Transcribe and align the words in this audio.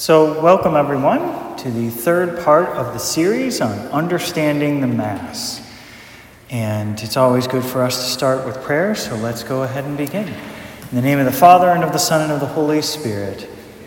So, 0.00 0.40
welcome 0.40 0.76
everyone 0.76 1.58
to 1.58 1.70
the 1.70 1.90
third 1.90 2.42
part 2.42 2.70
of 2.70 2.94
the 2.94 2.98
series 2.98 3.60
on 3.60 3.78
understanding 3.88 4.80
the 4.80 4.86
Mass. 4.86 5.60
And 6.48 6.98
it's 7.02 7.18
always 7.18 7.46
good 7.46 7.62
for 7.62 7.82
us 7.82 7.98
to 7.98 8.10
start 8.10 8.46
with 8.46 8.62
prayer, 8.62 8.94
so 8.94 9.14
let's 9.16 9.42
go 9.42 9.62
ahead 9.62 9.84
and 9.84 9.98
begin. 9.98 10.26
In 10.26 10.94
the 10.94 11.02
name 11.02 11.18
of 11.18 11.26
the 11.26 11.32
Father, 11.32 11.68
and 11.68 11.84
of 11.84 11.92
the 11.92 11.98
Son, 11.98 12.22
and 12.22 12.32
of 12.32 12.40
the 12.40 12.46
Holy 12.46 12.80
Spirit. 12.80 13.46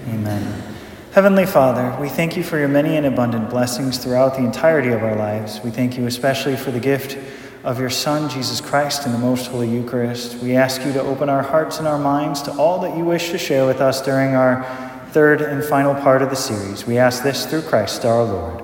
Amen. 0.09 0.75
Heavenly 1.13 1.47
Father, 1.47 1.99
we 1.99 2.09
thank 2.09 2.37
you 2.37 2.43
for 2.43 2.59
your 2.59 2.67
many 2.67 2.95
and 2.95 3.07
abundant 3.07 3.49
blessings 3.49 3.97
throughout 3.97 4.35
the 4.35 4.43
entirety 4.43 4.89
of 4.89 5.01
our 5.01 5.15
lives. 5.15 5.61
We 5.63 5.71
thank 5.71 5.97
you 5.97 6.05
especially 6.05 6.57
for 6.57 6.69
the 6.69 6.79
gift 6.79 7.17
of 7.63 7.79
your 7.79 7.89
Son, 7.89 8.29
Jesus 8.29 8.61
Christ, 8.61 9.07
in 9.07 9.13
the 9.13 9.17
most 9.17 9.47
holy 9.47 9.67
Eucharist. 9.67 10.35
We 10.43 10.57
ask 10.57 10.85
you 10.85 10.93
to 10.93 11.01
open 11.01 11.27
our 11.27 11.41
hearts 11.41 11.79
and 11.79 11.87
our 11.87 11.97
minds 11.97 12.43
to 12.43 12.51
all 12.51 12.81
that 12.81 12.95
you 12.95 13.03
wish 13.03 13.31
to 13.31 13.39
share 13.39 13.65
with 13.65 13.81
us 13.81 13.99
during 13.99 14.35
our 14.35 14.92
third 15.13 15.43
and 15.43 15.63
final 15.63 15.93
part 15.93 16.23
of 16.23 16.31
the 16.31 16.35
series. 16.35 16.87
We 16.87 16.97
ask 16.97 17.21
this 17.21 17.45
through 17.45 17.61
Christ 17.61 18.03
our 18.03 18.23
Lord. 18.23 18.63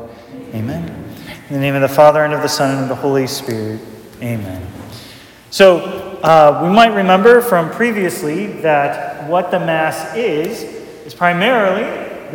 Amen. 0.56 0.84
In 1.48 1.54
the 1.54 1.60
name 1.60 1.76
of 1.76 1.82
the 1.82 1.88
Father, 1.88 2.26
and 2.26 2.34
of 2.34 2.42
the 2.42 2.50
Son, 2.50 2.72
and 2.72 2.82
of 2.82 2.90
the 2.90 2.96
Holy 2.96 3.28
Spirit. 3.28 3.80
Amen. 4.20 4.66
So, 5.52 5.78
uh, 6.23 6.62
we 6.64 6.73
might 6.73 6.96
remember 6.96 7.42
from 7.42 7.70
previously 7.70 8.48
that 8.62 9.30
what 9.30 9.52
the 9.52 9.59
Mass 9.59 10.16
is, 10.16 10.64
is 11.06 11.14
primarily 11.14 11.84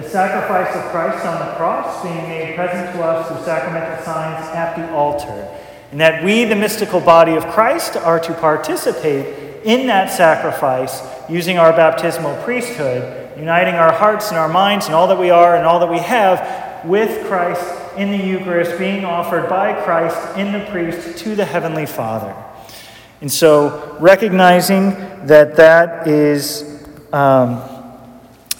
the 0.01 0.09
sacrifice 0.09 0.74
of 0.77 0.93
Christ 0.93 1.27
on 1.27 1.45
the 1.45 1.52
cross 1.55 2.01
being 2.05 2.29
made 2.29 2.55
present 2.55 2.95
to 2.95 3.02
us 3.02 3.27
through 3.27 3.45
sacramental 3.45 4.05
signs 4.05 4.46
at 4.55 4.77
the 4.77 4.93
altar. 4.93 5.49
And 5.91 6.01
that 6.01 6.23
we, 6.23 6.45
the 6.45 6.55
mystical 6.55 7.01
body 7.01 7.35
of 7.35 7.45
Christ, 7.49 7.96
are 7.96 8.21
to 8.21 8.35
participate 8.35 9.65
in 9.65 9.88
that 9.88 10.12
sacrifice 10.12 11.02
using 11.29 11.59
our 11.59 11.73
baptismal 11.73 12.41
priesthood 12.45 13.23
uniting 13.37 13.74
our 13.74 13.93
hearts 13.93 14.29
and 14.29 14.38
our 14.38 14.48
minds 14.48 14.87
and 14.87 14.95
all 14.95 15.09
that 15.09 15.19
we 15.19 15.30
are 15.30 15.56
and 15.56 15.66
all 15.66 15.80
that 15.80 15.91
we 15.91 15.98
have 15.98 16.85
with 16.85 17.27
Christ 17.27 17.96
in 17.96 18.10
the 18.10 18.27
Eucharist, 18.27 18.79
being 18.79 19.04
offered 19.04 19.49
by 19.49 19.73
Christ 19.85 20.37
in 20.37 20.52
the 20.52 20.65
priest 20.71 21.18
to 21.18 21.35
the 21.35 21.45
Heavenly 21.45 21.87
Father. 21.87 22.35
And 23.21 23.32
so, 23.32 23.96
recognizing 24.01 24.90
that 25.27 25.57
that 25.57 26.07
is 26.07 26.85
um, 27.12 27.62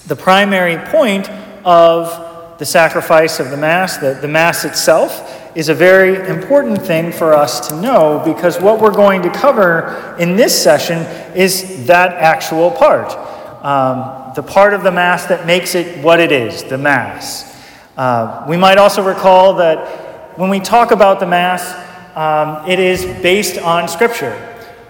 the 0.07 0.15
primary 0.15 0.77
point 0.89 1.29
of 1.63 2.57
the 2.57 2.65
sacrifice 2.65 3.39
of 3.39 3.51
the 3.51 3.57
Mass, 3.57 3.97
that 3.97 4.21
the 4.21 4.27
Mass 4.27 4.65
itself 4.65 5.41
is 5.55 5.69
a 5.69 5.73
very 5.73 6.27
important 6.29 6.81
thing 6.81 7.11
for 7.11 7.33
us 7.33 7.67
to 7.69 7.81
know 7.81 8.21
because 8.25 8.59
what 8.59 8.79
we're 8.79 8.93
going 8.93 9.21
to 9.21 9.29
cover 9.29 10.15
in 10.19 10.35
this 10.35 10.61
session 10.61 10.99
is 11.35 11.85
that 11.87 12.11
actual 12.13 12.71
part. 12.71 13.11
Um, 13.63 14.24
the 14.35 14.43
part 14.43 14.73
of 14.73 14.83
the 14.83 14.91
Mass 14.91 15.25
that 15.27 15.47
makes 15.47 15.75
it 15.75 16.03
what 16.03 16.19
it 16.19 16.31
is, 16.31 16.63
the 16.65 16.77
Mass. 16.77 17.55
Uh, 17.95 18.45
we 18.49 18.57
might 18.57 18.77
also 18.77 19.01
recall 19.01 19.55
that 19.55 20.37
when 20.37 20.49
we 20.49 20.59
talk 20.59 20.91
about 20.91 21.21
the 21.21 21.25
Mass, 21.25 21.63
um, 22.17 22.69
it 22.69 22.77
is 22.77 23.05
based 23.21 23.57
on 23.57 23.87
Scripture. 23.87 24.33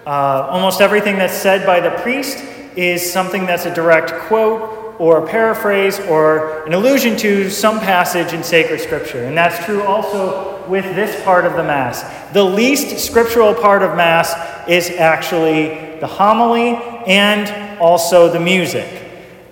Uh, 0.07 0.47
almost 0.49 0.81
everything 0.81 1.17
that's 1.17 1.35
said 1.35 1.63
by 1.63 1.79
the 1.79 1.91
priest 2.01 2.43
is 2.75 3.11
something 3.13 3.45
that's 3.45 3.66
a 3.66 3.73
direct 3.73 4.11
quote 4.27 4.95
or 4.99 5.23
a 5.23 5.27
paraphrase 5.27 5.99
or 5.99 6.66
an 6.66 6.73
allusion 6.73 7.16
to 7.17 7.47
some 7.49 7.79
passage 7.79 8.33
in 8.33 8.43
sacred 8.43 8.79
Scripture. 8.79 9.25
And 9.25 9.38
that's 9.38 9.63
true 9.63 9.83
also 9.83 10.67
with 10.67 10.85
this 10.95 11.23
part 11.23 11.45
of 11.45 11.53
the 11.53 11.63
Mass. 11.63 12.03
The 12.33 12.43
least 12.43 12.97
scriptural 12.97 13.53
part 13.53 13.83
of 13.83 13.95
Mass 13.95 14.33
is 14.67 14.89
actually 14.89 15.99
the 15.99 16.07
homily 16.07 16.75
and 17.05 17.79
also 17.79 18.31
the 18.31 18.39
music. 18.39 19.05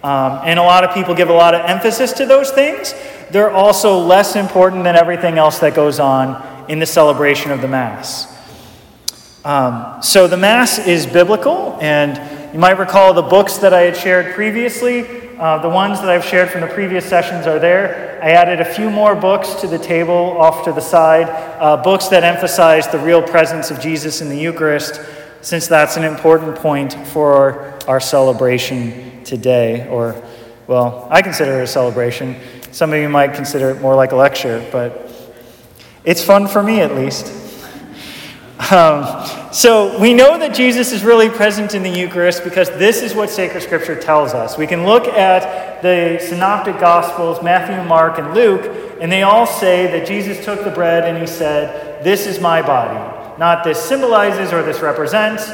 Um, 0.04 0.42
and 0.44 0.60
a 0.60 0.64
lot 0.64 0.84
of 0.84 0.94
people 0.94 1.16
give 1.16 1.30
a 1.30 1.34
lot 1.34 1.56
of 1.56 1.62
emphasis 1.70 2.12
to 2.14 2.26
those 2.26 2.52
things. 2.52 2.94
They're 3.32 3.52
also 3.52 3.98
less 3.98 4.36
important 4.36 4.84
than 4.84 4.98
everything 4.98 5.38
else 5.38 5.60
that 5.60 5.76
goes 5.76 6.00
on 6.00 6.70
in 6.70 6.80
the 6.80 6.86
celebration 6.86 7.52
of 7.52 7.62
the 7.62 7.70
Mass. 7.70 8.30
Um, 9.46 10.02
so 10.02 10.28
the 10.28 10.38
Mass 10.38 10.78
is 10.78 11.06
biblical, 11.06 11.78
and 11.80 12.54
you 12.54 12.60
might 12.60 12.78
recall 12.78 13.14
the 13.14 13.22
books 13.22 13.58
that 13.60 13.74
I 13.74 13.82
had 13.82 13.96
shared 13.96 14.36
previously. 14.36 15.22
Uh, 15.40 15.60
the 15.60 15.70
ones 15.70 16.00
that 16.02 16.10
I've 16.10 16.26
shared 16.26 16.50
from 16.50 16.62
the 16.62 16.68
previous 16.68 17.06
sessions 17.06 17.48
are 17.48 17.58
there. 17.58 18.20
I 18.22 18.32
added 18.32 18.60
a 18.60 18.66
few 18.66 18.90
more 18.90 19.16
books 19.16 19.56
to 19.56 19.68
the 19.68 19.80
table 19.80 20.38
off 20.38 20.66
to 20.66 20.74
the 20.74 20.82
side, 20.82 21.28
uh, 21.62 21.82
books 21.82 22.10
that 22.10 22.24
emphasize 22.24 22.90
the 22.90 23.00
real 23.00 23.22
presence 23.22 23.72
of 23.72 23.80
Jesus 23.80 24.22
in 24.22 24.28
the 24.28 24.38
Eucharist, 24.38 25.02
since 25.42 25.68
that's 25.68 25.96
an 25.96 26.04
important 26.04 26.56
point 26.58 26.94
for 27.08 27.74
our 27.88 28.00
celebration 28.00 29.13
today, 29.26 29.88
or, 29.88 30.22
well, 30.68 31.08
I 31.10 31.22
consider 31.22 31.60
it 31.60 31.64
a 31.64 31.68
celebration. 31.68 32.36
Some 32.72 32.94
of 32.94 33.00
you 33.00 33.10
might 33.10 33.34
consider 33.34 33.70
it 33.70 33.82
more 33.82 33.96
like 33.96 34.12
a 34.12 34.16
lecture, 34.16 34.68
but 34.72 35.10
it's 36.04 36.24
fun 36.24 36.48
for 36.48 36.62
me 36.62 36.82
at 36.82 36.96
least. 36.96 37.32
Um, 38.72 39.52
so 39.52 40.00
we 40.00 40.14
know 40.14 40.38
that 40.40 40.56
Jesus 40.56 40.92
is 40.92 41.04
really 41.04 41.30
present 41.30 41.76
in 41.76 41.84
the 41.84 41.90
Eucharist 41.90 42.44
because 42.44 42.70
this 42.72 43.02
is 43.02 43.14
what 43.14 43.30
sacred 43.30 43.62
scripture 43.62 44.00
tells 44.00 44.34
us. 44.34 44.58
We 44.58 44.68
can 44.68 44.86
look 44.86 45.08
at 45.08 45.82
the 45.82 46.18
synoptic 46.26 46.80
gospels, 46.80 47.44
Matthew, 47.44 47.84
Mark, 47.88 48.20
and 48.20 48.34
Luke, 48.34 48.98
and 49.02 49.12
they 49.12 49.24
all 49.24 49.46
say 49.46 49.88
that 49.88 50.08
Jesus 50.08 50.44
took 50.46 50.64
the 50.64 50.72
bread 50.72 51.04
and 51.04 51.18
he 51.18 51.28
said, 51.28 52.04
This 52.04 52.26
is 52.26 52.40
my 52.40 52.62
body. 52.62 52.98
Not 53.38 53.64
this 53.64 53.80
symbolizes 53.84 54.54
or 54.54 54.64
this 54.64 54.80
represents, 54.80 55.50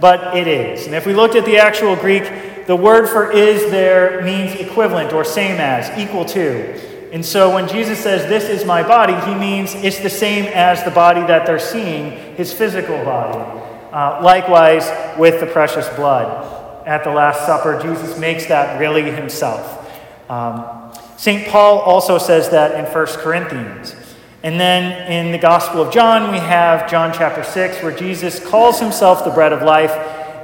but 0.00 0.36
it 0.36 0.46
is. 0.46 0.86
And 0.86 0.94
if 0.94 1.06
we 1.06 1.12
looked 1.12 1.34
at 1.34 1.44
the 1.44 1.58
actual 1.58 1.96
Greek, 1.96 2.24
the 2.66 2.76
word 2.76 3.08
for 3.08 3.30
is 3.30 3.70
there 3.70 4.22
means 4.22 4.54
equivalent 4.54 5.12
or 5.12 5.24
same 5.24 5.60
as, 5.60 5.90
equal 5.98 6.24
to. 6.26 7.10
And 7.12 7.24
so 7.24 7.54
when 7.54 7.68
Jesus 7.68 8.00
says, 8.00 8.28
This 8.28 8.48
is 8.48 8.64
my 8.66 8.82
body, 8.82 9.14
he 9.30 9.38
means 9.38 9.74
it's 9.74 10.00
the 10.00 10.10
same 10.10 10.46
as 10.46 10.82
the 10.82 10.90
body 10.90 11.20
that 11.20 11.46
they're 11.46 11.58
seeing, 11.58 12.34
his 12.36 12.52
physical 12.52 13.04
body. 13.04 13.60
Uh, 13.92 14.20
likewise, 14.22 14.90
with 15.18 15.38
the 15.40 15.46
precious 15.46 15.88
blood. 15.90 16.50
At 16.86 17.04
the 17.04 17.10
Last 17.10 17.46
Supper, 17.46 17.80
Jesus 17.80 18.18
makes 18.18 18.46
that 18.46 18.80
really 18.80 19.02
himself. 19.02 19.88
Um, 20.28 20.92
St. 21.16 21.46
Paul 21.48 21.78
also 21.78 22.18
says 22.18 22.50
that 22.50 22.74
in 22.74 22.92
1 22.92 23.06
Corinthians. 23.18 23.94
And 24.42 24.60
then 24.60 25.10
in 25.10 25.32
the 25.32 25.38
Gospel 25.38 25.80
of 25.80 25.92
John, 25.92 26.32
we 26.32 26.38
have 26.38 26.90
John 26.90 27.12
chapter 27.14 27.42
6, 27.42 27.82
where 27.82 27.96
Jesus 27.96 28.44
calls 28.44 28.80
himself 28.80 29.24
the 29.24 29.30
bread 29.30 29.52
of 29.52 29.62
life 29.62 29.92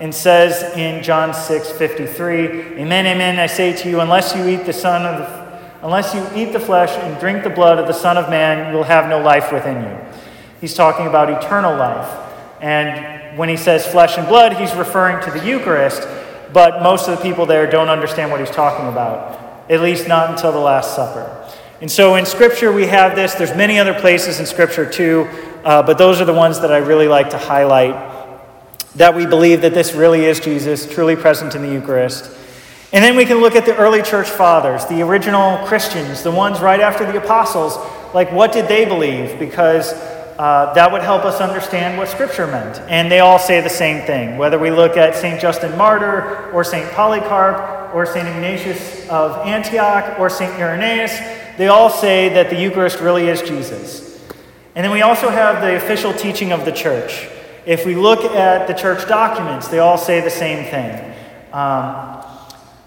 and 0.00 0.14
says 0.14 0.76
in 0.76 1.02
John 1.02 1.34
6 1.34 1.70
53, 1.72 2.78
Amen, 2.78 3.06
amen, 3.06 3.38
I 3.38 3.46
say 3.46 3.74
to 3.74 3.88
you, 3.88 4.00
unless 4.00 4.34
you 4.34 4.48
eat 4.48 4.64
the 4.64 4.72
Son 4.72 5.04
of 5.06 5.40
unless 5.82 6.14
you 6.14 6.26
eat 6.34 6.52
the 6.52 6.60
flesh 6.60 6.90
and 6.90 7.18
drink 7.20 7.42
the 7.42 7.50
blood 7.50 7.78
of 7.78 7.86
the 7.86 7.92
Son 7.92 8.18
of 8.18 8.28
Man, 8.28 8.70
you 8.70 8.76
will 8.76 8.84
have 8.84 9.08
no 9.08 9.20
life 9.20 9.52
within 9.52 9.82
you. 9.82 9.98
He's 10.60 10.74
talking 10.74 11.06
about 11.06 11.30
eternal 11.30 11.76
life. 11.76 12.28
And 12.60 13.38
when 13.38 13.48
he 13.48 13.56
says 13.56 13.86
flesh 13.86 14.18
and 14.18 14.28
blood, 14.28 14.54
he's 14.54 14.74
referring 14.74 15.24
to 15.24 15.30
the 15.30 15.46
Eucharist, 15.46 16.06
but 16.52 16.82
most 16.82 17.08
of 17.08 17.16
the 17.16 17.22
people 17.22 17.46
there 17.46 17.70
don't 17.70 17.88
understand 17.88 18.30
what 18.30 18.40
he's 18.40 18.50
talking 18.50 18.88
about, 18.88 19.70
at 19.70 19.80
least 19.80 20.06
not 20.06 20.30
until 20.30 20.52
the 20.52 20.58
Last 20.58 20.94
Supper. 20.94 21.36
And 21.80 21.90
so 21.90 22.16
in 22.16 22.26
Scripture, 22.26 22.72
we 22.72 22.86
have 22.86 23.16
this. 23.16 23.32
There's 23.34 23.56
many 23.56 23.78
other 23.78 23.94
places 23.94 24.38
in 24.38 24.44
Scripture 24.44 24.90
too, 24.90 25.26
uh, 25.64 25.82
but 25.82 25.96
those 25.96 26.20
are 26.20 26.26
the 26.26 26.34
ones 26.34 26.60
that 26.60 26.70
I 26.70 26.78
really 26.78 27.08
like 27.08 27.30
to 27.30 27.38
highlight 27.38 27.94
that 28.96 29.14
we 29.14 29.26
believe 29.26 29.62
that 29.62 29.74
this 29.74 29.94
really 29.94 30.24
is 30.24 30.40
Jesus, 30.40 30.86
truly 30.86 31.16
present 31.16 31.54
in 31.54 31.62
the 31.62 31.72
Eucharist. 31.72 32.30
And 32.92 33.04
then 33.04 33.14
we 33.16 33.24
can 33.24 33.38
look 33.38 33.54
at 33.54 33.64
the 33.64 33.76
early 33.76 34.02
church 34.02 34.28
fathers, 34.28 34.84
the 34.86 35.02
original 35.02 35.64
Christians, 35.66 36.24
the 36.24 36.30
ones 36.32 36.60
right 36.60 36.80
after 36.80 37.10
the 37.10 37.18
apostles. 37.18 37.76
Like, 38.12 38.32
what 38.32 38.52
did 38.52 38.66
they 38.66 38.84
believe? 38.84 39.38
Because 39.38 39.92
uh, 40.40 40.72
that 40.74 40.90
would 40.90 41.02
help 41.02 41.24
us 41.24 41.40
understand 41.40 41.96
what 41.98 42.08
Scripture 42.08 42.48
meant. 42.48 42.80
And 42.90 43.12
they 43.12 43.20
all 43.20 43.38
say 43.38 43.60
the 43.60 43.70
same 43.70 44.04
thing. 44.06 44.38
Whether 44.38 44.58
we 44.58 44.72
look 44.72 44.96
at 44.96 45.14
St. 45.14 45.40
Justin 45.40 45.76
Martyr, 45.78 46.50
or 46.52 46.64
St. 46.64 46.90
Polycarp, 46.92 47.94
or 47.94 48.06
St. 48.06 48.26
Ignatius 48.26 49.08
of 49.08 49.46
Antioch, 49.46 50.18
or 50.18 50.28
St. 50.28 50.52
Irenaeus, 50.54 51.16
they 51.58 51.68
all 51.68 51.90
say 51.90 52.28
that 52.30 52.50
the 52.50 52.56
Eucharist 52.60 52.98
really 52.98 53.28
is 53.28 53.40
Jesus. 53.42 54.18
And 54.74 54.82
then 54.82 54.90
we 54.90 55.02
also 55.02 55.30
have 55.30 55.60
the 55.60 55.76
official 55.76 56.12
teaching 56.12 56.50
of 56.50 56.64
the 56.64 56.72
church. 56.72 57.28
If 57.66 57.84
we 57.84 57.94
look 57.94 58.24
at 58.24 58.66
the 58.66 58.74
church 58.74 59.06
documents, 59.06 59.68
they 59.68 59.78
all 59.78 59.98
say 59.98 60.20
the 60.20 60.30
same 60.30 60.64
thing 60.70 61.14
um, 61.52 62.24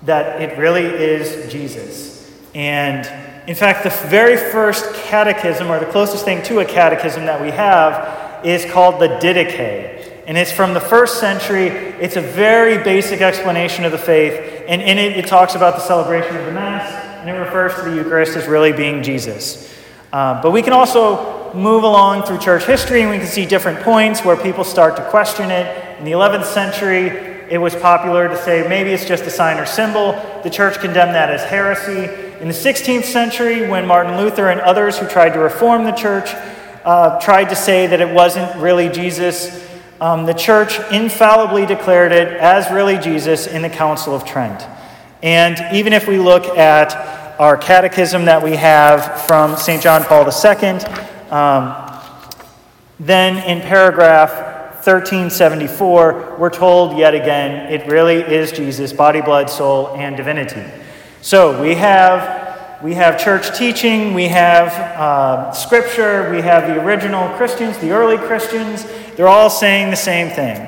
that 0.03 0.41
it 0.41 0.57
really 0.57 0.85
is 0.85 1.51
Jesus. 1.51 2.31
And 2.55 3.05
in 3.47 3.55
fact, 3.55 3.83
the 3.83 3.89
very 4.07 4.37
first 4.37 4.93
catechism, 4.95 5.69
or 5.69 5.79
the 5.79 5.85
closest 5.85 6.25
thing 6.25 6.41
to 6.43 6.59
a 6.59 6.65
catechism 6.65 7.25
that 7.25 7.41
we 7.41 7.51
have, 7.51 8.45
is 8.45 8.65
called 8.71 9.01
the 9.01 9.07
Didache. 9.07 10.23
And 10.25 10.37
it's 10.37 10.51
from 10.51 10.73
the 10.73 10.79
first 10.79 11.19
century. 11.19 11.67
It's 11.67 12.15
a 12.15 12.21
very 12.21 12.81
basic 12.83 13.21
explanation 13.21 13.85
of 13.85 13.91
the 13.91 13.97
faith. 13.97 14.63
And 14.67 14.81
in 14.81 14.97
it, 14.97 15.17
it 15.17 15.27
talks 15.27 15.55
about 15.55 15.75
the 15.75 15.81
celebration 15.81 16.35
of 16.37 16.45
the 16.45 16.51
Mass, 16.51 16.91
and 17.19 17.29
it 17.29 17.33
refers 17.33 17.75
to 17.75 17.81
the 17.81 17.95
Eucharist 17.95 18.35
as 18.37 18.47
really 18.47 18.71
being 18.71 19.03
Jesus. 19.03 19.71
Uh, 20.11 20.41
but 20.41 20.51
we 20.51 20.61
can 20.61 20.73
also 20.73 21.42
move 21.53 21.83
along 21.83 22.23
through 22.23 22.39
church 22.39 22.65
history 22.65 23.01
and 23.01 23.11
we 23.11 23.17
can 23.17 23.27
see 23.27 23.45
different 23.45 23.79
points 23.81 24.25
where 24.25 24.35
people 24.35 24.63
start 24.63 24.95
to 24.95 25.09
question 25.09 25.51
it. 25.51 25.99
In 25.99 26.05
the 26.05 26.11
11th 26.11 26.45
century, 26.45 27.07
it 27.49 27.59
was 27.59 27.75
popular 27.75 28.27
to 28.27 28.37
say 28.37 28.67
maybe 28.67 28.89
it's 28.89 29.05
just 29.05 29.23
a 29.25 29.29
sign 29.29 29.59
or 29.59 29.65
symbol. 29.65 30.13
The 30.43 30.49
church 30.49 30.79
condemned 30.79 31.13
that 31.13 31.29
as 31.29 31.43
heresy. 31.43 32.11
In 32.41 32.47
the 32.47 32.53
16th 32.53 33.03
century, 33.03 33.69
when 33.69 33.85
Martin 33.85 34.17
Luther 34.17 34.49
and 34.49 34.59
others 34.61 34.97
who 34.97 35.07
tried 35.07 35.33
to 35.33 35.39
reform 35.39 35.83
the 35.83 35.91
church 35.91 36.33
uh, 36.83 37.19
tried 37.19 37.49
to 37.49 37.55
say 37.55 37.87
that 37.87 38.01
it 38.01 38.13
wasn't 38.13 38.53
really 38.59 38.89
Jesus, 38.89 39.65
um, 40.01 40.25
the 40.25 40.33
church 40.33 40.79
infallibly 40.91 41.65
declared 41.65 42.11
it 42.11 42.29
as 42.29 42.69
really 42.71 42.97
Jesus 42.97 43.47
in 43.47 43.61
the 43.61 43.69
Council 43.69 44.15
of 44.15 44.25
Trent. 44.25 44.65
And 45.21 45.57
even 45.73 45.93
if 45.93 46.07
we 46.07 46.17
look 46.17 46.45
at 46.57 47.39
our 47.39 47.55
catechism 47.55 48.25
that 48.25 48.43
we 48.43 48.55
have 48.55 49.21
from 49.21 49.55
St. 49.55 49.81
John 49.81 50.03
Paul 50.03 50.25
II, 50.25 51.12
um, 51.31 52.01
then 52.99 53.37
in 53.49 53.61
paragraph 53.61 54.31
1374, 54.85 56.35
we're 56.37 56.49
told 56.49 56.97
yet 56.97 57.15
again 57.15 57.71
it 57.71 57.87
really 57.87 58.15
is 58.15 58.51
Jesus, 58.51 58.91
body, 58.91 59.21
blood, 59.21 59.49
soul, 59.49 59.95
and 59.95 60.17
divinity. 60.17 60.63
So 61.21 61.61
we 61.61 61.75
have 61.75 62.81
we 62.83 62.95
have 62.95 63.17
church 63.17 63.57
teaching, 63.57 64.13
we 64.13 64.27
have 64.27 64.67
uh, 64.99 65.53
scripture, 65.53 66.29
we 66.31 66.41
have 66.41 66.67
the 66.67 66.83
original 66.83 67.29
Christians, 67.37 67.77
the 67.77 67.91
early 67.91 68.17
Christians. 68.17 68.85
They're 69.15 69.29
all 69.29 69.49
saying 69.49 69.89
the 69.89 69.95
same 69.95 70.29
thing. 70.29 70.67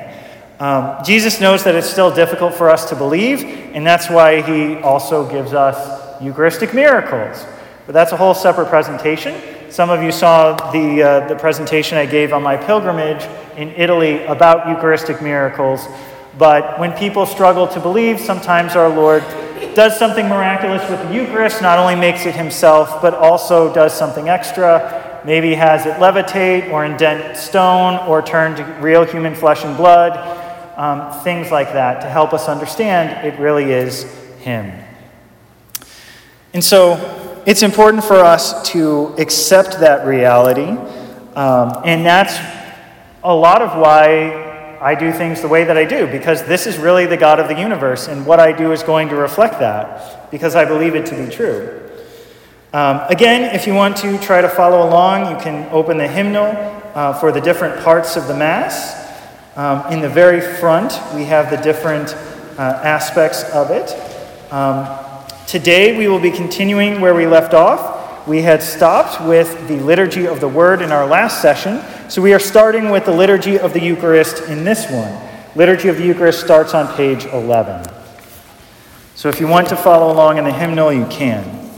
Um, 0.58 1.04
Jesus 1.04 1.42
knows 1.42 1.62
that 1.64 1.74
it's 1.74 1.90
still 1.90 2.10
difficult 2.10 2.54
for 2.54 2.70
us 2.70 2.88
to 2.88 2.96
believe, 2.96 3.42
and 3.44 3.86
that's 3.86 4.08
why 4.08 4.40
he 4.40 4.76
also 4.76 5.30
gives 5.30 5.52
us 5.52 6.22
Eucharistic 6.22 6.72
miracles. 6.72 7.44
But 7.84 7.92
that's 7.92 8.12
a 8.12 8.16
whole 8.16 8.32
separate 8.32 8.68
presentation. 8.68 9.34
Some 9.70 9.90
of 9.90 10.02
you 10.02 10.12
saw 10.12 10.70
the, 10.70 11.02
uh, 11.02 11.28
the 11.28 11.34
presentation 11.34 11.98
I 11.98 12.06
gave 12.06 12.32
on 12.32 12.42
my 12.42 12.56
pilgrimage 12.56 13.22
in 13.56 13.70
Italy 13.70 14.22
about 14.24 14.68
Eucharistic 14.68 15.20
miracles. 15.20 15.86
But 16.38 16.78
when 16.78 16.92
people 16.92 17.26
struggle 17.26 17.66
to 17.68 17.80
believe, 17.80 18.20
sometimes 18.20 18.76
our 18.76 18.88
Lord 18.88 19.24
does 19.74 19.98
something 19.98 20.28
miraculous 20.28 20.88
with 20.88 21.02
the 21.02 21.14
Eucharist, 21.14 21.62
not 21.62 21.78
only 21.78 21.96
makes 21.96 22.26
it 22.26 22.34
himself, 22.34 23.02
but 23.02 23.14
also 23.14 23.72
does 23.74 23.92
something 23.92 24.28
extra. 24.28 25.20
Maybe 25.24 25.54
has 25.54 25.84
it 25.84 25.94
levitate 25.94 26.70
or 26.70 26.84
indent 26.84 27.36
stone 27.36 27.96
or 28.06 28.22
turn 28.22 28.54
to 28.56 28.64
real 28.80 29.04
human 29.04 29.34
flesh 29.34 29.64
and 29.64 29.76
blood, 29.76 30.12
um, 30.76 31.22
things 31.24 31.50
like 31.50 31.72
that 31.72 32.02
to 32.02 32.08
help 32.08 32.32
us 32.32 32.48
understand 32.48 33.26
it 33.26 33.38
really 33.40 33.72
is 33.72 34.04
Him. 34.38 34.72
And 36.52 36.62
so 36.62 37.25
it's 37.46 37.62
important 37.62 38.02
for 38.02 38.16
us 38.16 38.68
to 38.70 39.14
accept 39.18 39.78
that 39.78 40.04
reality, 40.04 40.68
um, 41.36 41.80
and 41.84 42.04
that's 42.04 42.36
a 43.22 43.32
lot 43.32 43.62
of 43.62 43.80
why 43.80 44.78
I 44.80 44.96
do 44.96 45.12
things 45.12 45.42
the 45.42 45.48
way 45.48 45.62
that 45.62 45.78
I 45.78 45.84
do 45.84 46.08
because 46.08 46.44
this 46.44 46.66
is 46.66 46.76
really 46.76 47.06
the 47.06 47.16
God 47.16 47.38
of 47.38 47.46
the 47.46 47.58
universe, 47.58 48.08
and 48.08 48.26
what 48.26 48.40
I 48.40 48.50
do 48.50 48.72
is 48.72 48.82
going 48.82 49.08
to 49.10 49.14
reflect 49.14 49.60
that 49.60 50.28
because 50.32 50.56
I 50.56 50.64
believe 50.64 50.96
it 50.96 51.06
to 51.06 51.16
be 51.16 51.32
true. 51.32 51.88
Um, 52.72 53.02
again, 53.08 53.54
if 53.54 53.64
you 53.66 53.74
want 53.74 53.96
to 53.98 54.18
try 54.18 54.40
to 54.40 54.48
follow 54.48 54.86
along, 54.86 55.30
you 55.30 55.40
can 55.40 55.68
open 55.70 55.98
the 55.98 56.08
hymnal 56.08 56.46
uh, 56.96 57.12
for 57.14 57.30
the 57.30 57.40
different 57.40 57.82
parts 57.84 58.16
of 58.16 58.26
the 58.26 58.34
Mass. 58.34 59.04
Um, 59.56 59.92
in 59.92 60.00
the 60.00 60.08
very 60.08 60.40
front, 60.40 61.00
we 61.14 61.24
have 61.26 61.50
the 61.50 61.56
different 61.58 62.12
uh, 62.58 62.80
aspects 62.82 63.44
of 63.50 63.70
it. 63.70 63.92
Today, 65.46 65.96
we 65.96 66.08
will 66.08 66.18
be 66.18 66.32
continuing 66.32 67.00
where 67.00 67.14
we 67.14 67.24
left 67.24 67.54
off. 67.54 68.26
We 68.26 68.42
had 68.42 68.60
stopped 68.64 69.24
with 69.24 69.68
the 69.68 69.78
Liturgy 69.78 70.26
of 70.26 70.40
the 70.40 70.48
Word 70.48 70.82
in 70.82 70.90
our 70.90 71.06
last 71.06 71.40
session. 71.40 71.80
So 72.10 72.20
we 72.20 72.34
are 72.34 72.40
starting 72.40 72.90
with 72.90 73.04
the 73.04 73.12
Liturgy 73.12 73.56
of 73.56 73.72
the 73.72 73.80
Eucharist 73.80 74.42
in 74.48 74.64
this 74.64 74.90
one. 74.90 75.16
Liturgy 75.54 75.86
of 75.86 75.98
the 75.98 76.04
Eucharist 76.04 76.40
starts 76.40 76.74
on 76.74 76.92
page 76.96 77.26
11. 77.26 77.88
So 79.14 79.28
if 79.28 79.38
you 79.38 79.46
want 79.46 79.68
to 79.68 79.76
follow 79.76 80.12
along 80.12 80.38
in 80.38 80.44
the 80.44 80.52
hymnal, 80.52 80.92
you 80.92 81.06
can. 81.06 81.70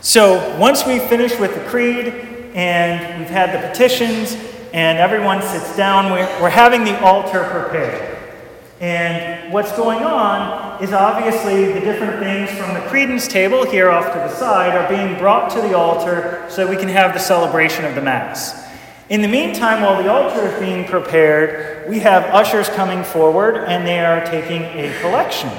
So 0.00 0.56
once 0.58 0.86
we 0.86 0.98
finish 0.98 1.38
with 1.38 1.54
the 1.54 1.68
creed 1.68 2.06
and 2.54 3.18
we've 3.18 3.28
had 3.28 3.52
the 3.52 3.68
petitions 3.68 4.32
and 4.72 4.96
everyone 4.96 5.42
sits 5.42 5.76
down, 5.76 6.12
we're, 6.12 6.40
we're 6.40 6.48
having 6.48 6.84
the 6.84 6.98
altar 7.04 7.44
prepared. 7.44 8.16
And 8.80 9.52
what's 9.52 9.72
going 9.76 10.02
on 10.02 10.67
is 10.80 10.92
obviously 10.92 11.72
the 11.72 11.80
different 11.80 12.20
things 12.20 12.50
from 12.50 12.72
the 12.74 12.80
credence 12.88 13.26
table 13.26 13.66
here 13.66 13.90
off 13.90 14.12
to 14.12 14.18
the 14.18 14.28
side 14.28 14.76
are 14.76 14.88
being 14.88 15.18
brought 15.18 15.50
to 15.50 15.60
the 15.60 15.76
altar 15.76 16.46
so 16.48 16.68
we 16.68 16.76
can 16.76 16.88
have 16.88 17.12
the 17.12 17.18
celebration 17.18 17.84
of 17.84 17.94
the 17.94 18.00
Mass. 18.00 18.64
In 19.08 19.20
the 19.20 19.28
meantime, 19.28 19.82
while 19.82 20.00
the 20.00 20.08
altar 20.10 20.46
is 20.46 20.60
being 20.60 20.84
prepared, 20.84 21.88
we 21.88 21.98
have 22.00 22.24
ushers 22.26 22.68
coming 22.68 23.02
forward 23.02 23.56
and 23.56 23.86
they 23.86 23.98
are 24.00 24.24
taking 24.24 24.62
a 24.62 24.96
collection. 25.00 25.50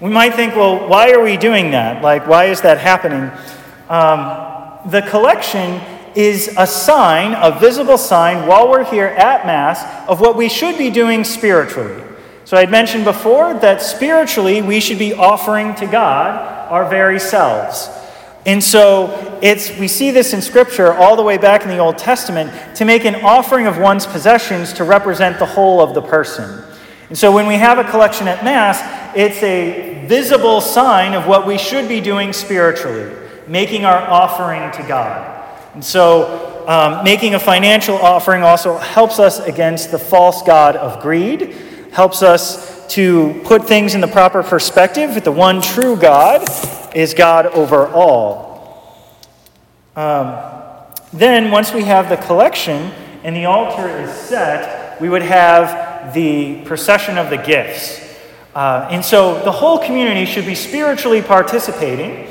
We 0.00 0.10
might 0.10 0.34
think, 0.34 0.56
well, 0.56 0.88
why 0.88 1.12
are 1.12 1.22
we 1.22 1.36
doing 1.36 1.70
that? 1.70 2.02
Like, 2.02 2.26
why 2.26 2.46
is 2.46 2.62
that 2.62 2.78
happening? 2.78 3.30
Um, 3.88 4.90
the 4.90 5.02
collection 5.02 5.80
is 6.16 6.54
a 6.58 6.66
sign, 6.66 7.34
a 7.34 7.56
visible 7.58 7.98
sign, 7.98 8.48
while 8.48 8.68
we're 8.68 8.84
here 8.84 9.06
at 9.06 9.46
Mass, 9.46 10.08
of 10.08 10.20
what 10.20 10.36
we 10.36 10.48
should 10.48 10.76
be 10.76 10.90
doing 10.90 11.22
spiritually. 11.24 12.02
So 12.52 12.58
I'd 12.58 12.70
mentioned 12.70 13.06
before 13.06 13.54
that 13.60 13.80
spiritually 13.80 14.60
we 14.60 14.78
should 14.78 14.98
be 14.98 15.14
offering 15.14 15.74
to 15.76 15.86
God 15.86 16.68
our 16.70 16.86
very 16.86 17.18
selves. 17.18 17.88
And 18.44 18.62
so 18.62 19.38
it's 19.40 19.74
we 19.78 19.88
see 19.88 20.10
this 20.10 20.34
in 20.34 20.42
scripture 20.42 20.92
all 20.92 21.16
the 21.16 21.22
way 21.22 21.38
back 21.38 21.62
in 21.62 21.70
the 21.70 21.78
Old 21.78 21.96
Testament 21.96 22.76
to 22.76 22.84
make 22.84 23.06
an 23.06 23.14
offering 23.24 23.66
of 23.66 23.78
one's 23.78 24.04
possessions 24.04 24.74
to 24.74 24.84
represent 24.84 25.38
the 25.38 25.46
whole 25.46 25.80
of 25.80 25.94
the 25.94 26.02
person. 26.02 26.62
And 27.08 27.16
so 27.16 27.32
when 27.32 27.46
we 27.46 27.54
have 27.54 27.78
a 27.78 27.90
collection 27.90 28.28
at 28.28 28.44
mass, 28.44 28.82
it's 29.16 29.42
a 29.42 30.04
visible 30.06 30.60
sign 30.60 31.14
of 31.14 31.26
what 31.26 31.46
we 31.46 31.56
should 31.56 31.88
be 31.88 32.02
doing 32.02 32.34
spiritually, 32.34 33.16
making 33.46 33.86
our 33.86 33.96
offering 33.96 34.70
to 34.72 34.86
God. 34.86 35.56
And 35.72 35.82
so 35.82 36.66
um, 36.68 37.02
making 37.02 37.34
a 37.34 37.40
financial 37.40 37.96
offering 37.96 38.42
also 38.42 38.76
helps 38.76 39.18
us 39.18 39.40
against 39.40 39.90
the 39.90 39.98
false 39.98 40.42
god 40.42 40.76
of 40.76 41.00
greed 41.00 41.70
helps 41.92 42.22
us 42.22 42.86
to 42.94 43.40
put 43.44 43.66
things 43.66 43.94
in 43.94 44.00
the 44.00 44.08
proper 44.08 44.42
perspective 44.42 45.14
that 45.14 45.24
the 45.24 45.32
one 45.32 45.60
true 45.60 45.96
God 45.96 46.42
is 46.96 47.14
God 47.14 47.46
over 47.46 47.86
all. 47.86 48.98
Um, 49.94 50.34
then, 51.12 51.50
once 51.50 51.72
we 51.72 51.84
have 51.84 52.08
the 52.08 52.16
collection 52.16 52.90
and 53.22 53.36
the 53.36 53.44
altar 53.44 53.88
is 53.88 54.10
set, 54.10 55.00
we 55.00 55.10
would 55.10 55.22
have 55.22 56.14
the 56.14 56.62
procession 56.64 57.18
of 57.18 57.28
the 57.28 57.36
gifts. 57.36 58.00
Uh, 58.54 58.88
and 58.90 59.04
so 59.04 59.42
the 59.44 59.52
whole 59.52 59.78
community 59.78 60.24
should 60.24 60.46
be 60.46 60.54
spiritually 60.54 61.20
participating. 61.20 62.26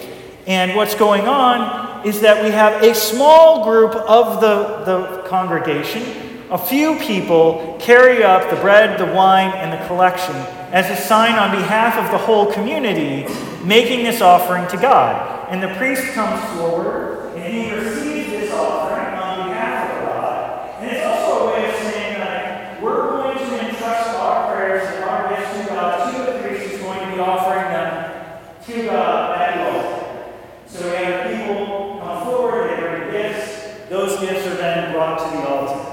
And 0.48 0.76
what's 0.76 0.96
going 0.96 1.28
on 1.28 2.06
is 2.06 2.22
that 2.22 2.44
we 2.44 2.50
have 2.50 2.82
a 2.82 2.96
small 2.96 3.64
group 3.64 3.96
of 3.96 4.42
the, 4.42 4.84
the 4.86 5.28
congregation 5.28 6.31
a 6.52 6.58
few 6.58 7.00
people 7.00 7.78
carry 7.80 8.24
up 8.24 8.50
the 8.50 8.58
bread, 8.58 9.00
the 9.00 9.06
wine, 9.06 9.52
and 9.56 9.72
the 9.72 9.88
collection 9.88 10.36
as 10.74 10.90
a 10.90 11.02
sign 11.02 11.36
on 11.36 11.56
behalf 11.56 11.98
of 11.98 12.12
the 12.12 12.18
whole 12.18 12.52
community, 12.52 13.26
making 13.64 14.04
this 14.04 14.20
offering 14.20 14.68
to 14.68 14.76
God. 14.76 15.48
And 15.50 15.64
the 15.64 15.74
priest 15.76 16.12
comes 16.12 16.44
forward 16.58 17.38
and 17.38 17.54
he 17.54 17.74
receives 17.74 18.32
this 18.32 18.54
offering 18.54 19.18
on 19.18 19.48
behalf 19.48 19.92
of 19.92 20.04
God. 20.04 20.82
And 20.82 20.92
it's 20.92 21.06
also 21.06 21.48
a 21.48 21.54
way 21.54 21.70
of 21.70 21.76
saying 21.84 22.20
that 22.20 22.82
we're 22.84 23.08
going 23.10 23.38
to 23.38 23.70
entrust 23.70 24.10
our 24.10 24.54
prayers 24.54 24.90
and 24.94 25.06
our 25.06 25.30
gifts 25.30 25.58
to 25.58 25.68
God 25.68 26.12
to 26.12 26.32
the 26.34 26.40
priest 26.40 26.70
who's 26.70 26.82
going 26.82 27.00
to 27.00 27.16
be 27.16 27.20
offering 27.22 27.72
them 27.72 28.42
to 28.66 28.86
God 28.88 29.40
at 29.40 29.56
the 29.56 29.72
altar. 29.72 30.34
So 30.68 30.90
we 30.90 30.98
have 30.98 31.32
people 31.32 32.00
come 32.04 32.26
forward, 32.26 32.72
they 32.72 32.82
bring 32.82 33.12
gifts. 33.12 33.88
Those 33.90 34.20
gifts 34.20 34.46
are 34.48 34.56
then 34.56 34.92
brought 34.92 35.18
to 35.18 35.38
the 35.38 35.48
altar. 35.48 35.92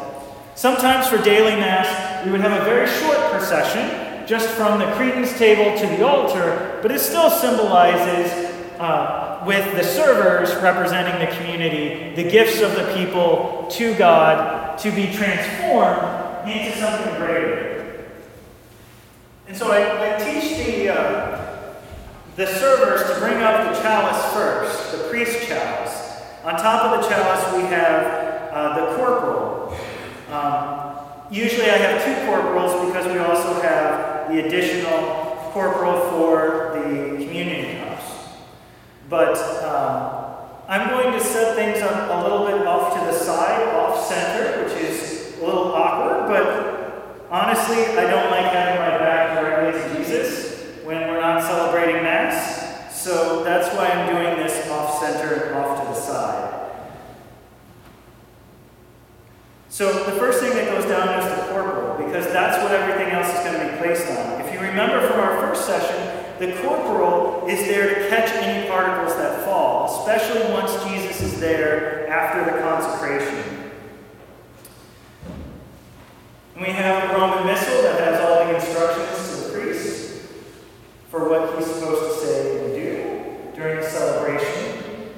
Sometimes 0.59 1.07
for 1.07 1.19
daily 1.19 1.53
Mass, 1.53 2.27
we 2.27 2.33
would 2.33 2.41
have 2.41 2.61
a 2.61 2.65
very 2.65 2.89
short 2.89 3.17
procession, 3.31 4.27
just 4.27 4.49
from 4.49 4.81
the 4.81 4.87
credence 4.97 5.39
table 5.39 5.79
to 5.79 5.87
the 5.87 6.05
altar, 6.05 6.81
but 6.83 6.91
it 6.91 6.99
still 6.99 7.31
symbolizes, 7.31 8.33
uh, 8.81 9.41
with 9.47 9.65
the 9.77 9.85
servers 9.85 10.53
representing 10.57 11.25
the 11.25 11.33
community, 11.37 12.13
the 12.21 12.29
gifts 12.29 12.61
of 12.61 12.73
the 12.73 12.93
people 12.97 13.69
to 13.71 13.95
God 13.95 14.77
to 14.81 14.91
be 14.91 15.13
transformed 15.13 16.51
into 16.51 16.77
something 16.77 17.15
greater. 17.19 18.11
And 19.47 19.57
so 19.57 19.71
I, 19.71 20.17
I 20.17 20.19
teach 20.19 20.67
the, 20.67 20.89
uh, 20.89 21.75
the 22.35 22.49
servers 22.49 23.09
to 23.09 23.21
bring 23.21 23.45
up 23.45 23.73
the 23.73 23.81
chalice 23.81 24.35
first, 24.35 24.91
the 24.91 25.09
priest 25.09 25.47
chalice. 25.47 26.21
On 26.43 26.57
top 26.57 26.83
of 26.83 27.01
the 27.01 27.09
chalice, 27.09 27.55
we 27.55 27.63
have 27.69 28.53
uh, 28.53 28.75
the 28.75 28.97
corporal. 28.97 29.79
Um, 30.31 30.99
usually 31.31 31.71
I 31.71 31.77
have 31.79 32.05
two 32.05 32.27
corporals 32.27 32.87
because 32.87 33.11
we 33.13 33.19
also 33.19 33.61
have 33.63 34.31
the 34.31 34.47
additional 34.47 35.51
corporal 35.53 36.01
for 36.11 36.73
the 36.75 37.25
community 37.25 37.79
house. 37.79 38.29
But 39.09 39.39
um, 39.65 40.29
I'm 40.69 40.91
going 40.91 41.13
to 41.13 41.21
set 41.25 41.57
things 41.57 41.81
up 41.83 42.11
a 42.11 42.23
little 42.23 42.47
bit 42.47 42.67
off 42.67 42.93
to 42.93 43.01
the 43.07 43.13
side, 43.13 43.75
off 43.75 44.07
center, 44.07 44.65
which 44.65 44.75
is 44.83 45.39
a 45.41 45.45
little 45.45 45.73
awkward, 45.73 46.29
but 46.29 47.27
honestly, 47.31 47.85
I 47.97 48.11
don't 48.11 48.31
like 48.31 48.53
having 48.53 48.81
my 48.81 48.99
back 48.99 49.41
directly 49.41 49.81
to 49.81 49.97
Jesus 49.97 50.85
when 50.85 51.09
we're 51.09 51.21
not 51.21 51.43
celebrating 51.43 52.03
Mass. 52.03 52.95
So 52.95 53.43
that's 53.45 53.75
why 53.75 53.89
I'm 53.89 54.15
doing 54.15 54.37
this 54.45 54.69
off 54.69 55.01
center 55.01 55.45
and 55.45 55.55
off 55.55 55.81
to 55.81 55.87
the 55.89 55.95
side. 55.95 56.58
So 59.79 59.93
the 59.93 60.19
first 60.19 60.41
thing 60.41 60.51
that 60.55 60.67
goes 60.67 60.91
down 60.91 61.21
is 61.21 61.39
the 61.39 61.53
corporal, 61.53 62.05
because 62.05 62.27
that's 62.33 62.61
what 62.65 62.73
everything 62.73 63.13
else 63.13 63.29
is 63.29 63.45
going 63.45 63.65
to 63.65 63.73
be 63.73 63.79
placed 63.79 64.09
on. 64.09 64.41
If 64.41 64.53
you 64.53 64.59
remember 64.59 65.07
from 65.07 65.21
our 65.21 65.39
first 65.39 65.67
session, 65.67 66.35
the 66.41 66.61
corporal 66.63 67.47
is 67.47 67.61
there 67.61 67.95
to 67.95 68.09
catch 68.09 68.29
any 68.43 68.69
particles 68.69 69.15
that 69.15 69.45
fall, 69.45 70.01
especially 70.01 70.53
once 70.53 70.73
Jesus 70.83 71.23
is 71.23 71.39
there 71.39 72.09
after 72.09 72.45
the 72.45 72.61
consecration. 72.61 73.71
And 76.57 76.67
we 76.67 76.73
have 76.73 77.13
the 77.13 77.15
Roman 77.15 77.47
Missal 77.47 77.81
that 77.83 78.01
has 78.01 78.21
all 78.21 78.47
the 78.47 78.57
instructions 78.57 79.29
to 79.31 79.45
the 79.45 79.61
priest 79.61 80.27
for 81.09 81.29
what 81.29 81.57
he's 81.57 81.67
supposed 81.73 82.21
to 82.21 82.27
say 82.27 82.65
and 82.65 82.75
do 82.75 83.57
during 83.57 83.77
the 83.77 83.89
celebration. 83.89 85.13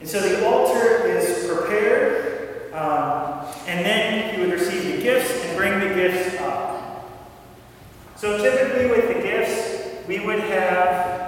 And 0.00 0.08
so 0.08 0.18
the 0.18 0.44
altar 0.48 1.06
is 1.06 1.46
prepared, 1.46 2.35
um, 2.76 3.46
and 3.66 3.84
then 3.84 4.34
he 4.34 4.40
would 4.40 4.52
receive 4.52 4.84
the 4.84 5.02
gifts 5.02 5.30
and 5.44 5.56
bring 5.56 5.80
the 5.80 5.94
gifts 5.94 6.38
up. 6.42 7.08
So 8.16 8.36
typically 8.36 8.86
with 8.86 9.08
the 9.08 9.22
gifts, 9.22 10.06
we 10.06 10.20
would 10.20 10.40
have 10.40 11.26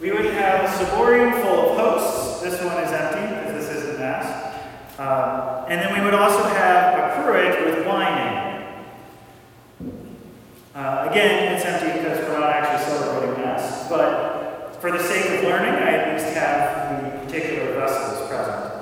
we 0.00 0.12
would 0.12 0.26
have 0.26 0.64
a 0.64 0.84
ciborium 0.84 1.42
full 1.42 1.70
of 1.70 1.76
hosts. 1.76 2.40
This 2.40 2.62
one 2.62 2.82
is 2.84 2.92
empty 2.92 3.34
because 3.34 3.66
this 3.66 3.76
isn't 3.76 3.98
mass. 3.98 4.54
Um, 4.96 5.66
and 5.68 5.80
then 5.80 5.98
we 5.98 6.04
would 6.04 6.14
also 6.14 6.42
have 6.44 6.98
a 6.98 7.22
cruet 7.22 7.64
with 7.66 7.86
wine 7.86 8.18
in 8.18 8.34
it. 8.34 8.48
Uh, 10.74 11.08
again, 11.10 11.52
it's 11.52 11.64
empty 11.64 11.98
because 11.98 12.20
we're 12.20 12.38
not 12.38 12.50
actually 12.50 12.96
celebrating 12.96 13.42
mass, 13.42 13.88
but 13.88 14.76
for 14.80 14.92
the 14.92 15.02
sake 15.02 15.26
of 15.38 15.44
learning, 15.44 15.74
I 15.74 15.90
at 15.90 16.14
least 16.14 16.34
have 16.36 17.02
the 17.02 17.18
particular 17.26 17.74
vessels 17.74 18.28
present. 18.28 18.77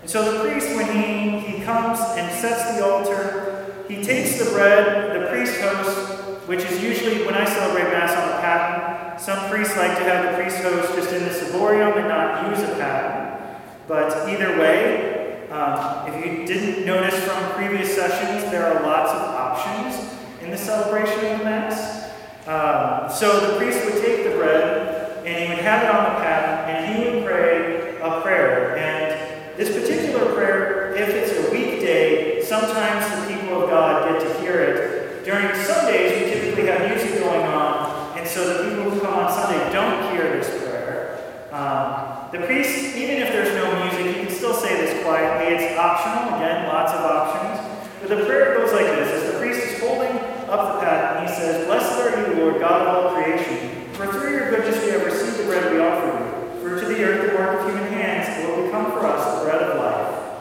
And 0.00 0.10
so 0.10 0.32
the 0.32 0.48
priest, 0.48 0.68
when 0.76 0.86
he, 0.96 1.40
he 1.40 1.64
comes 1.64 1.98
and 2.16 2.32
sets 2.32 2.76
the 2.76 2.84
altar, 2.84 3.74
he 3.88 4.02
takes 4.02 4.38
the 4.38 4.50
bread, 4.50 5.20
the 5.20 5.28
priest 5.28 5.60
host, 5.60 6.46
which 6.48 6.60
is 6.60 6.82
usually 6.82 7.26
when 7.26 7.34
I 7.34 7.44
celebrate 7.44 7.90
Mass 7.90 8.16
on 8.16 8.28
a 8.28 8.40
paten. 8.40 9.18
Some 9.18 9.50
priests 9.50 9.76
like 9.76 9.96
to 9.98 10.04
have 10.04 10.30
the 10.30 10.42
priest 10.42 10.58
host 10.58 10.94
just 10.94 11.12
in 11.12 11.24
the 11.24 11.30
ciborium 11.30 11.96
and 11.96 12.08
not 12.08 12.50
use 12.50 12.60
a 12.68 12.74
paten. 12.74 13.58
But 13.86 14.28
either 14.28 14.58
way, 14.58 15.48
um, 15.50 16.06
if 16.08 16.24
you 16.24 16.46
didn't 16.46 16.84
notice 16.84 17.18
from 17.24 17.52
previous 17.54 17.94
sessions, 17.94 18.50
there 18.50 18.66
are 18.66 18.82
lots 18.82 19.10
of 19.12 19.22
options 19.22 20.14
in 20.42 20.50
the 20.50 20.58
celebration 20.58 21.32
of 21.32 21.38
the 21.38 21.44
Mass. 21.44 22.10
Um, 22.46 23.10
so 23.10 23.52
the 23.52 23.58
priest 23.58 23.84
would 23.84 24.02
take 24.02 24.24
the 24.24 24.36
bread 24.36 25.26
and 25.26 25.44
he 25.44 25.48
would 25.50 25.64
have 25.64 25.82
it 25.82 25.90
on 25.90 26.14
the 26.14 26.20
paten 26.20 26.74
and 26.74 26.96
he 26.96 27.10
would 27.10 27.26
pray 27.26 27.98
a 28.00 28.20
prayer. 28.22 28.76
And 28.76 28.97
this 29.58 29.74
particular 29.74 30.34
prayer, 30.34 30.94
if 30.94 31.08
it's 31.08 31.34
a 31.34 31.50
weekday, 31.50 32.40
sometimes 32.44 33.02
the 33.10 33.34
people 33.34 33.64
of 33.64 33.68
God 33.68 34.08
get 34.08 34.22
to 34.22 34.40
hear 34.40 34.60
it 34.60 35.24
during 35.24 35.52
Sundays, 35.66 36.14
we 36.14 36.30
typically 36.30 36.66
have 36.66 36.88
music 36.88 37.18
going 37.18 37.42
on, 37.42 38.16
and 38.16 38.26
so 38.26 38.62
the 38.62 38.70
people 38.70 38.88
who 38.88 39.00
come 39.00 39.14
on 39.14 39.32
Sunday 39.32 39.58
don't 39.72 40.14
hear 40.14 40.30
this 40.38 40.48
prayer. 40.62 41.18
Um, 41.50 42.30
the 42.30 42.46
priest, 42.46 42.94
even 42.94 43.18
if 43.18 43.32
there's 43.32 43.52
no 43.56 43.66
music, 43.82 44.14
he 44.14 44.26
can 44.26 44.32
still 44.32 44.54
say 44.54 44.80
this 44.80 45.02
quietly. 45.02 45.56
It's 45.56 45.76
optional, 45.76 46.38
again, 46.38 46.68
lots 46.68 46.92
of 46.92 47.00
options. 47.00 47.58
But 48.00 48.16
the 48.16 48.24
prayer 48.26 48.56
goes 48.58 48.72
like 48.72 48.86
this 48.86 49.10
As 49.10 49.32
the 49.32 49.38
priest 49.40 49.58
is 49.66 49.80
holding 49.80 50.16
up 50.46 50.78
the 50.78 50.86
paten, 50.86 51.26
he 51.26 51.34
says, 51.34 51.66
Blessed 51.66 51.98
are 51.98 52.30
you, 52.30 52.40
Lord, 52.40 52.60
God 52.60 52.86
of 52.86 52.88
all 52.94 53.14
creation, 53.14 53.90
for 53.94 54.06
through 54.06 54.30
your 54.30 54.50
goodness 54.50 54.84
we 54.84 54.92
have 54.92 55.04
received 55.04 55.36
the 55.36 55.44
bread 55.44 55.72
we 55.72 55.80
offer 55.80 56.06
you. 56.06 56.60
For 56.62 56.80
to 56.80 56.86
the 56.86 57.02
earth 57.02 57.32
the 57.32 57.36
work 57.36 57.58
of 57.58 57.66
human 57.66 57.87
become 58.78 58.92
for 58.92 59.06
us 59.06 59.38
the 59.38 59.44
bread 59.44 59.62
of 59.62 59.78
life. 59.78 60.40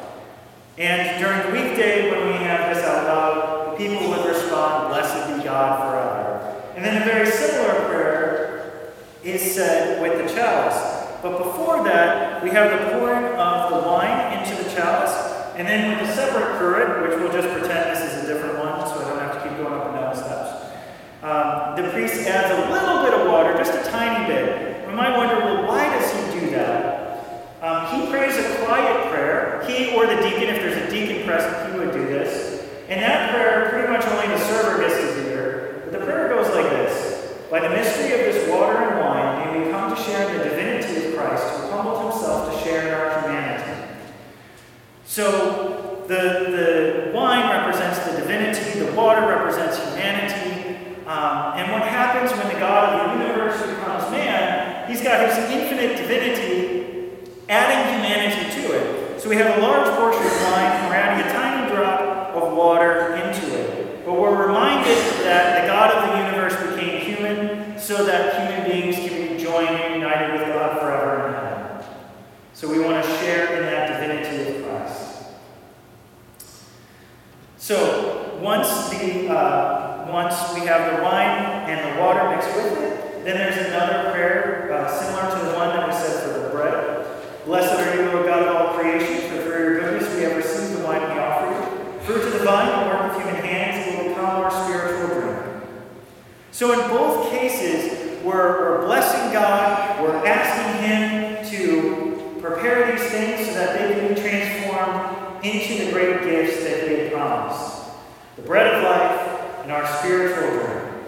And 0.77 1.21
during 1.21 1.41
the 1.47 1.51
weekday, 1.51 2.11
when 2.11 2.27
we 2.27 2.33
have 2.45 2.75
this 2.75 2.83
out 2.83 3.05
loud, 3.05 3.77
people 3.77 4.09
would 4.09 4.25
respond, 4.25 4.89
Blessed 4.89 5.37
be 5.37 5.43
God 5.43 5.79
forever. 5.79 6.73
And 6.75 6.85
then 6.85 7.01
a 7.01 7.05
very 7.05 7.29
similar 7.29 7.87
prayer 7.87 8.93
is 9.23 9.55
said 9.55 10.01
with 10.01 10.21
the 10.21 10.33
chalice. 10.33 10.77
But 11.21 11.37
before 11.39 11.83
that, 11.83 12.43
we 12.43 12.51
have 12.51 12.69
the 12.71 12.91
pouring 12.91 13.25
of 13.25 13.71
the 13.71 13.89
wine 13.89 14.37
into 14.37 14.63
the 14.63 14.69
chalice, 14.69 15.15
and 15.55 15.67
then 15.67 15.97
with 15.97 16.07
a 16.07 16.13
separate 16.13 16.59
cruet, 16.59 17.01
which 17.01 17.19
we'll 17.19 17.33
just 17.33 17.49
pretend 17.57 17.89
this 17.89 18.13
is 18.13 18.23
a 18.23 18.33
different 18.33 18.59
one, 18.59 18.87
so 18.87 19.01
I 19.03 19.09
don't 19.09 19.19
have 19.19 19.41
to 19.41 19.49
keep 19.49 19.57
going 19.57 19.73
up 19.73 19.87
and 19.87 19.95
down 19.95 20.15
the 20.15 20.21
steps. 20.21 20.77
Um, 21.23 21.75
the 21.75 21.89
priest 21.89 22.27
adds 22.27 22.53
a 22.53 22.71
little 22.71 23.03
bit 23.03 23.19
of 23.19 23.31
water, 23.31 23.57
just 23.57 23.73
a 23.73 23.89
tiny 23.89 24.31
bit. 24.31 24.87
We 24.87 24.93
might 24.93 25.17
wonder, 25.17 25.39
well, 25.39 25.67
why 25.67 25.89
does 25.97 26.11
he 26.13 26.39
do 26.39 26.51
that? 26.51 26.86
Prays 28.27 28.45
a 28.45 28.65
quiet 28.65 29.09
prayer. 29.09 29.63
He 29.65 29.95
or 29.95 30.05
the 30.05 30.17
deacon, 30.17 30.53
if 30.53 30.61
there's 30.61 30.75
a 30.75 30.91
deacon 30.91 31.25
present, 31.25 31.71
he 31.71 31.79
would 31.79 31.93
do 31.93 32.07
this. 32.07 32.67
And 32.89 33.01
that 33.01 33.31
prayer, 33.31 33.69
pretty 33.69 33.87
much 33.87 34.05
only 34.05 34.27
the 34.27 34.37
server 34.37 34.81
gets 34.81 34.95
to 34.99 35.23
hear. 35.23 35.81
But 35.85 35.93
the 35.93 36.05
prayer 36.05 36.27
goes 36.27 36.53
like 36.53 36.69
this 36.69 37.47
By 37.49 37.61
the 37.61 37.69
mystery 37.69 38.11
of 38.11 38.19
this 38.19 38.49
water 38.49 38.75
and 38.75 38.99
wine, 38.99 39.53
may 39.53 39.65
we 39.65 39.71
come 39.71 39.95
to 39.95 40.01
share 40.03 40.29
in 40.29 40.39
the 40.39 40.43
divinity 40.43 41.07
of 41.07 41.15
Christ, 41.15 41.41
who 41.55 41.69
humbled 41.69 42.11
himself 42.11 42.51
to 42.53 42.63
share 42.65 42.89
in 42.89 42.93
our 42.93 43.21
humanity. 43.21 43.93
So 45.05 46.03
the, 46.09 46.13
the 46.51 47.11
wine 47.13 47.49
represents 47.49 47.99
the 47.99 48.17
divinity, 48.17 48.79
the 48.81 48.91
water 48.91 49.25
represents 49.25 49.77
humanity. 49.77 50.99
Um, 51.07 51.53
and 51.55 51.71
what 51.71 51.83
happens 51.83 52.37
when 52.37 52.53
the 52.53 52.59
God 52.59 53.09
of 53.09 53.17
the 53.17 53.25
universe 53.25 53.61
becomes 53.61 54.11
man, 54.11 54.91
he's 54.91 55.01
got 55.01 55.29
his 55.29 55.37
infinite 55.49 55.95
divinity 55.95 56.66
adding 57.49 57.93
humanity 57.95 58.61
to 58.61 58.73
it. 58.73 59.21
So 59.21 59.29
we 59.29 59.35
have 59.37 59.57
a 59.57 59.61
large 59.61 59.87
portion 59.97 60.25
of 60.25 60.41
wine, 60.43 60.65
and 60.65 60.87
we're 60.87 60.95
adding 60.95 61.25
a 61.25 61.31
tiny 61.31 61.73
drop 61.73 62.35
of 62.35 62.55
water 62.55 63.15
into 63.15 63.57
it. 63.57 64.05
But 64.05 64.13
we're 64.19 64.47
reminded 64.47 64.97
that 65.25 65.61
the 65.61 65.67
God 65.67 65.91
of 65.91 66.09
the 66.09 66.25
universe 66.25 66.75
became 66.75 67.01
human 67.01 67.79
so 67.79 68.05
that 68.05 68.49
human 68.49 68.69
beings 68.69 68.95
can 68.95 69.37
be 69.37 69.43
joined 69.43 69.69
and 69.69 69.95
united 69.95 70.39
with 70.39 70.47
God 70.47 70.79
forever 70.79 71.27
in 71.27 71.33
heaven. 71.33 71.85
So 72.53 72.69
we 72.69 72.79
want 72.79 73.03
to 73.03 73.11
share 73.17 73.57
in 73.57 73.63
that 73.63 74.01
divinity 74.01 74.57
of 74.57 74.65
Christ. 74.65 75.25
So 77.57 78.39
once 78.41 78.89
the 78.89 79.29
uh, 79.29 80.09
once 80.11 80.35
we 80.53 80.61
have 80.61 80.95
the 80.95 81.03
wine 81.03 81.69
and 81.69 81.97
the 81.97 82.01
water 82.01 82.29
mixed 82.29 82.55
with 82.55 82.81
it, 82.81 83.25
then 83.25 83.35
there's 83.35 83.67
another 83.67 84.11
prayer 84.11 84.71
uh, 84.73 84.87
similar 84.89 85.37
to 85.37 85.45
the 85.51 85.57
one 85.57 85.75
that 85.75 85.87
we 85.87 85.93
said 85.93 86.23
for 86.23 86.39
the 86.39 86.49
bread. 86.49 86.86
Blessed 87.47 87.79
are 87.79 87.95
you, 87.95 88.11
Lord 88.11 88.25
God 88.25 88.43
of 88.43 88.55
all 88.57 88.77
creation, 88.77 89.21
for 89.29 89.41
through 89.41 89.57
your 89.57 89.79
goodness 89.79 90.13
we 90.15 90.23
have 90.23 90.35
received 90.35 90.81
the 90.81 90.85
wine 90.85 90.99
we 91.01 91.17
offer 91.17 91.47
you. 91.47 91.99
Fruit 92.01 92.25
of 92.25 92.33
the 92.33 92.39
vine, 92.39 92.83
the 92.83 92.89
work 92.89 93.09
of 93.09 93.15
human 93.15 93.41
hands, 93.41 93.87
and 93.87 94.05
will 94.05 94.13
become 94.13 94.43
our 94.43 94.51
spiritual 94.51 95.21
drink. 95.21 95.63
So 96.51 96.73
in 96.73 96.89
both 96.89 97.29
cases, 97.29 98.21
we're, 98.21 98.81
we're 98.81 98.85
blessing 98.85 99.31
God, 99.31 100.01
we're 100.01 100.25
asking 100.25 100.89
Him 100.89 101.49
to 101.51 102.41
prepare 102.41 102.91
these 102.91 103.09
things 103.09 103.47
so 103.47 103.53
that 103.53 103.79
they 103.79 103.97
can 103.97 104.13
be 104.13 104.19
transformed 104.19 105.45
into 105.45 105.85
the 105.85 105.91
great 105.93 106.23
gifts 106.23 106.61
that 106.65 106.85
He 106.85 106.95
had 106.95 107.13
promised 107.13 107.85
the 108.35 108.41
bread 108.41 108.73
of 108.73 108.83
life 108.83 109.63
and 109.63 109.71
our 109.71 109.87
spiritual 109.99 110.49
drink. 110.49 111.05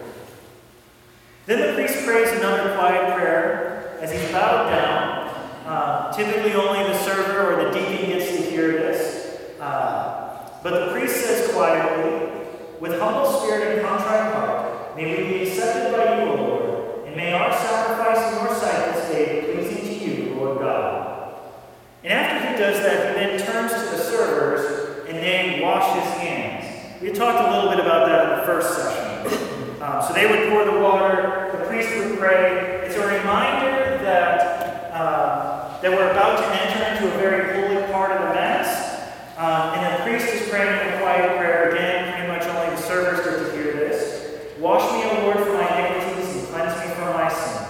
Then 1.48 1.68
the 1.68 1.74
priest 1.74 2.06
prays 2.06 2.30
another 2.40 2.78
quiet 2.78 3.14
prayer 3.14 3.98
as 4.00 4.14
he's 4.14 4.32
bowed 4.32 4.70
down 4.70 5.19
uh, 5.70 6.12
typically, 6.12 6.56
only 6.56 6.82
the 6.82 6.98
server 6.98 7.54
or 7.54 7.64
the 7.64 7.70
deacon 7.70 8.10
gets 8.10 8.32
to 8.32 8.42
hear 8.42 8.72
this. 8.72 9.38
Uh, 9.60 10.50
but 10.64 10.88
the 10.88 10.92
priest 10.92 11.18
says 11.18 11.54
quietly, 11.54 12.48
With 12.80 13.00
humble 13.00 13.32
spirit 13.40 13.78
and 13.78 13.88
contrite 13.88 14.34
heart, 14.34 14.96
may 14.96 15.16
we 15.16 15.30
be 15.32 15.44
accepted 15.44 15.96
by 15.96 16.24
you, 16.24 16.32
O 16.32 16.36
Lord, 16.36 17.08
and 17.08 17.16
may 17.16 17.34
our 17.34 17.54
sacrifice 17.54 18.34
in 18.34 18.44
your 18.44 18.56
sight 18.56 18.96
this 18.96 19.12
day 19.12 19.42
be 19.42 19.54
pleasing 19.54 20.00
to 20.00 20.06
you, 20.06 20.34
Lord 20.34 20.58
God. 20.58 21.40
And 22.04 22.14
after 22.14 22.50
he 22.50 22.58
does 22.58 22.80
that, 22.82 23.16
he 23.16 23.22
then 23.22 23.40
turns 23.46 23.72
to 23.72 23.96
the 23.96 24.04
servers 24.04 25.08
and 25.08 25.18
they 25.18 25.62
wash 25.62 25.94
his 25.94 26.14
hands. 26.16 27.00
We 27.00 27.12
talked 27.12 27.48
a 27.48 27.56
little 27.56 27.70
bit 27.70 27.80
about 27.80 28.08
that 28.08 28.24
in 28.24 28.40
the 28.40 28.46
first 28.48 28.76
session. 28.76 29.84
Um, 29.84 30.02
so 30.02 30.14
they 30.14 30.26
would 30.26 30.50
pour 30.50 30.66
the 30.66 30.80
water, 30.80 31.52
the 31.52 31.66
priest 31.68 31.96
would 31.96 32.18
pray. 32.18 32.88
It's 32.88 32.96
a 32.96 33.06
reminder 33.06 34.00
that. 34.02 34.56
Uh, 34.92 35.49
that 35.82 35.92
we're 35.92 36.12
about 36.12 36.40
to 36.40 36.46
enter 36.62 36.84
into 36.92 37.16
a 37.16 37.18
very 37.18 37.56
holy 37.56 37.92
part 37.92 38.12
of 38.12 38.28
the 38.28 38.34
Mass. 38.36 38.90
Um, 39.38 39.80
and 39.80 39.96
the 39.96 40.04
priest 40.04 40.28
is 40.34 40.50
praying 40.50 40.68
a 40.68 41.00
quiet 41.00 41.38
prayer. 41.38 41.72
Again, 41.72 42.12
pretty 42.12 42.28
much 42.28 42.44
only 42.44 42.76
the 42.76 42.82
servers 42.82 43.24
get 43.24 43.40
to 43.40 43.56
hear 43.56 43.72
this. 43.72 44.60
Wash 44.60 44.84
me, 44.92 45.10
O 45.10 45.24
Lord, 45.24 45.38
from 45.38 45.54
my 45.54 45.88
iniquities 45.88 46.36
and 46.36 46.48
cleanse 46.48 46.76
me 46.84 46.94
from 46.96 47.14
my 47.14 47.30
sin. 47.32 47.66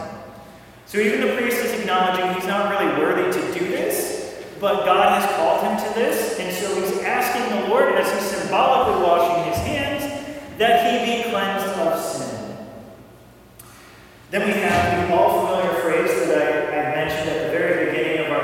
So 0.88 0.98
even 0.98 1.22
the 1.22 1.36
priest 1.38 1.58
is 1.63 1.80
acknowledging 1.80 2.34
he's 2.34 2.48
not 2.48 2.72
really 2.72 3.00
worthy 3.00 3.32
to 3.32 3.60
do 3.60 3.68
this, 3.68 4.44
but 4.60 4.86
God 4.86 5.22
has 5.22 5.30
called 5.36 5.62
him 5.62 5.78
to 5.78 5.94
this, 5.94 6.39
and 6.39 6.51
so 6.51 6.82
he's 6.82 7.04
asking 7.04 7.62
the 7.62 7.70
Lord, 7.70 7.94
as 7.94 8.12
he's 8.12 8.42
symbolically 8.42 9.04
washing 9.04 9.54
his 9.54 9.58
hands, 9.58 10.58
that 10.58 11.06
he 11.06 11.24
be 11.24 11.30
cleansed 11.30 11.78
of 11.78 12.00
sin. 12.00 12.58
Then 14.32 14.48
we 14.48 14.54
have 14.62 15.08
the 15.08 15.16
all 15.16 15.46
familiar 15.46 15.80
phrase 15.82 16.28
that 16.28 16.74
I, 16.74 16.92
I 16.92 16.96
mentioned 16.96 17.30
at 17.30 17.46
the 17.46 17.51
very 17.51 17.89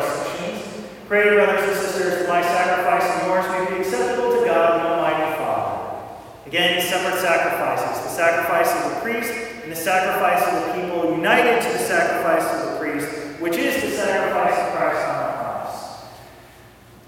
sessions. 0.06 0.86
Pray, 1.08 1.36
brothers 1.36 1.70
and 1.70 1.78
sisters, 1.78 2.20
that 2.20 2.30
my 2.30 2.42
sacrifice 2.42 3.04
and 3.04 3.28
yours 3.28 3.46
may 3.50 3.76
be 3.76 3.82
acceptable 3.82 4.40
to 4.40 4.46
God, 4.46 4.80
the 4.80 4.90
Almighty 4.90 5.38
Father. 5.38 6.18
Again, 6.48 6.82
separate 6.82 7.20
sacrifices 7.22 8.04
the 8.06 8.10
sacrifice 8.10 8.72
of 8.72 8.94
the 8.94 9.02
priest 9.02 9.34
and 9.64 9.72
the 9.72 9.76
sacrifice 9.76 10.42
of 10.48 10.62
the 10.62 10.82
people, 10.82 11.12
united 11.12 11.62
to 11.62 11.70
the 11.74 11.84
sacrifice 11.84 12.46
of 12.54 12.72
the 12.72 12.80
priest, 12.80 13.42
which 13.42 13.56
is 13.56 13.82
the 13.82 13.90
sacrifice 13.90 14.54
of 14.54 14.78
Christ 14.78 15.08
on 15.08 15.18
the 15.26 15.34
cross. 15.34 16.06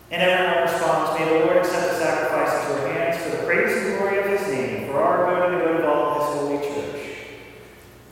And 0.09 0.21
everyone 0.21 0.63
responds, 0.63 1.19
May 1.19 1.25
the 1.25 1.45
Lord 1.45 1.57
accept 1.57 1.91
the 1.91 1.99
sacrifice 1.99 2.51
into 2.61 2.81
our 2.81 2.93
hands 2.93 3.23
for 3.23 3.37
the 3.37 3.43
praise 3.43 3.77
and 3.77 3.97
glory 3.97 4.17
of 4.19 4.25
his 4.25 4.47
name, 4.47 4.87
for 4.87 5.03
our 5.03 5.25
good 5.29 5.53
and 5.53 5.61
the 5.61 5.65
good 5.65 5.79
of 5.81 5.85
all 5.85 6.13
his 6.15 6.39
holy 6.39 6.57
church. 6.67 7.17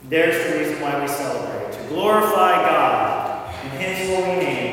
There's 0.08 0.46
the 0.46 0.60
reason 0.60 0.82
why 0.82 1.02
we 1.02 1.08
celebrate, 1.08 1.74
to 1.74 1.88
glorify 1.88 2.62
God 2.70 3.66
in 3.66 3.72
his 3.72 4.10
holy 4.10 4.46
name. 4.46 4.65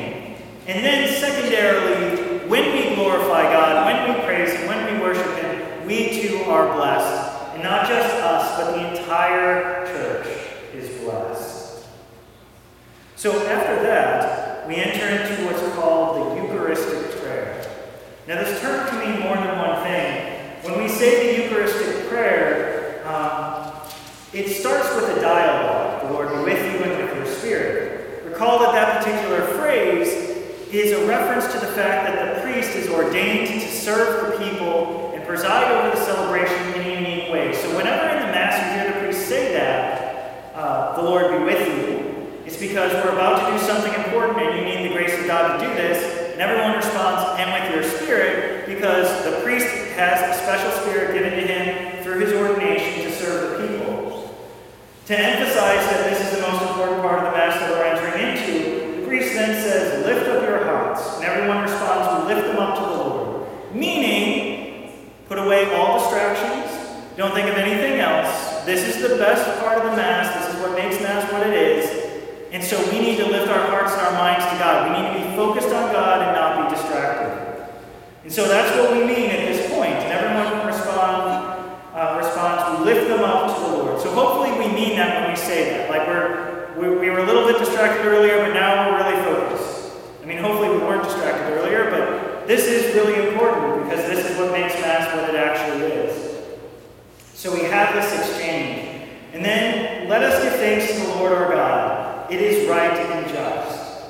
And 0.65 0.85
then, 0.85 1.13
secondarily, 1.19 2.47
when 2.47 2.71
we 2.71 2.95
glorify 2.95 3.43
God, 3.51 3.85
when 3.85 4.15
we 4.15 4.23
praise 4.23 4.53
him, 4.53 4.67
when 4.67 4.93
we 4.93 5.01
worship 5.01 5.35
him, 5.35 5.85
we 5.85 6.21
too 6.21 6.37
are 6.45 6.73
blessed. 6.73 7.53
And 7.53 7.63
not 7.63 7.85
just 7.87 8.15
us, 8.15 8.57
but 8.57 8.71
the 8.71 8.97
entire 8.97 9.85
church 9.87 10.27
is 10.73 11.01
blessed. 11.01 11.85
So 13.17 13.45
after 13.47 13.83
that, 13.83 14.65
we 14.65 14.75
enter 14.75 15.05
into 15.05 15.45
what's 15.45 15.75
called 15.75 16.37
the 16.37 16.41
Eucharistic 16.41 17.19
prayer. 17.19 17.69
Now, 18.25 18.41
this 18.41 18.61
term 18.61 18.87
can 18.87 18.99
mean 18.99 19.19
more 19.19 19.35
than 19.35 19.57
one 19.57 19.83
thing. 19.83 20.39
When 20.63 20.81
we 20.81 20.87
say 20.87 21.35
the 21.35 21.43
Eucharistic 21.43 22.07
prayer, 22.07 23.05
um, 23.05 23.73
it 24.31 24.47
starts 24.47 24.95
with 24.95 25.17
a 25.17 25.19
dialogue, 25.19 26.07
the 26.07 26.13
Lord 26.13 26.29
be 26.29 26.53
with 26.53 26.73
you 26.73 26.83
and 26.83 27.03
with 27.03 27.17
your 27.17 27.25
spirit. 27.25 28.23
Recall 28.25 28.59
that 28.59 28.71
that 28.71 29.03
particular 29.03 29.41
phrase 29.57 30.32
is 30.79 30.91
a 30.91 31.05
reference 31.05 31.45
to 31.53 31.59
the 31.59 31.71
fact 31.73 32.07
that 32.07 32.35
the 32.35 32.41
priest 32.41 32.75
is 32.75 32.89
ordained 32.89 33.61
to 33.61 33.67
serve 33.69 34.31
the 34.31 34.43
people 34.43 35.11
and 35.13 35.23
preside 35.23 35.71
over 35.71 35.95
the 35.95 36.03
celebration 36.03 36.57
in 36.73 36.81
a 36.81 36.99
unique 36.99 37.31
way. 37.31 37.53
So 37.53 37.77
whenever 37.77 38.09
in 38.09 38.25
the 38.25 38.31
Mass 38.33 38.57
you 38.57 38.81
hear 38.81 38.93
the 38.93 39.05
priest 39.05 39.27
say 39.27 39.53
that, 39.53 40.51
uh, 40.55 40.95
the 40.95 41.03
Lord 41.03 41.29
be 41.29 41.43
with 41.43 41.67
you, 41.67 42.43
it's 42.45 42.57
because 42.57 42.91
we're 42.91 43.13
about 43.13 43.45
to 43.45 43.57
do 43.57 43.63
something 43.63 43.93
important 43.93 44.39
and 44.39 44.57
you 44.57 44.65
need 44.65 44.89
the 44.89 44.93
grace 44.95 45.17
of 45.19 45.27
God 45.27 45.59
to 45.59 45.67
do 45.67 45.73
this. 45.75 46.31
And 46.33 46.41
everyone 46.41 46.75
responds, 46.75 47.39
and 47.39 47.53
with 47.53 47.73
your 47.73 47.99
spirit, 48.01 48.65
because 48.65 49.07
the 49.23 49.41
priest 49.41 49.67
has 49.93 50.35
a 50.35 50.41
special 50.41 50.71
spirit 50.81 51.13
given 51.13 51.33
to 51.33 51.45
him 51.45 52.03
through 52.03 52.19
his 52.19 52.33
ordination 52.33 53.05
to 53.05 53.11
serve 53.11 53.61
the 53.61 53.67
people. 53.67 54.35
To 55.05 55.19
emphasize 55.19 55.85
that 55.85 56.09
this 56.09 56.19
is 56.19 56.39
the 56.39 56.41
most 56.41 56.61
important 56.63 57.01
part 57.01 57.19
of 57.19 57.31
the 57.31 57.37
Mass 57.37 57.59
that 57.59 57.85
entering 57.85 58.02
priest 59.13 59.35
then 59.35 59.53
says, 59.61 60.05
Lift 60.05 60.27
up 60.27 60.41
your 60.41 60.63
hearts. 60.65 61.17
And 61.17 61.25
everyone 61.25 61.61
responds, 61.61 62.25
We 62.25 62.33
lift 62.33 62.47
them 62.47 62.57
up 62.57 62.73
to 62.79 62.81
the 62.81 62.97
Lord. 62.97 63.75
Meaning, 63.75 64.91
put 65.27 65.37
away 65.37 65.71
all 65.75 65.99
distractions. 65.99 66.65
Don't 67.15 67.33
think 67.33 67.47
of 67.47 67.55
anything 67.55 67.99
else. 67.99 68.65
This 68.65 68.81
is 68.89 69.07
the 69.07 69.17
best 69.17 69.45
part 69.59 69.77
of 69.77 69.91
the 69.91 69.95
Mass. 69.95 70.33
This 70.33 70.55
is 70.55 70.61
what 70.61 70.73
makes 70.73 70.99
Mass 70.99 71.31
what 71.31 71.45
it 71.45 71.53
is. 71.53 71.85
And 72.51 72.63
so 72.63 72.77
we 72.91 72.99
need 72.99 73.17
to 73.17 73.25
lift 73.25 73.49
our 73.49 73.67
hearts 73.67 73.93
and 73.93 74.01
our 74.01 74.13
minds 74.13 74.45
to 74.45 74.57
God. 74.57 74.89
We 74.89 74.97
need 74.97 75.21
to 75.21 75.29
be 75.29 75.35
focused 75.35 75.69
on 75.69 75.93
God 75.93 76.21
and 76.25 76.33
not 76.33 76.69
be 76.69 76.75
distracted. 76.75 77.69
And 78.23 78.31
so 78.31 78.47
that's 78.47 78.75
what 78.77 78.93
we 78.93 79.05
mean 79.05 79.29
at 79.29 79.45
this 79.45 79.69
point. 79.69 79.93
And 79.93 80.11
everyone 80.11 80.47
can 80.57 80.65
respond, 80.65 81.69
uh, 81.93 82.17
responds, 82.17 82.79
we 82.79 82.85
lift 82.85 83.07
them 83.09 83.21
up 83.21 83.53
to 83.53 83.61
the 83.61 83.77
Lord. 83.77 84.01
So 84.01 84.09
hopefully 84.09 84.57
we 84.57 84.73
mean 84.73 84.97
that 84.97 85.21
when 85.21 85.29
we 85.29 85.35
say 85.35 85.69
that. 85.69 85.89
Like 85.91 86.07
we're, 86.07 86.52
we, 86.77 86.89
we 86.89 87.09
were 87.09 87.19
a 87.19 87.25
little 87.25 87.45
bit 87.45 87.59
distracted 87.59 88.05
earlier, 88.05 88.37
but 88.37 88.53
now 88.53 88.91
we're 88.91 89.03
really 89.03 89.23
focused. 89.23 89.93
I 90.21 90.25
mean, 90.25 90.37
hopefully 90.37 90.69
we 90.69 90.77
weren't 90.77 91.03
distracted 91.03 91.53
earlier, 91.53 91.89
but 91.91 92.47
this 92.47 92.65
is 92.65 92.95
really 92.95 93.29
important 93.29 93.83
because 93.83 94.05
this 94.07 94.29
is 94.29 94.37
what 94.37 94.51
makes 94.51 94.73
Mass 94.75 95.15
what 95.15 95.29
it 95.29 95.35
actually 95.35 95.85
is. 95.85 96.43
So 97.33 97.53
we 97.53 97.63
have 97.63 97.93
this 97.93 98.19
exchange. 98.19 99.09
And 99.33 99.43
then 99.43 100.07
let 100.07 100.23
us 100.23 100.43
give 100.43 100.53
thanks 100.53 100.93
to 100.93 101.07
the 101.07 101.15
Lord 101.15 101.33
our 101.33 101.49
God. 101.49 102.31
It 102.31 102.39
is 102.39 102.69
right 102.69 102.91
and 102.91 103.27
just. 103.27 104.05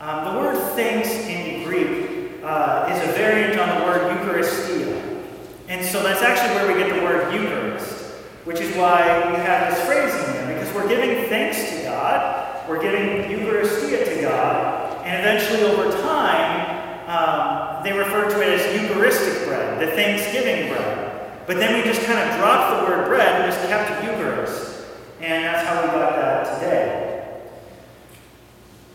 Um, 0.00 0.34
the 0.34 0.40
word 0.40 0.56
thanks 0.74 1.08
in 1.28 1.64
Greek 1.64 2.42
uh, 2.42 2.88
is 2.90 3.08
a 3.08 3.12
variant 3.12 3.58
on 3.60 3.78
the 3.78 3.84
word 3.86 4.00
Eucharistia. 4.16 5.22
And 5.68 5.86
so 5.86 6.02
that's 6.02 6.22
actually 6.22 6.56
where 6.56 6.66
we 6.66 6.82
get 6.82 6.94
the 6.94 7.02
word 7.02 7.32
Eucharist, 7.32 8.02
which 8.44 8.60
is 8.60 8.74
why 8.76 9.30
we 9.30 9.36
have 9.36 9.72
this 9.72 9.84
phrase 9.86 10.12
in 10.12 10.32
there, 10.32 10.41
we're 10.74 10.88
giving 10.88 11.28
thanks 11.28 11.70
to 11.70 11.82
God, 11.84 12.68
we're 12.68 12.80
giving 12.80 13.30
Eucharistia 13.30 14.04
to 14.04 14.20
God, 14.20 15.06
and 15.06 15.20
eventually 15.20 15.62
over 15.62 15.90
time, 16.02 17.08
um, 17.08 17.82
they 17.84 17.92
refer 17.92 18.30
to 18.30 18.40
it 18.40 18.60
as 18.60 18.82
Eucharistic 18.82 19.46
bread, 19.46 19.80
the 19.80 19.92
Thanksgiving 19.92 20.72
bread. 20.72 21.42
But 21.46 21.56
then 21.56 21.76
we 21.76 21.84
just 21.84 22.02
kind 22.06 22.18
of 22.18 22.36
dropped 22.38 22.80
the 22.80 22.90
word 22.90 23.08
bread 23.08 23.42
and 23.42 23.52
just 23.52 23.66
kept 23.68 24.04
Eucharist. 24.04 24.86
And 25.20 25.44
that's 25.44 25.66
how 25.66 25.82
we 25.82 25.88
got 25.88 26.16
that 26.16 26.58
today. 26.58 27.40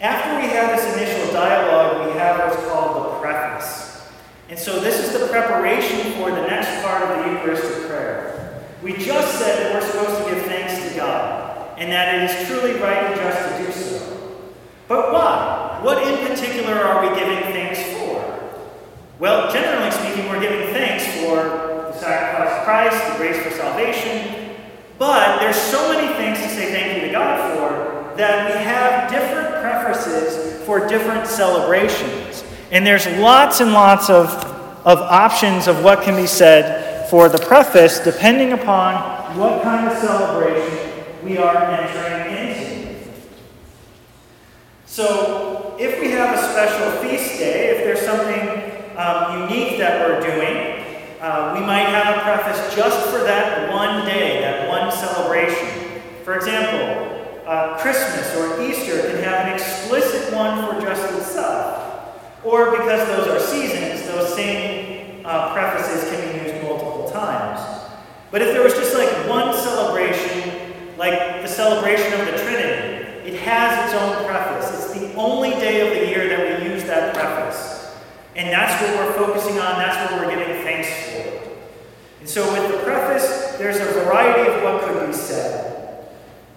After 0.01 0.35
we 0.41 0.47
have 0.53 0.77
this 0.77 0.95
initial 0.95 1.33
dialogue, 1.33 2.07
we 2.07 2.13
have 2.17 2.39
what's 2.39 2.67
called 2.67 3.13
the 3.13 3.19
preface. 3.19 4.07
And 4.49 4.57
so 4.57 4.79
this 4.79 4.99
is 4.99 5.19
the 5.19 5.27
preparation 5.27 6.13
for 6.13 6.31
the 6.31 6.47
next 6.47 6.81
part 6.83 7.03
of 7.03 7.09
the 7.09 7.31
Eucharistic 7.31 7.87
prayer. 7.87 8.63
We 8.81 8.93
just 8.93 9.39
said 9.39 9.59
that 9.59 9.73
we're 9.73 9.87
supposed 9.89 10.23
to 10.23 10.26
and 11.77 11.91
that 11.91 12.15
it 12.15 12.29
is 12.29 12.47
truly 12.47 12.73
right 12.81 13.03
and 13.05 13.15
just 13.15 13.49
to 13.49 13.65
do 13.65 13.71
so. 13.71 14.41
But 14.87 15.13
why? 15.13 15.79
What 15.83 16.01
in 16.07 16.27
particular 16.27 16.73
are 16.73 17.07
we 17.07 17.17
giving 17.17 17.39
thanks 17.53 17.81
for? 17.97 18.17
Well, 19.19 19.51
generally 19.51 19.91
speaking, 19.91 20.29
we're 20.29 20.41
giving 20.41 20.73
thanks 20.73 21.05
for 21.21 21.35
the 21.35 21.93
sacrifice 21.93 22.57
of 22.57 22.63
Christ, 22.63 23.11
the 23.11 23.17
grace 23.17 23.43
for 23.43 23.51
salvation, 23.51 24.55
but 24.97 25.39
there's 25.39 25.55
so 25.55 25.93
many 25.93 26.11
things 26.15 26.39
to 26.39 26.49
say 26.49 26.71
thank 26.71 26.95
you 26.95 27.07
to 27.07 27.13
God 27.13 27.53
for 27.53 28.17
that 28.17 28.47
we 28.47 28.63
have 28.63 29.11
different 29.11 29.61
prefaces 29.61 30.63
for 30.65 30.87
different 30.87 31.27
celebrations. 31.27 32.43
And 32.71 32.85
there's 32.85 33.05
lots 33.19 33.61
and 33.61 33.71
lots 33.71 34.09
of, 34.09 34.27
of 34.83 34.97
options 34.99 35.67
of 35.67 35.83
what 35.83 36.01
can 36.01 36.15
be 36.15 36.27
said 36.27 37.09
for 37.09 37.29
the 37.29 37.37
preface 37.37 37.99
depending 37.99 38.53
upon 38.53 39.37
what 39.37 39.61
kind 39.61 39.87
of 39.87 39.97
celebration 39.99 40.96
we 41.23 41.37
are 41.37 41.55
entering 41.55 42.35
into. 42.35 43.11
So, 44.85 45.75
if 45.79 45.99
we 45.99 46.11
have 46.11 46.37
a 46.37 46.41
special 46.41 46.91
feast 47.01 47.39
day, 47.39 47.77
if 47.77 47.83
there's 47.83 48.01
something 48.01 48.97
um, 48.97 49.49
unique 49.49 49.77
that 49.77 50.07
we're 50.07 50.21
doing, 50.21 50.83
uh, 51.21 51.53
we 51.53 51.65
might 51.65 51.89
have 51.89 52.17
a 52.17 52.21
preface 52.21 52.75
just 52.75 53.09
for 53.09 53.19
that 53.19 53.71
one 53.71 54.05
day, 54.05 54.41
that 54.41 54.69
one 54.69 54.91
celebration. 54.91 56.01
For 56.23 56.35
example, 56.35 57.43
uh, 57.45 57.77
Christmas 57.79 58.35
or 58.35 58.61
Easter 58.61 59.01
can 59.09 59.23
have 59.23 59.47
an 59.47 59.53
explicit 59.53 60.33
one 60.33 60.65
for 60.65 60.81
just 60.81 61.13
itself. 61.13 61.83
Or 62.43 62.71
because 62.71 63.07
those 63.07 63.27
are 63.27 63.39
seasons, 63.39 64.07
those 64.07 64.33
same 64.35 65.21
uh, 65.25 65.53
prefaces 65.53 66.09
can 66.09 66.43
be 66.43 66.49
used 66.49 66.63
multiple 66.63 67.09
times. 67.11 67.59
But 68.31 68.41
if 68.41 68.53
there 68.53 68.63
was 68.63 68.73
just 68.73 68.93
like 68.93 69.09
one 69.29 69.53
celebration, 69.53 70.46
like 70.97 71.41
the 71.41 71.47
celebration 71.47 72.19
of 72.19 72.25
the 72.25 72.37
Trinity, 72.43 73.29
it 73.29 73.39
has 73.41 73.85
its 73.85 74.01
own 74.01 74.25
preface. 74.25 74.73
It's 74.73 74.99
the 74.99 75.13
only 75.15 75.51
day 75.51 75.87
of 75.87 75.93
the 75.93 76.07
year 76.09 76.27
that 76.29 76.61
we 76.61 76.69
use 76.69 76.83
that 76.85 77.13
preface. 77.13 77.95
And 78.35 78.51
that's 78.51 78.81
what 78.81 78.95
we're 78.95 79.13
focusing 79.13 79.59
on, 79.59 79.79
that's 79.79 80.11
what 80.11 80.21
we're 80.21 80.29
giving 80.29 80.63
thanks 80.63 80.87
for. 81.09 81.37
And 82.19 82.29
so 82.29 82.51
with 82.53 82.71
the 82.71 82.77
preface, 82.83 83.55
there's 83.57 83.77
a 83.77 83.85
variety 84.03 84.51
of 84.51 84.63
what 84.63 84.83
could 84.83 85.07
be 85.07 85.13
said. 85.13 86.07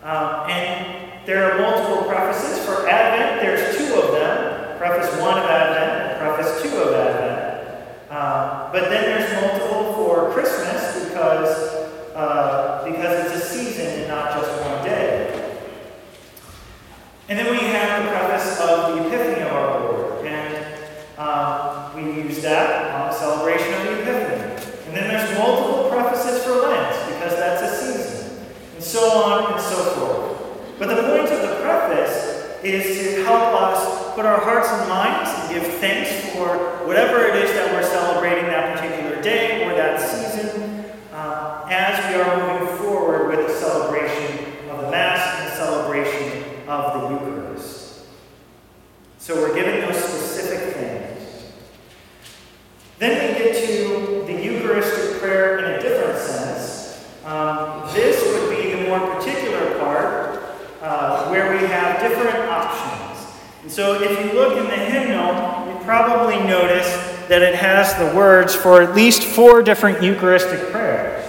Um, 0.03 0.51
and 0.51 1.27
there 1.27 1.53
are 1.53 1.61
multiple 1.61 2.09
prefaces. 2.09 2.65
For 2.65 2.89
Advent, 2.89 3.43
there's 3.43 3.77
two 3.77 3.95
of 3.95 4.13
them 4.13 4.79
Preface 4.79 5.21
1 5.21 5.39
of 5.39 5.45
Advent 5.45 6.19
Preface 6.21 6.63
2 6.63 6.77
of 6.79 6.95
Advent. 6.95 8.11
Um, 8.11 8.73
but 8.73 8.89
then 8.89 9.05
there's 9.05 9.31
multiple 9.43 9.93
for 9.93 10.33
Christmas 10.33 11.05
because, 11.05 11.49
uh, 12.17 12.83
because 12.91 13.27
it's 13.27 13.45
a 13.45 13.47
season 13.47 13.87
and 13.87 14.09
not 14.09 14.33
just 14.33 14.51
one 14.63 14.83
day. 14.83 15.61
And 17.31 17.39
then 17.39 17.49
we 17.49 17.59
have 17.59 18.03
the 18.03 18.11
preface 18.11 18.59
of 18.59 18.93
the 18.93 19.07
Epiphany 19.07 19.43
of 19.43 19.53
our 19.53 19.81
Lord. 19.81 20.27
And 20.27 20.67
um, 21.17 21.95
we 21.95 22.25
use 22.25 22.43
that 22.43 22.93
on 22.93 23.11
the 23.11 23.17
celebration 23.17 23.73
of 23.73 23.85
the 23.85 24.03
Epiphany. 24.03 24.89
And 24.89 24.97
then 24.97 25.07
there's 25.07 25.39
multiple 25.39 25.91
prefaces 25.91 26.43
for 26.43 26.55
Lent 26.55 26.91
because 27.15 27.37
that's 27.37 27.63
a 27.63 27.71
season. 27.77 28.47
And 28.75 28.83
so 28.83 29.23
on 29.23 29.53
and 29.53 29.63
so 29.63 29.77
forth. 29.95 30.79
But 30.81 30.89
the 30.89 31.03
point 31.03 31.31
of 31.31 31.41
the 31.41 31.63
preface 31.63 32.65
is 32.65 32.99
to 32.99 33.23
help 33.23 33.63
us 33.63 34.13
put 34.17 34.27
our 34.27 34.41
hearts 34.41 34.69
and 34.69 34.89
minds 34.89 35.31
and 35.31 35.55
give 35.55 35.73
thanks 35.75 36.35
for 36.35 36.85
whatever 36.85 37.27
it 37.27 37.37
is 37.45 37.53
that 37.53 37.73
we're 37.73 37.85
celebrating 37.85 38.47
that 38.47 38.77
particular 38.77 39.23
day 39.23 39.71
or 39.71 39.77
that 39.77 40.01
season 40.01 40.85
uh, 41.13 41.65
as 41.71 42.13
we 42.13 42.21
are 42.21 42.59
moving 42.59 42.77
forward 42.79 43.29
with 43.29 43.47
the 43.47 43.55
celebration 43.55 44.69
of 44.71 44.81
the 44.81 44.91
Mass 44.91 45.39
and 45.39 45.47
the 45.47 45.55
celebration 45.55 46.51
of 46.71 47.03
the 47.03 47.10
so 49.21 49.37
we're 49.37 49.55
given 49.55 49.83
those 49.83 50.03
specific 50.03 50.75
things. 50.75 51.53
Then 52.99 53.35
we 53.35 53.39
get 53.39 53.67
to 53.67 54.25
the 54.27 54.33
Eucharistic 54.33 55.21
prayer 55.21 55.59
in 55.59 55.65
a 55.67 55.83
different 55.83 56.19
sense. 56.19 57.07
Um, 57.27 57.87
this 57.93 58.25
would 58.25 58.49
be 58.57 58.73
the 58.73 58.89
more 58.89 59.15
particular 59.15 59.79
part 59.79 60.43
uh, 60.81 61.29
where 61.29 61.53
we 61.53 61.67
have 61.67 62.01
different 62.01 62.49
options. 62.49 63.31
And 63.61 63.71
so 63.71 64.03
if 64.03 64.11
you 64.11 64.33
look 64.33 64.57
in 64.57 64.65
the 64.65 64.71
hymnal, 64.71 65.69
you 65.71 65.85
probably 65.85 66.39
notice 66.39 66.89
that 67.29 67.43
it 67.43 67.55
has 67.57 67.95
the 67.97 68.17
words 68.17 68.55
for 68.55 68.81
at 68.81 68.95
least 68.95 69.23
four 69.23 69.63
different 69.63 70.03
Eucharistic 70.03 70.73
prayers. 70.73 71.20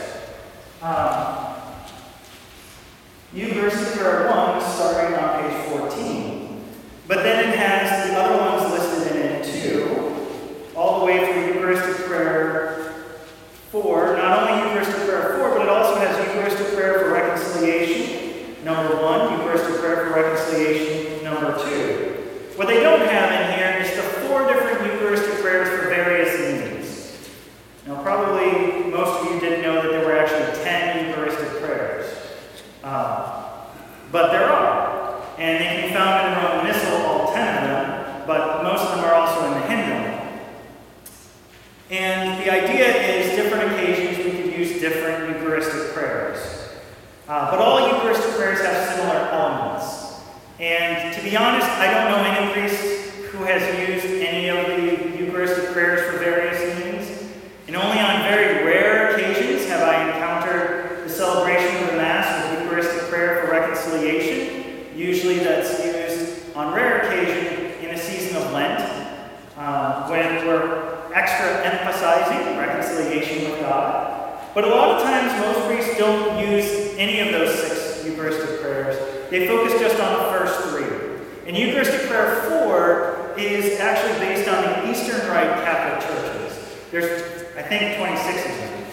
Don't 76.02 76.50
use 76.50 76.96
any 76.98 77.20
of 77.20 77.32
those 77.32 77.54
six 77.54 78.04
Eucharistic 78.04 78.60
prayers. 78.60 78.98
They 79.30 79.48
focus 79.48 79.80
just 79.80 80.02
on 80.02 80.18
the 80.18 80.36
first 80.36 80.70
three. 80.70 81.20
And 81.46 81.56
Eucharistic 81.56 82.10
prayer 82.10 82.42
4 82.66 83.36
is 83.38 83.80
actually 83.80 84.18
based 84.18 84.50
on 84.50 84.64
the 84.64 84.90
Eastern 84.90 85.20
Rite 85.30 85.64
Catholic 85.64 86.02
churches. 86.02 86.58
There's, 86.90 87.22
I 87.56 87.62
think, 87.62 87.98
26 87.98 88.46
of 88.46 88.58
them. 88.58 88.86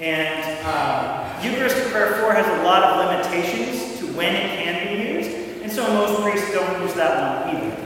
And 0.00 0.66
uh, 0.66 1.40
Eucharistic 1.42 1.90
prayer 1.92 2.20
4 2.20 2.34
has 2.34 2.60
a 2.60 2.62
lot 2.62 2.82
of 2.82 3.06
limitations 3.08 3.98
to 4.00 4.12
when 4.12 4.34
it 4.34 4.62
can 4.62 4.86
be 4.86 5.14
used, 5.14 5.30
and 5.62 5.72
so 5.72 5.82
most 5.94 6.20
priests 6.22 6.52
don't 6.52 6.82
use 6.82 6.92
that 6.92 7.46
one 7.46 7.56
either. 7.56 7.76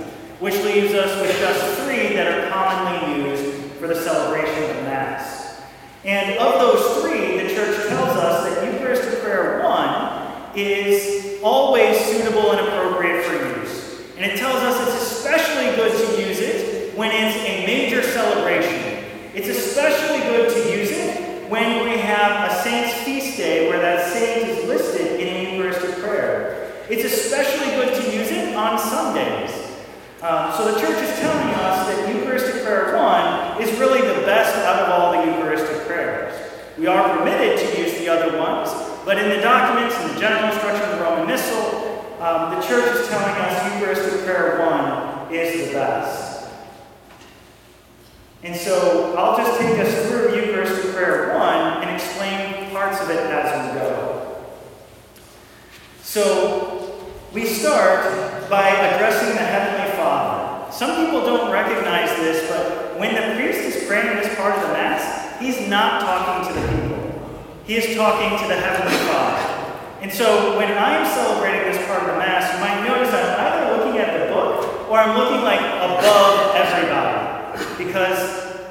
Which 0.41 0.55
leaves 0.65 0.95
us 0.95 1.21
with 1.21 1.39
just 1.39 1.83
three 1.83 2.15
that 2.17 2.27
are 2.27 2.51
commonly 2.51 3.31
used 3.31 3.73
for 3.75 3.87
the 3.87 3.95
celebration 3.95 4.77
of 4.77 4.83
Mass. 4.83 5.63
And 6.05 6.37
of 6.39 6.61
those 6.61 7.03
three, 7.03 7.44
Church 7.55 7.87
tells 7.87 8.17
us 8.17 8.49
that 8.49 8.73
Eucharistic 8.73 9.21
prayer 9.23 9.63
1 9.63 10.57
is 10.57 11.41
always 11.41 11.97
suitable 12.05 12.51
and 12.51 12.67
appropriate 12.67 13.25
for 13.25 13.61
use. 13.61 14.01
And 14.17 14.25
it 14.25 14.37
tells 14.37 14.57
us 14.57 14.89
it's 14.89 15.13
especially 15.13 15.77
good 15.77 15.93
to 15.93 16.27
use 16.27 16.41
it 16.41 16.97
when 16.97 17.13
it's 17.13 17.37
a 17.47 17.65
major 17.65 18.03
celebration. 18.03 19.05
It's 19.35 19.47
especially 19.47 20.19
good 20.31 20.51
to 20.53 20.77
use 20.77 20.91
it 20.91 21.49
when 21.49 21.85
we 21.85 21.97
have 21.99 22.51
a 22.51 22.63
saint's 22.63 22.95
feast 23.05 23.37
day 23.37 23.69
where 23.69 23.79
that 23.81 24.13
saint 24.13 24.49
is 24.49 24.69
listed 24.69 25.21
in 25.21 25.55
Eucharistic 25.55 26.03
prayer. 26.03 26.73
It's 26.91 27.05
especially 27.05 27.71
good 27.77 28.03
to 28.03 28.17
use 28.17 28.33
it 28.33 28.57
on 28.57 28.81
Sundays. 28.81 29.53
Um, 30.23 30.53
so 30.55 30.73
the 30.73 30.81
church 30.81 31.01
is 31.03 31.21
telling 31.21 31.55
us 31.55 31.87
that 31.87 32.13
Eucharistic 32.13 32.65
prayer 32.65 32.97
1 32.97 33.63
is 33.63 33.79
really 33.79 34.01
the 34.01 34.27
best 34.27 34.57
out 34.67 34.83
of 34.83 34.89
all 34.89 35.13
the 35.13 35.31
Eucharistic 35.31 35.87
prayers. 35.87 35.94
We 36.77 36.89
are 36.89 37.19
permitted 37.19 37.59
to 37.59 37.81
use 37.81 37.99
the 37.99 38.09
other 38.09 38.37
ones, 38.37 38.69
but 39.05 39.17
in 39.17 39.29
the 39.29 39.41
documents 39.41 39.95
and 39.97 40.15
the 40.15 40.21
general 40.21 40.53
instruction 40.53 40.91
of 40.91 40.99
the 40.99 41.05
Roman 41.05 41.29
Missal, 41.29 42.17
um, 42.21 42.57
the 42.57 42.67
church 42.67 42.97
is 42.97 43.09
telling 43.09 43.35
us 43.37 43.75
Eucharistic 43.75 44.25
prayer 44.25 44.59
1 44.59 45.33
is 45.33 45.69
the 45.69 45.75
best. 45.75 46.51
And 48.43 48.57
so 48.57 49.15
I'll 49.17 49.37
just 49.37 49.61
take 49.61 49.79
us 49.79 50.09
through 50.09 50.35
Eucharistic 50.35 50.93
prayer 50.95 51.39
1 51.39 51.83
and 51.83 51.95
explain 51.95 52.71
parts 52.71 53.01
of 53.01 53.09
it 53.09 53.21
as 53.21 53.73
we 53.73 53.79
go. 53.79 54.45
So 56.03 57.07
we 57.33 57.47
start 57.47 58.51
by 58.51 58.69
addressing 58.69 59.31
the 59.31 59.43
Heavenly 59.43 59.97
Father. 59.97 60.73
Some 60.73 61.07
people 61.07 61.21
don't 61.21 61.53
recognize 61.53 62.11
this, 62.17 62.51
but 62.51 62.99
when 62.99 63.15
the 63.15 63.37
priest 63.37 63.61
is 63.61 63.87
praying 63.87 64.17
this 64.17 64.35
part 64.35 64.57
of 64.57 64.63
the 64.63 64.69
Mass, 64.73 65.24
he's 65.41 65.69
not 65.69 66.01
talking 66.01 66.55
to 66.55 66.61
the 66.61 66.67
people. 66.69 66.85
He 67.65 67.77
is 67.77 67.97
talking 67.97 68.39
to 68.39 68.47
the 68.47 68.61
Heavenly 68.61 68.97
Father. 69.09 69.55
And 70.03 70.13
so 70.13 70.59
when 70.59 70.69
I'm 70.77 71.07
celebrating 71.07 71.73
this 71.73 71.81
part 71.87 72.03
of 72.03 72.09
the 72.09 72.19
Mass, 72.19 72.53
you 72.53 72.61
might 72.61 72.85
notice 72.87 73.09
I'm 73.09 73.41
either 73.41 73.77
looking 73.77 74.01
at 74.01 74.13
the 74.21 74.35
book 74.35 74.91
or 74.91 74.99
I'm 74.99 75.17
looking 75.17 75.41
like 75.41 75.61
above 75.61 76.55
everybody 76.55 77.85
because 77.85 78.21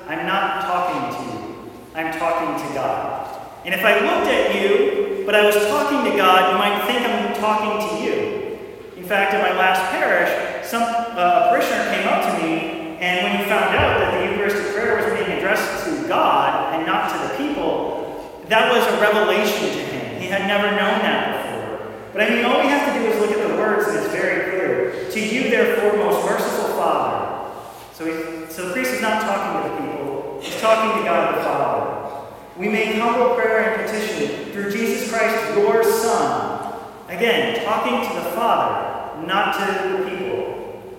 I'm 0.07 0.27
not 0.27 0.61
talking 0.61 1.09
to 1.09 1.33
you. 1.33 1.71
I'm 1.95 2.13
talking 2.13 2.53
to 2.53 2.73
God. 2.75 3.41
And 3.65 3.73
if 3.73 3.83
I 3.83 3.93
looked 3.97 4.29
at 4.29 4.53
you, 4.53 5.23
but 5.25 5.33
I 5.33 5.45
was 5.45 5.55
talking 5.55 6.11
to 6.11 6.15
God, 6.15 6.51
you 6.51 6.57
might 6.59 6.85
think 6.85 7.01
I'm 7.01 7.33
talking 7.41 7.97
to 7.97 8.05
you. 8.05 8.59
In 8.95 9.03
fact, 9.03 9.33
in 9.33 9.41
my 9.41 9.57
last 9.57 9.89
parish, 9.89 10.67
some 10.67 10.83
uh, 10.83 11.49
parishioner 11.49 11.89
came 11.95 12.07
up 12.07 12.29
to 12.29 12.43
me, 12.45 12.97
and 12.99 13.23
when 13.23 13.37
he 13.37 13.43
found 13.49 13.75
out 13.75 13.99
that 13.99 14.13
the 14.13 14.31
Eucharistic 14.31 14.73
prayer 14.73 14.97
was 14.97 15.17
being 15.17 15.37
addressed 15.37 15.82
God 16.13 16.75
and 16.75 16.85
not 16.85 17.09
to 17.11 17.17
the 17.27 17.33
people, 17.41 18.45
that 18.47 18.71
was 18.71 18.85
a 18.93 19.01
revelation 19.01 19.69
to 19.69 19.83
him. 19.91 20.21
He 20.21 20.27
had 20.27 20.47
never 20.47 20.69
known 20.69 21.01
that 21.01 21.21
before. 21.33 21.91
But 22.13 22.21
I 22.21 22.29
mean, 22.29 22.45
all 22.45 22.61
we 22.61 22.67
have 22.67 22.93
to 22.93 22.99
do 22.99 23.05
is 23.07 23.19
look 23.19 23.31
at 23.31 23.47
the 23.47 23.55
words, 23.55 23.87
and 23.87 23.97
it's 23.97 24.13
very 24.13 24.51
clear. 24.51 25.09
To 25.09 25.19
you, 25.19 25.49
therefore, 25.49 25.97
most 25.97 26.25
merciful 26.25 26.75
Father. 26.77 27.51
So, 27.93 28.05
he, 28.05 28.51
so 28.51 28.67
the 28.67 28.73
priest 28.73 28.91
is 28.91 29.01
not 29.01 29.21
talking 29.21 29.63
to 29.63 29.69
the 29.69 29.81
people, 29.81 30.39
he's 30.41 30.59
talking 30.61 31.01
to 31.01 31.03
God 31.07 31.35
the 31.35 31.41
Father. 31.41 32.29
We 32.57 32.69
make 32.69 32.95
humble 32.95 33.33
prayer 33.35 33.73
and 33.73 33.89
petition 33.89 34.51
through 34.51 34.71
Jesus 34.71 35.09
Christ, 35.09 35.57
your 35.57 35.83
Son. 35.83 36.73
Again, 37.09 37.65
talking 37.65 38.07
to 38.07 38.23
the 38.23 38.29
Father, 38.31 39.25
not 39.25 39.57
to 39.57 39.97
the 39.97 40.09
people. 40.09 40.93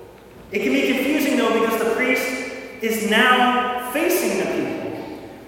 It 0.50 0.62
can 0.62 0.72
be 0.72 0.92
confusing, 0.92 1.36
though, 1.36 1.60
because 1.60 1.78
the 1.78 1.94
priest 1.94 2.26
is 2.82 3.10
now 3.10 3.90
facing 3.92 4.38
the 4.38 4.46
people. 4.46 4.73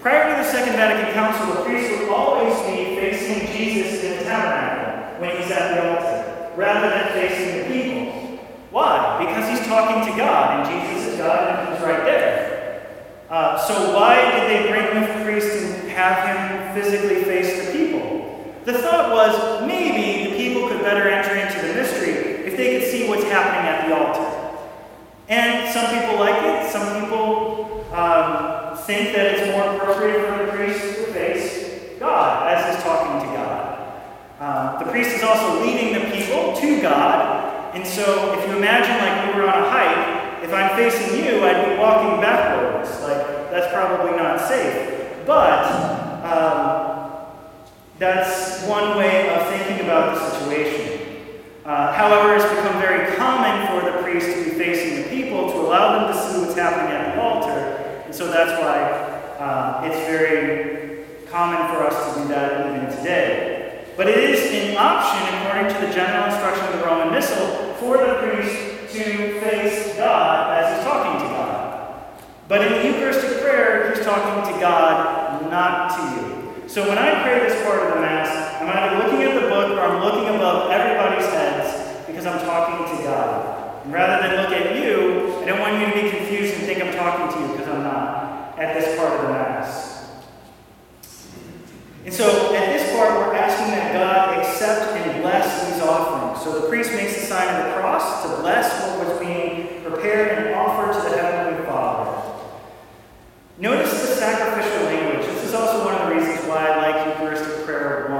Prior 0.07 0.37
to 0.37 0.41
the 0.41 0.49
Second 0.49 0.77
Vatican 0.77 1.13
Council, 1.13 1.53
the 1.53 1.63
priest 1.65 1.91
would 1.99 2.07
always 2.07 2.55
be 2.61 2.95
facing 2.95 3.45
Jesus 3.51 4.05
in 4.05 4.17
the 4.17 4.23
tabernacle 4.23 5.19
when 5.19 5.35
he's 5.35 5.51
at 5.51 5.75
the 5.75 5.89
altar, 5.89 6.53
rather 6.55 6.89
than 6.91 7.11
facing 7.11 7.57
the 7.57 7.63
people. 7.67 8.39
Why? 8.71 9.17
Because 9.19 9.49
he's 9.49 9.67
talking 9.67 10.09
to 10.09 10.17
God, 10.17 10.65
and 10.65 10.81
Jesus 10.81 11.11
is 11.11 11.17
God, 11.17 11.59
and 11.59 11.73
he's 11.73 11.83
right 11.83 12.05
there. 12.05 12.87
Uh, 13.29 13.57
so 13.67 13.93
why 13.99 14.31
did 14.31 14.49
they 14.49 14.71
bring 14.71 14.95
the 14.95 15.25
priest 15.25 15.51
and 15.51 15.89
have 15.89 16.23
him 16.23 16.81
physically 16.81 17.25
face 17.25 17.65
the 17.65 17.73
people? 17.73 18.55
The 18.63 18.77
thought 18.77 19.11
was 19.11 19.67
maybe 19.67 20.29
the 20.29 20.37
people 20.37 20.69
could 20.69 20.83
better 20.83 21.09
enter 21.09 21.35
into 21.35 21.67
the 21.67 21.73
mystery 21.73 22.45
if 22.47 22.55
they 22.55 22.79
could 22.79 22.89
see 22.89 23.09
what's 23.09 23.25
happening 23.25 23.67
at 23.67 23.89
the 23.89 23.93
altar. 23.93 24.36
And 25.29 25.73
some 25.73 25.85
people 25.87 26.19
like 26.19 26.41
it. 26.43 26.71
Some 26.71 27.01
people 27.01 27.85
um, 27.91 28.77
think 28.77 29.13
that 29.15 29.35
it's 29.35 29.51
more 29.51 29.75
appropriate 29.75 30.25
for 30.25 30.45
the 30.45 30.51
priest 30.51 30.79
to 30.79 31.13
face 31.13 31.99
God 31.99 32.47
as 32.47 32.75
he's 32.75 32.83
talking 32.83 33.27
to 33.27 33.35
God. 33.35 34.03
Uh, 34.39 34.79
the 34.79 34.89
priest 34.89 35.17
is 35.17 35.23
also 35.23 35.61
leading 35.65 35.93
the 35.93 36.15
people 36.15 36.55
to 36.55 36.81
God. 36.81 37.75
And 37.75 37.85
so 37.85 38.39
if 38.39 38.49
you 38.49 38.55
imagine 38.55 38.97
like 38.97 39.35
we 39.35 39.41
were 39.41 39.47
on 39.49 39.63
a 39.63 39.69
hike, 39.69 40.43
if 40.43 40.53
I'm 40.53 40.77
facing 40.77 41.17
you, 41.17 41.43
I'd 41.43 41.69
be 41.69 41.77
walking 41.77 42.21
backwards. 42.21 42.89
Like, 43.01 43.51
that's 43.51 43.73
probably 43.73 44.15
not 44.15 44.39
safe. 44.39 45.25
But 45.25 45.65
um, 46.23 47.27
that's 47.99 48.63
one 48.63 48.97
way 48.97 49.29
of 49.35 49.49
thinking 49.49 49.83
about 49.85 50.15
the 50.15 50.29
situation. 50.29 50.96
Uh, 51.67 51.91
however, 51.91 52.33
it's 52.33 52.45
become 52.45 52.79
very 52.79 53.13
common 53.17 53.67
for 53.67 53.91
the 53.91 53.97
priest 54.01 54.25
to 54.25 54.45
be 54.45 54.51
facing 54.51 55.03
the 55.03 55.09
people 55.09 55.51
to 55.51 55.57
allow 55.57 55.99
them 55.99 56.07
to 56.07 56.17
see 56.17 56.39
what's 56.39 56.55
happening 56.55 56.95
at 56.95 57.13
the 57.13 57.21
altar. 57.21 58.01
And 58.05 58.15
so 58.15 58.31
that's 58.31 58.51
why 58.61 58.79
uh, 59.37 59.81
it's 59.83 59.99
very 60.07 61.03
common 61.29 61.67
for 61.67 61.83
us 61.83 62.15
to 62.15 62.21
do 62.21 62.29
that 62.29 62.73
even 62.73 62.97
today. 62.97 63.83
But 63.97 64.07
it 64.07 64.17
is 64.17 64.49
an 64.71 64.77
option, 64.77 65.21
according 65.39 65.75
to 65.75 65.87
the 65.87 65.93
general 65.93 66.31
instruction 66.31 66.65
of 66.67 66.79
the 66.79 66.85
Roman 66.85 67.13
Missal, 67.13 67.73
for 67.81 67.97
the 67.97 68.13
priest 68.13 68.93
to 68.93 69.41
face 69.41 69.97
God 69.97 70.63
as 70.63 70.73
he's 70.73 70.85
talking 70.85 71.19
to 71.19 71.33
God. 71.33 72.23
But 72.47 72.61
in 72.61 72.71
the 72.71 72.93
Eucharistic 72.93 73.41
prayer, 73.41 73.93
he's 73.93 74.05
talking 74.05 74.53
to 74.53 74.57
God, 74.61 75.51
not 75.51 75.89
to 75.97 76.21
you. 76.21 76.36
So 76.67 76.85
when 76.85 76.97
I 76.97 77.23
pray 77.23 77.39
this 77.47 77.63
part 77.63 77.79
of 77.81 77.93
the 77.93 78.01
Mass, 78.01 78.27
I'm 78.61 78.67
either 78.67 79.07
looking 79.07 79.23
at 79.23 79.41
the 79.41 79.47
book 79.47 79.71
or 79.71 79.79
I'm 79.79 80.03
looking 80.03 80.35
above 80.35 80.69
everybody's 80.69 81.25
heads 81.31 82.05
because 82.05 82.25
I'm 82.25 82.39
talking 82.39 82.97
to 82.97 83.03
God. 83.03 83.85
And 83.85 83.93
rather 83.93 84.27
than 84.27 84.35
look 84.43 84.51
at 84.51 84.75
you, 84.75 85.39
I 85.43 85.45
don't 85.45 85.61
want 85.61 85.79
you 85.79 85.87
to 85.87 85.93
be 85.93 86.09
confused 86.09 86.55
and 86.55 86.63
think 86.63 86.83
I'm 86.83 86.93
talking 86.93 87.33
to 87.33 87.47
you 87.47 87.53
because 87.53 87.73
I'm 87.73 87.83
not 87.83 88.59
at 88.59 88.77
this 88.77 88.99
part 88.99 89.13
of 89.13 89.21
the 89.21 89.29
Mass. 89.29 90.09
And 92.03 92.13
so 92.13 92.53
at 92.53 92.65
this 92.65 92.91
part, 92.97 93.11
we're 93.15 93.35
asking 93.35 93.67
that 93.67 93.93
God 93.93 94.37
accept 94.37 94.91
and 94.91 95.21
bless 95.21 95.71
these 95.71 95.81
offerings. 95.81 96.43
So 96.43 96.59
the 96.59 96.67
priest 96.67 96.91
makes 96.91 97.15
the 97.15 97.27
sign 97.27 97.47
of 97.47 97.65
the 97.65 97.79
cross 97.79 98.23
to 98.23 98.41
bless 98.41 98.97
what 98.97 99.07
was 99.07 99.19
being 99.19 99.83
prepared 99.83 100.37
and 100.37 100.53
offered 100.53 101.01
to 101.01 101.09
the 101.09 101.21
Heavenly 101.21 101.65
Father. 101.65 102.27
Notice 103.59 103.89
the 103.89 104.15
sacrificial 104.15 104.83
language. 104.83 105.25
This 105.25 105.45
is 105.45 105.53
also 105.55 105.83
one 105.83 105.95
of 105.95 106.07
the 106.07 106.15
reasons 106.15 106.47
why 106.47 106.67
I 106.67 106.91
like 106.91 107.07
Eucharistic 107.07 107.65
Prayer 107.65 108.05
1. 108.07 108.15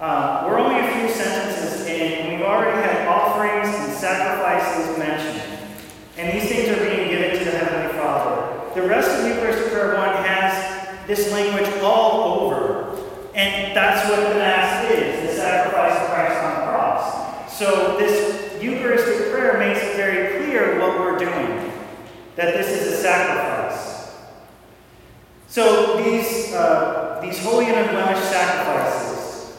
Uh, 0.00 0.44
we're 0.46 0.60
only 0.60 0.78
a 0.78 0.92
few 0.92 1.08
sentences 1.12 1.86
in, 1.86 2.00
and 2.00 2.32
we've 2.32 2.46
already 2.46 2.80
had 2.82 3.08
offerings 3.08 3.74
and 3.74 3.92
sacrifices 3.92 4.96
mentioned. 4.96 5.58
And 6.16 6.38
these 6.38 6.48
things 6.48 6.68
are 6.68 6.84
being 6.84 7.08
given 7.10 7.36
to 7.36 7.44
the 7.44 7.50
Heavenly 7.50 7.98
Father. 7.98 8.80
The 8.80 8.86
rest 8.86 9.10
of 9.10 9.26
Eucharistic 9.26 9.72
Prayer 9.72 9.96
1 9.96 10.24
has 10.24 11.01
this 11.14 11.30
language 11.30 11.68
all 11.82 12.40
over. 12.40 12.96
And 13.34 13.76
that's 13.76 14.08
what 14.08 14.30
the 14.30 14.34
Mass 14.36 14.90
is 14.90 15.28
the 15.28 15.36
sacrifice 15.36 16.00
of 16.00 16.08
Christ 16.08 16.42
on 16.42 16.54
the 16.54 16.66
cross. 16.66 17.58
So, 17.58 17.98
this 17.98 18.62
Eucharistic 18.62 19.30
prayer 19.30 19.58
makes 19.58 19.80
it 19.84 19.96
very 19.96 20.38
clear 20.38 20.80
what 20.80 20.98
we're 20.98 21.18
doing 21.18 21.70
that 22.36 22.54
this 22.54 22.68
is 22.68 22.92
a 22.92 22.96
sacrifice. 22.96 24.14
So, 25.48 26.02
these, 26.02 26.54
uh, 26.54 27.20
these 27.22 27.38
holy 27.44 27.66
and 27.66 27.76
unblemished 27.76 28.30
sacrifices. 28.30 29.54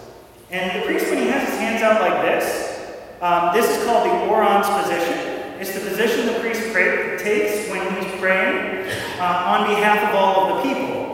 And 0.50 0.82
the 0.82 0.86
priest, 0.88 1.06
when 1.10 1.20
he 1.20 1.28
has 1.28 1.50
his 1.50 1.60
hands 1.60 1.84
out 1.84 2.02
like 2.02 2.22
this, 2.24 2.98
um, 3.22 3.54
this 3.54 3.70
is 3.70 3.86
called 3.86 4.10
the 4.10 4.26
orans 4.26 4.68
position. 4.70 5.60
It's 5.60 5.72
the 5.72 5.88
position 5.88 6.34
the 6.34 6.40
priest 6.40 6.74
pray, 6.74 7.18
takes 7.20 7.70
when 7.70 7.82
he's 8.02 8.20
praying 8.20 8.90
uh, 9.20 9.24
on 9.24 9.70
behalf 9.70 10.10
of 10.10 10.16
all 10.16 10.58
of 10.58 10.64
the 10.64 10.74
people. 10.74 11.13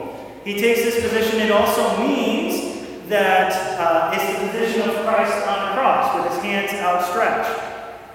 He 0.49 0.59
takes 0.59 0.81
this 0.81 0.99
position, 1.03 1.41
it 1.41 1.51
also 1.51 2.03
means 2.03 3.07
that 3.07 3.53
uh, 3.79 4.09
it's 4.15 4.33
the 4.33 4.47
position 4.47 4.81
of 4.81 4.95
Christ 5.05 5.47
on 5.47 5.69
the 5.69 5.73
cross 5.75 6.15
with 6.15 6.33
his 6.33 6.41
hands 6.41 6.73
outstretched. 6.73 7.61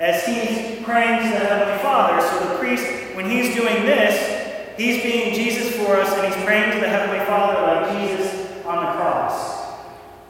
As 0.00 0.26
he's 0.26 0.84
praying 0.84 1.22
to 1.22 1.28
the 1.28 1.44
Heavenly 1.44 1.78
Father, 1.80 2.20
so 2.26 2.48
the 2.48 2.58
priest, 2.58 2.84
when 3.14 3.30
he's 3.30 3.54
doing 3.54 3.86
this, 3.86 4.74
he's 4.76 5.00
being 5.04 5.32
Jesus 5.32 5.76
for 5.76 5.94
us 5.94 6.12
and 6.12 6.34
he's 6.34 6.44
praying 6.44 6.72
to 6.72 6.80
the 6.80 6.88
Heavenly 6.88 7.24
Father 7.24 7.62
like 7.62 8.00
Jesus 8.00 8.66
on 8.66 8.84
the 8.84 8.92
cross. 8.98 9.76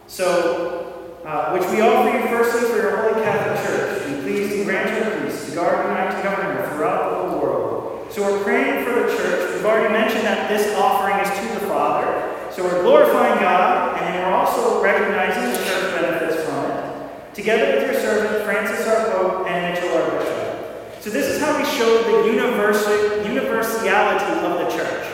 So, 0.07 1.23
uh, 1.25 1.57
which 1.57 1.67
we 1.71 1.81
offer 1.81 2.19
you 2.19 2.27
firstly 2.29 2.69
for 2.69 2.77
your 2.77 2.97
Holy 2.99 3.25
Catholic 3.25 3.65
Church, 3.65 4.03
and 4.09 4.23
please 4.23 4.63
grant 4.67 4.91
your 4.91 5.23
peace, 5.23 5.49
to 5.49 5.55
guard 5.55 5.87
and 5.87 6.17
to 6.17 6.23
govern 6.23 6.55
her 6.55 6.69
throughout 6.69 7.09
the 7.09 7.31
whole 7.31 7.41
world. 7.41 8.13
So 8.13 8.21
we're 8.31 8.45
praying 8.45 8.85
for 8.85 8.93
the 8.93 9.17
church. 9.17 9.44
We've 9.65 9.73
already 9.73 9.95
mentioned 9.95 10.25
that 10.27 10.51
this 10.51 10.77
offering 10.77 11.17
is 11.25 11.31
to 11.41 11.59
the 11.59 11.67
Father. 11.67 12.37
So 12.53 12.63
we're 12.65 12.83
glorifying 12.83 13.41
God, 13.41 13.97
and 13.99 14.23
we're 14.23 14.37
also 14.37 14.83
recognizing 14.83 15.53
the 15.53 15.57
church 15.57 15.99
benefits 15.99 16.45
from 16.45 16.71
it, 16.71 17.35
together 17.35 17.73
with 17.73 17.91
your 17.91 17.99
servant, 17.99 18.45
Francis 18.45 18.87
our 18.87 19.11
Pope, 19.11 19.47
and 19.47 19.73
Mitchell 19.73 19.97
our 19.97 20.19
Bishop. 20.19 21.03
So 21.03 21.09
this 21.09 21.29
is 21.29 21.41
how 21.41 21.57
we 21.57 21.65
show 21.65 22.03
the 22.03 22.27
universality 22.29 24.25
of 24.45 24.59
the 24.59 24.77
church. 24.77 25.07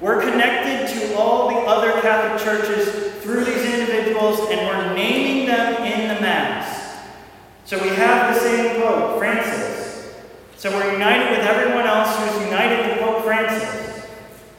We're 0.00 0.30
connected 0.30 0.88
to 0.88 1.18
all 1.18 1.50
the 1.50 1.56
other 1.68 2.00
Catholic 2.00 2.42
churches 2.42 2.88
through 3.22 3.44
these 3.44 3.66
individuals, 3.66 4.40
and 4.48 4.66
we're 4.66 4.94
naming 4.94 5.44
them 5.44 5.82
in 5.84 6.08
the 6.08 6.22
Mass. 6.22 7.04
So 7.66 7.78
we 7.82 7.90
have 7.90 8.32
the 8.32 8.40
same 8.40 8.80
Pope, 8.80 9.18
Francis. 9.18 9.73
So 10.56 10.70
we're 10.70 10.92
united 10.92 11.36
with 11.36 11.46
everyone 11.46 11.86
else 11.86 12.16
who's 12.16 12.44
united 12.44 12.88
to 12.88 13.02
Pope 13.02 13.24
Francis. 13.24 14.06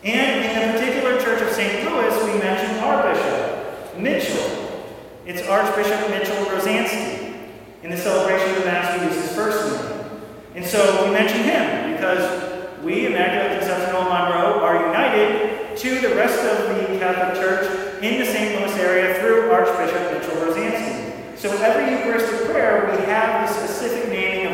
And 0.03 0.45
in 0.45 0.73
the 0.73 0.77
particular 0.77 1.19
Church 1.19 1.41
of 1.41 1.49
St. 1.51 1.84
Louis, 1.89 2.13
we 2.25 2.38
mentioned 2.39 2.79
our 2.81 3.12
bishop, 3.12 3.97
Mitchell. 3.97 4.91
It's 5.25 5.47
Archbishop 5.47 6.10
Mitchell 6.10 6.45
Rozanski. 6.45 7.49
In 7.81 7.89
the 7.89 7.97
celebration 7.97 8.49
of 8.51 8.60
the 8.60 8.65
Mass, 8.65 8.99
we 8.99 9.08
use 9.08 9.15
his 9.15 9.36
first 9.36 9.71
name. 9.71 10.21
And 10.53 10.65
so 10.65 11.05
we 11.05 11.12
mention 11.12 11.43
him 11.43 11.93
because 11.93 12.84
we, 12.84 13.08
Immaculate 13.08 13.60
Conception 13.60 13.95
of 13.95 14.03
Monroe, 14.03 14.60
are 14.60 14.86
united 14.86 15.75
to 15.77 15.99
the 16.01 16.13
rest 16.15 16.39
of 16.39 16.75
the 16.75 16.99
Catholic 16.99 17.41
Church 17.41 18.03
in 18.03 18.19
the 18.19 18.25
St. 18.25 18.60
Louis 18.60 18.75
area 18.77 19.19
through 19.19 19.49
Archbishop 19.49 20.12
Mitchell 20.12 20.36
Rozanski. 20.45 21.38
So 21.38 21.51
every 21.58 21.97
Eucharistic 21.97 22.47
prayer, 22.49 22.95
we 22.95 23.05
have 23.05 23.47
the 23.47 23.53
specific 23.53 24.10
Pope 24.10 24.44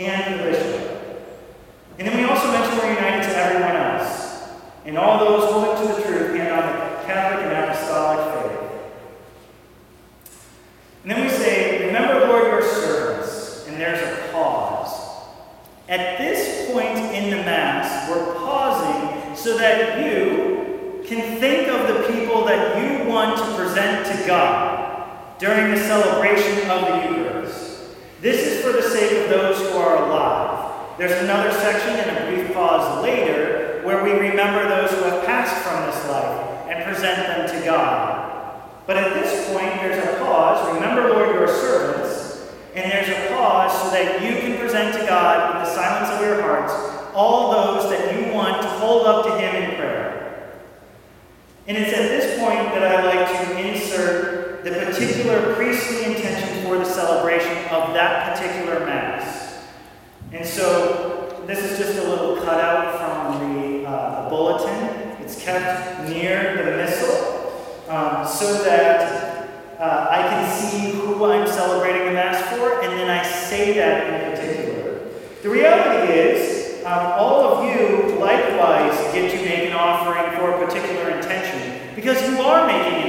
and 0.00 0.40
the 0.40 0.44
Bishop. 0.44 0.90
And 1.98 2.08
then 2.08 2.16
we 2.16 2.24
also 2.24 2.50
mention 2.50 2.78
we're 2.78 2.94
united 2.94 3.22
to 3.28 3.36
everyone 3.36 3.76
else 3.76 4.48
and 4.86 4.96
all 4.96 5.18
those 5.18 5.52
holding 5.52 5.86
to 5.86 5.94
the 5.94 6.02
truth 6.02 6.40
and 6.40 6.48
on 6.48 6.66
the 6.66 7.06
Catholic 7.06 7.44
and 7.44 7.52
Apostolic 7.52 8.34
faith. 8.34 8.70
And 11.02 11.12
then 11.12 11.22
we 11.22 11.28
say, 11.28 11.86
Remember, 11.86 12.26
Lord, 12.26 12.46
your 12.46 12.62
servants. 12.62 13.66
And 13.68 13.78
there's 13.78 14.00
a 14.00 14.32
pause. 14.32 15.26
At 15.88 16.18
this 16.18 16.70
point 16.72 16.96
in 17.14 17.30
the 17.30 17.36
Mass, 17.36 18.08
we're 18.08 18.34
pausing 18.34 19.36
so 19.36 19.58
that 19.58 19.98
you 19.98 21.04
can 21.06 21.38
think 21.38 21.68
of 21.68 21.88
the 21.88 22.12
people 22.12 22.44
that 22.44 22.76
you 22.78 23.08
want 23.08 23.36
to 23.38 23.56
present 23.56 24.06
to 24.06 24.26
God 24.26 25.38
during 25.38 25.74
the 25.74 25.76
celebration 25.78 26.70
of 26.70 26.80
the 26.82 27.08
Eucharist. 27.08 27.69
This 28.20 28.46
is 28.46 28.62
for 28.62 28.72
the 28.72 28.82
sake 28.82 29.24
of 29.24 29.30
those 29.30 29.58
who 29.58 29.78
are 29.78 30.04
alive. 30.04 30.98
There's 30.98 31.22
another 31.22 31.50
section 31.52 31.94
and 31.94 32.18
a 32.18 32.30
brief 32.30 32.54
pause 32.54 33.02
later 33.02 33.80
where 33.82 34.04
we 34.04 34.10
remember 34.10 34.68
those 34.68 34.90
who 34.90 35.04
have 35.04 35.24
passed 35.24 35.56
from 35.64 35.86
this 35.86 36.06
life 36.06 36.68
and 36.68 36.84
present 36.84 37.16
them 37.16 37.48
to 37.48 37.64
God. 37.64 38.60
But 38.86 38.98
at 38.98 39.14
this 39.14 39.48
point, 39.48 39.72
there's 39.80 40.04
a 40.04 40.18
pause. 40.18 40.74
Remember, 40.74 41.08
Lord, 41.08 41.34
your 41.34 41.48
servants. 41.48 42.52
And 42.74 42.92
there's 42.92 43.08
a 43.08 43.34
pause 43.34 43.72
so 43.82 43.90
that 43.90 44.20
you 44.22 44.36
can 44.36 44.58
present 44.58 44.94
to 45.00 45.06
God, 45.06 45.56
in 45.56 45.64
the 45.64 45.74
silence 45.74 46.10
of 46.14 46.20
your 46.20 46.42
hearts, 46.42 46.74
all 47.14 47.50
those 47.52 47.90
that 47.90 48.14
you 48.14 48.34
want 48.34 48.60
to 48.60 48.68
hold 48.68 49.06
up 49.06 49.24
to 49.24 49.38
Him 49.38 49.62
in 49.62 49.76
prayer. 49.76 50.60
And 51.66 51.76
it's 51.78 51.92
at 51.92 52.08
this 52.08 52.38
point 52.38 52.74
that 52.74 52.82
I 52.82 53.02
like 53.02 53.48
to 53.48 53.66
insert 53.66 54.39
the 54.62 54.72
particular 54.72 55.54
priestly 55.54 56.04
intention 56.04 56.64
for 56.64 56.76
the 56.76 56.84
celebration 56.84 57.56
of 57.70 57.94
that 57.94 58.36
particular 58.36 58.80
Mass. 58.84 59.64
And 60.32 60.46
so 60.46 61.42
this 61.46 61.58
is 61.58 61.78
just 61.78 61.98
a 61.98 62.08
little 62.08 62.36
cutout 62.44 62.98
from 62.98 63.54
the 63.54 63.88
uh, 63.88 64.24
the 64.24 64.30
bulletin. 64.30 65.16
It's 65.22 65.42
kept 65.42 66.08
near 66.08 66.56
the 66.56 66.76
missal 66.76 67.52
um, 67.88 68.26
so 68.26 68.62
that 68.64 69.48
uh, 69.78 70.08
I 70.10 70.28
can 70.28 70.50
see 70.50 70.90
who 70.90 71.24
I'm 71.24 71.46
celebrating 71.46 72.06
the 72.06 72.12
Mass 72.12 72.54
for, 72.54 72.82
and 72.82 72.92
then 72.92 73.08
I 73.08 73.22
say 73.22 73.72
that 73.74 74.06
in 74.06 74.30
particular. 74.36 75.08
The 75.42 75.48
reality 75.48 76.12
is, 76.12 76.84
um, 76.84 77.12
all 77.12 77.40
of 77.44 77.64
you 77.64 78.18
likewise 78.18 78.94
get 79.14 79.30
to 79.30 79.36
make 79.38 79.70
an 79.70 79.72
offering 79.72 80.36
for 80.38 80.52
a 80.52 80.66
particular 80.66 81.10
intention 81.10 81.94
because 81.96 82.20
you 82.28 82.40
are 82.42 82.66
making. 82.66 82.99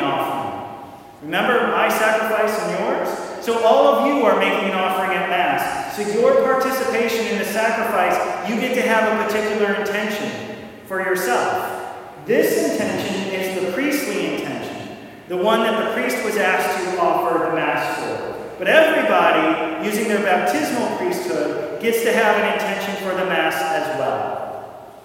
Remember 1.32 1.72
my 1.72 1.88
sacrifice 1.88 2.60
and 2.60 2.78
yours? 2.78 3.46
So 3.46 3.64
all 3.64 3.88
of 3.88 4.06
you 4.06 4.26
are 4.26 4.38
making 4.38 4.72
an 4.72 4.76
offering 4.76 5.18
at 5.18 5.30
Mass. 5.30 5.96
So 5.96 6.02
your 6.20 6.44
participation 6.44 7.26
in 7.28 7.40
the 7.40 7.46
sacrifice, 7.46 8.50
you 8.50 8.60
get 8.60 8.76
to 8.76 8.82
have 8.82 9.08
a 9.08 9.24
particular 9.24 9.76
intention 9.76 10.58
for 10.88 11.00
yourself. 11.00 11.96
This 12.26 12.74
intention 12.74 13.32
is 13.34 13.64
the 13.64 13.72
priestly 13.72 14.36
intention, 14.36 14.98
the 15.30 15.38
one 15.38 15.62
that 15.62 15.86
the 15.86 15.94
priest 15.94 16.22
was 16.26 16.36
asked 16.36 16.84
to 16.84 17.00
offer 17.00 17.46
the 17.46 17.56
Mass 17.56 17.98
for. 17.98 18.56
But 18.60 18.68
everybody, 18.68 19.88
using 19.88 20.10
their 20.10 20.22
baptismal 20.22 20.98
priesthood, 20.98 21.82
gets 21.82 22.04
to 22.04 22.12
have 22.12 22.44
an 22.44 22.54
intention 22.56 23.08
for 23.08 23.16
the 23.16 23.26
Mass 23.26 23.56
as 23.56 23.98
well. 23.98 25.00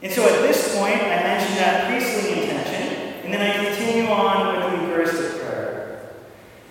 And 0.00 0.12
so 0.12 0.22
at 0.22 0.42
this 0.42 0.78
point, 0.78 1.02
I 1.02 1.24
mentioned 1.24 1.58
that 1.58 1.88
priestly 1.88 2.42
intention, 2.42 3.24
and 3.24 3.34
then 3.34 3.42
I 3.42 3.64
continue 3.64 4.08
on 4.08 4.46
with. 4.46 4.75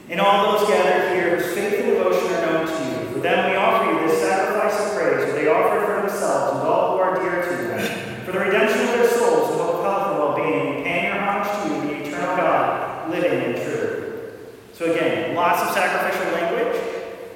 And 0.08 0.22
all 0.22 0.58
those 0.60 0.68
gathered 0.68 1.16
here 1.16 1.38
whose 1.38 1.54
faith 1.56 1.80
and 1.80 1.90
devotion 1.94 2.32
are 2.34 2.42
known 2.46 2.68
to 2.68 2.74
you, 2.74 3.14
for 3.14 3.20
them 3.20 3.50
we 3.50 3.58
offer 3.58 3.92
you 3.92 4.08
this 4.08 4.22
sacrifice 4.22 4.80
of 4.80 4.94
praise, 4.96 5.26
where 5.26 5.34
they 5.34 5.48
offer 5.48 5.84
for 5.84 6.02
themselves 6.02 6.60
and 6.60 6.68
all 6.68 6.96
who 6.96 7.04
are 7.04 7.16
dear 7.16 7.42
to 7.42 7.64
them, 7.68 8.24
for 8.24 8.32
the 8.32 8.40
redemption 8.40 8.82
of 8.82 8.88
their 8.88 9.10
souls 9.10 9.52
and 9.52 9.60
hope 9.62 9.82
health 9.82 10.12
and 10.12 10.20
well-being, 10.20 10.84
paying 10.84 11.06
your 11.06 11.16
homage 11.16 11.50
to 11.64 11.74
you, 11.74 11.82
the 11.82 12.08
eternal 12.08 12.36
God, 12.38 13.10
living 13.10 13.32
and 13.32 13.56
true. 13.56 14.32
So 14.74 14.92
again, 14.94 15.36
lots 15.36 15.62
of 15.64 15.74
sacrificial 15.74 16.32
language. 16.34 16.76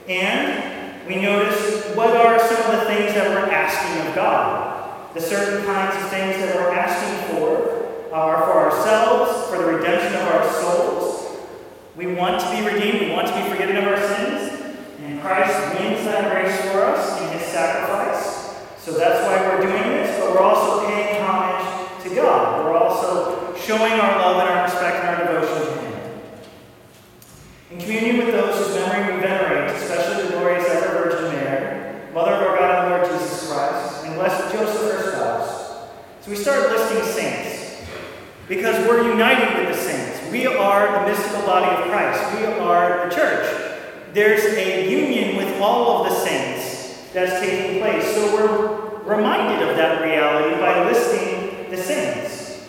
And 0.07 1.07
we 1.07 1.15
notice 1.15 1.95
what 1.95 2.15
are 2.15 2.37
some 2.39 2.71
of 2.71 2.79
the 2.81 2.85
things 2.85 3.13
that 3.15 3.29
we're 3.29 3.51
asking 3.51 4.07
of 4.07 4.13
God. 4.13 5.15
The 5.15 5.21
certain 5.21 5.65
kinds 5.65 5.95
of 5.95 6.09
things 6.11 6.37
that 6.37 6.55
we're 6.55 6.71
asking 6.71 7.35
for 7.35 8.13
are 8.13 8.43
for 8.45 8.51
ourselves, 8.51 9.49
for 9.49 9.57
the 9.57 9.65
redemption 9.65 10.13
of 10.13 10.27
our 10.27 10.49
souls. 10.61 11.08
We 11.99 12.07
want 12.07 12.39
to 12.39 12.49
be 12.51 12.65
redeemed, 12.65 13.01
we 13.01 13.11
want 13.11 13.27
to 13.27 13.35
be 13.35 13.49
forgiven 13.49 13.75
of 13.75 13.83
our 13.83 13.99
sins. 13.99 14.77
And 15.03 15.19
Christ 15.19 15.51
wins 15.75 16.05
that 16.05 16.31
grace 16.31 16.71
for 16.71 16.85
us 16.85 17.19
in 17.19 17.37
his 17.37 17.45
sacrifice. 17.47 18.55
So 18.77 18.93
that's 18.93 19.19
why 19.27 19.35
we're 19.43 19.63
doing 19.63 19.83
this, 19.83 20.17
but 20.17 20.31
we're 20.31 20.39
also 20.39 20.87
paying 20.87 21.21
homage 21.21 22.01
to 22.03 22.15
God. 22.15 22.63
We're 22.63 22.77
also 22.77 23.53
showing 23.57 23.91
our 23.91 24.17
love 24.17 24.39
and 24.39 24.49
our 24.49 24.63
respect 24.63 25.03
and 25.03 25.09
our 25.09 25.41
devotion 25.41 25.73
to 25.73 25.81
him. 25.81 26.21
In 27.71 27.79
communion 27.79 28.17
with 28.19 28.33
those 28.33 28.65
whose 28.65 28.75
memory 28.75 29.15
we 29.15 29.21
venerate, 29.21 29.75
especially 29.75 30.23
the 30.23 30.29
glorious 30.29 30.69
ever 30.69 31.03
Virgin 31.03 31.33
Mary, 31.33 32.13
Mother 32.13 32.31
of 32.31 32.43
our 32.43 32.55
God 32.55 32.93
and 32.93 32.95
Lord 32.95 33.11
Jesus 33.11 33.51
Christ, 33.51 34.05
and 34.05 34.15
blessed 34.15 34.53
Joseph, 34.53 34.89
her 34.89 35.11
spouse. 35.11 35.89
So 36.21 36.31
we 36.31 36.37
start 36.37 36.69
listing 36.69 37.03
saints 37.03 37.83
because 38.47 38.87
we're 38.87 39.11
united 39.11 39.59
with 39.59 39.75
the 39.75 39.83
saints. 39.83 40.08
We 40.31 40.45
are 40.45 40.99
the 40.99 41.11
mystical 41.11 41.41
body 41.41 41.83
of 41.83 41.89
Christ. 41.89 42.39
We 42.39 42.45
are 42.45 43.09
the 43.09 43.15
church 43.15 43.69
there's 44.13 44.43
a 44.43 44.89
union 44.89 45.37
with 45.37 45.61
all 45.61 46.03
of 46.03 46.09
the 46.09 46.19
saints 46.19 47.11
that's 47.13 47.39
taking 47.39 47.79
place. 47.79 48.03
So 48.15 48.33
we're 48.33 49.15
reminded 49.15 49.67
of 49.67 49.75
that 49.77 50.03
reality 50.03 50.59
by 50.59 50.89
listing 50.89 51.69
the 51.69 51.77
saints. 51.77 52.67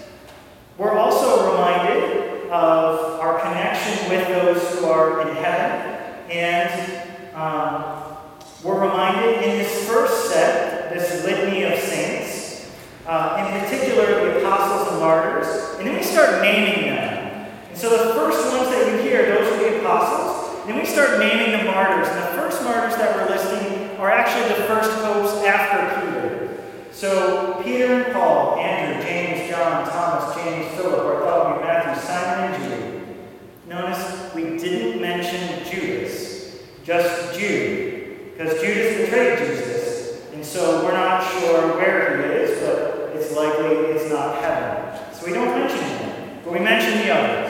We're 0.76 0.98
also 0.98 1.50
reminded 1.50 2.50
of 2.50 3.20
our 3.20 3.40
connection 3.40 4.10
with 4.10 4.28
those 4.28 4.78
who 4.78 4.86
are 4.86 5.28
in 5.28 5.36
heaven. 5.36 6.30
And 6.30 7.34
um, 7.34 8.16
we're 8.62 8.80
reminded 8.80 9.42
in 9.42 9.58
this 9.58 9.88
first 9.88 10.30
set, 10.30 10.92
this 10.92 11.24
litany 11.24 11.62
of 11.62 11.78
saints, 11.78 12.70
uh, 13.06 13.46
in 13.46 13.60
particular 13.60 14.24
the 14.24 14.40
apostles 14.40 14.92
and 14.92 15.00
martyrs. 15.00 15.78
And 15.78 15.86
then 15.86 15.96
we 15.96 16.02
start 16.02 16.42
naming 16.42 16.94
them. 16.94 17.19
So 17.80 17.88
the 17.88 18.12
first 18.12 18.46
ones 18.52 18.68
that 18.68 18.92
you 18.92 19.08
hear, 19.08 19.24
those 19.24 19.50
are 19.54 19.56
the 19.56 19.80
apostles. 19.80 20.66
Then 20.66 20.78
we 20.78 20.84
start 20.84 21.18
naming 21.18 21.56
the 21.56 21.64
martyrs. 21.64 22.08
And 22.08 22.18
the 22.18 22.42
first 22.42 22.62
martyrs 22.62 22.94
that 22.96 23.16
we're 23.16 23.34
listing 23.34 23.96
are 23.96 24.10
actually 24.10 24.54
the 24.54 24.68
first 24.68 24.90
popes 25.00 25.32
after 25.46 25.98
Peter. 25.98 26.62
So 26.92 27.58
Peter 27.64 27.86
and 27.86 28.12
Paul, 28.12 28.58
Andrew, 28.58 29.02
James, 29.02 29.48
John, 29.48 29.88
Thomas, 29.88 30.36
James, 30.36 30.66
Philip, 30.74 31.04
Bartholomew, 31.04 31.62
Matthew, 31.62 32.02
Simon, 32.02 32.52
and 32.52 32.62
Jude. 32.62 33.16
Notice 33.66 34.34
we 34.34 34.42
didn't 34.58 35.00
mention 35.00 35.64
Judas, 35.64 36.58
just 36.84 37.38
Jude, 37.38 38.32
because 38.36 38.60
Judas 38.60 38.98
betrayed 38.98 39.38
Jesus. 39.38 40.20
And 40.34 40.44
so 40.44 40.84
we're 40.84 40.92
not 40.92 41.26
sure 41.32 41.76
where 41.76 42.28
he 42.28 42.34
is, 42.42 42.60
but 42.60 43.16
it's 43.16 43.34
likely 43.34 43.68
it's 43.94 44.10
not 44.10 44.38
heaven. 44.42 45.14
So 45.14 45.24
we 45.24 45.32
don't 45.32 45.58
mention 45.58 45.82
him, 45.82 46.40
but 46.44 46.52
we 46.52 46.58
mention 46.58 46.98
the 46.98 47.10
others. 47.10 47.49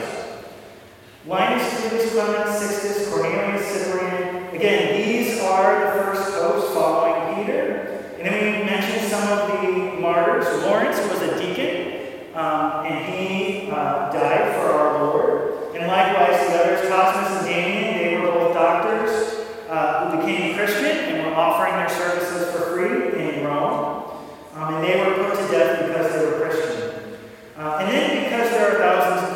Linus, 1.27 1.81
Julius, 1.83 2.13
Clement, 2.13 2.49
Sixtus, 2.49 3.07
Cornelius, 3.09 3.63
Cyprian. 3.67 4.47
Again, 4.55 4.97
these 4.97 5.39
are 5.41 5.85
the 5.85 6.03
first 6.03 6.33
popes 6.33 6.73
following 6.73 7.35
Peter. 7.35 8.01
And 8.17 8.25
then 8.25 8.59
we 8.59 8.65
mentioned 8.65 9.07
some 9.07 9.27
of 9.29 9.61
the 9.61 10.01
martyrs. 10.01 10.47
Lawrence 10.63 10.97
was 10.97 11.21
a 11.21 11.37
deacon, 11.37 12.35
um, 12.35 12.87
and 12.87 13.05
he 13.13 13.69
uh, 13.69 14.11
died 14.11 14.55
for 14.55 14.71
our 14.71 15.03
Lord. 15.03 15.75
And 15.75 15.85
likewise, 15.85 16.39
the 16.47 16.59
others, 16.59 16.89
Cosmas 16.89 17.37
and 17.37 17.45
Damian, 17.45 17.97
they 17.99 18.17
were 18.17 18.31
both 18.31 18.55
doctors 18.55 19.45
uh, 19.69 20.09
who 20.09 20.17
became 20.17 20.55
Christian 20.55 20.85
and 20.85 21.27
were 21.27 21.35
offering 21.35 21.73
their 21.73 21.89
services 21.89 22.51
for 22.51 22.73
free 22.73 23.37
in 23.37 23.45
Rome. 23.45 24.09
Um, 24.55 24.73
and 24.73 24.83
they 24.83 24.97
were 24.97 25.13
put 25.13 25.37
to 25.37 25.51
death 25.51 25.85
because 25.85 26.13
they 26.13 26.25
were 26.25 26.49
Christian. 26.49 27.15
Uh, 27.55 27.77
and 27.81 27.91
then, 27.91 28.23
because 28.23 28.49
there 28.49 28.71
are 28.71 28.79
thousands 28.79 29.30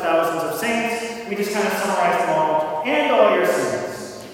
we 1.28 1.36
just 1.36 1.52
kind 1.52 1.66
of 1.66 1.72
summarize 1.74 2.18
them 2.20 2.30
all, 2.38 2.82
and 2.84 3.12
all 3.12 3.36
your 3.36 3.46
sins. 3.46 4.24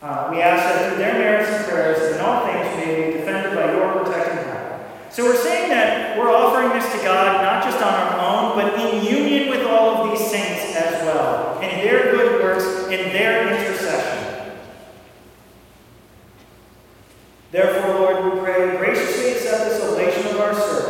Uh, 0.00 0.28
we 0.30 0.40
ask 0.40 0.62
that 0.62 0.88
through 0.88 0.98
their 0.98 1.14
merits 1.14 1.50
and 1.50 1.64
prayers, 1.66 2.14
in 2.14 2.20
all 2.20 2.46
things 2.46 2.76
may 2.76 3.10
be 3.10 3.18
defended 3.18 3.54
by 3.54 3.72
your 3.72 4.04
protecting 4.04 4.44
power. 4.44 4.86
So 5.10 5.24
we're 5.24 5.36
saying 5.36 5.70
that 5.70 6.16
we're 6.18 6.30
offering 6.30 6.70
this 6.78 6.90
to 6.92 6.98
God 7.04 7.42
not 7.42 7.64
just 7.64 7.82
on 7.82 7.92
our 7.92 8.18
own, 8.20 8.56
but 8.56 8.78
in 8.80 9.04
union 9.04 9.50
with 9.50 9.66
all 9.66 9.96
of 9.96 10.10
these 10.10 10.30
saints 10.30 10.76
as 10.76 11.02
well, 11.04 11.58
and 11.60 11.82
their 11.82 12.12
good 12.12 12.42
works, 12.42 12.64
and 12.90 13.14
their 13.14 13.48
intercession. 13.48 14.52
Therefore, 17.50 17.94
Lord, 17.94 18.24
we 18.24 18.40
pray, 18.40 18.76
graciously 18.76 19.32
accept 19.32 19.64
this 19.64 19.82
oblation 19.82 20.26
of 20.34 20.40
our 20.40 20.54
service, 20.54 20.85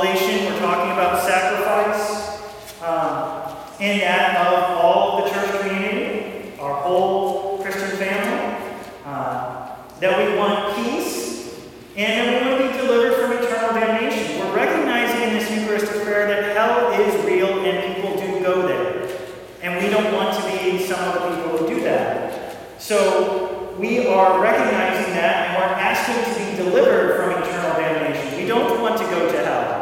oblation, 0.00 0.46
we're 0.46 0.58
talking 0.60 0.92
about 0.92 1.22
sacrifice, 1.22 2.40
um, 2.80 3.54
in 3.80 3.98
that 3.98 4.46
of 4.46 4.78
all 4.78 5.22
the 5.22 5.30
church 5.30 5.60
community, 5.60 6.52
our 6.58 6.74
whole 6.74 7.58
Christian 7.58 7.98
family, 7.98 8.72
uh, 9.04 9.76
that 10.00 10.16
we 10.16 10.38
want 10.38 10.74
peace, 10.76 11.60
and 11.96 12.18
that 12.18 12.42
we 12.42 12.50
want 12.50 12.62
to 12.62 12.72
be 12.72 12.78
delivered 12.78 13.14
from 13.20 13.32
eternal 13.44 13.78
damnation. 13.78 14.38
We're 14.38 14.56
recognizing 14.56 15.20
in 15.28 15.34
this 15.34 15.50
Eucharistic 15.50 16.02
prayer 16.02 16.26
that 16.28 16.56
hell 16.56 16.92
is 16.98 17.26
real 17.26 17.62
and 17.66 17.94
people 17.94 18.16
do 18.16 18.42
go 18.42 18.66
there. 18.66 19.18
And 19.60 19.84
we 19.84 19.90
don't 19.90 20.14
want 20.14 20.34
to 20.34 20.50
be 20.50 20.82
some 20.86 20.98
of 20.98 21.14
the 21.14 21.36
people 21.36 21.58
who 21.58 21.74
do 21.74 21.80
that. 21.82 22.80
So 22.80 23.76
we 23.78 24.06
are 24.06 24.40
recognizing 24.40 25.12
that 25.12 25.50
and 25.50 25.58
we're 25.58 25.78
asking 25.78 26.32
to 26.32 26.50
be 26.50 26.56
delivered 26.56 27.16
from 27.16 27.42
eternal 27.42 27.76
damnation. 27.76 28.38
We 28.38 28.46
don't 28.46 28.80
want 28.80 28.96
to 28.96 29.04
go 29.04 29.30
to 29.30 29.44
hell. 29.44 29.80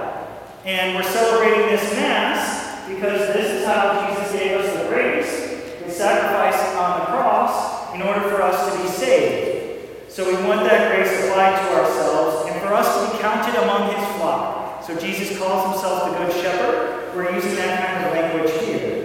And 0.64 0.96
we're 0.96 1.10
celebrating 1.10 1.66
this 1.66 1.92
Mass 1.94 2.88
because 2.88 3.32
this 3.34 3.60
is 3.60 3.66
how 3.66 4.08
Jesus 4.08 4.32
gave 4.32 4.60
us 4.60 4.82
the 4.82 4.88
grace, 4.88 5.82
the 5.84 5.90
sacrifice 5.90 6.60
on 6.76 7.00
the 7.00 7.06
cross, 7.06 7.94
in 7.94 8.02
order 8.02 8.20
for 8.22 8.42
us 8.42 8.72
to 8.72 8.82
be 8.82 8.88
saved. 8.88 10.10
So 10.10 10.26
we 10.26 10.34
want 10.46 10.68
that 10.68 10.94
grace 10.94 11.24
applied 11.24 11.58
to 11.58 11.74
ourselves 11.74 12.50
and 12.50 12.60
for 12.60 12.74
us 12.74 13.10
to 13.10 13.16
be 13.16 13.22
counted 13.22 13.54
among 13.62 13.94
his 13.94 14.16
flock. 14.16 14.84
So 14.84 14.98
Jesus 14.98 15.38
calls 15.38 15.72
himself 15.72 16.10
the 16.10 16.18
Good 16.18 16.32
Shepherd. 16.42 17.14
We're 17.14 17.34
using 17.34 17.54
that 17.56 17.86
kind 17.86 18.06
of 18.06 18.12
language 18.12 18.64
here 18.64 18.98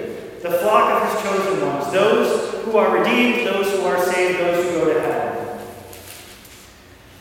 the 0.43 0.51
flock 0.59 0.91
of 0.91 1.09
his 1.09 1.23
chosen 1.23 1.65
ones, 1.65 1.89
those 1.93 2.65
who 2.65 2.75
are 2.75 2.97
redeemed, 2.97 3.47
those 3.47 3.71
who 3.71 3.85
are 3.85 3.97
saved, 4.11 4.39
those 4.41 4.65
who 4.65 4.71
go 4.71 4.93
to 4.93 4.99
heaven. 4.99 5.59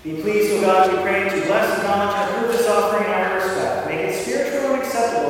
Be 0.03 0.21
pleased, 0.21 0.53
O 0.55 0.61
God, 0.61 0.91
we 0.91 1.01
pray, 1.03 1.29
to 1.29 1.47
bless, 1.47 1.79
acknowledge, 1.79 2.17
and 2.17 2.31
approve 2.35 2.51
this 2.51 2.69
offering 2.69 3.05
in 3.05 3.13
our 3.13 3.37
respect. 3.37 3.87
Make 3.87 4.01
it 4.01 4.25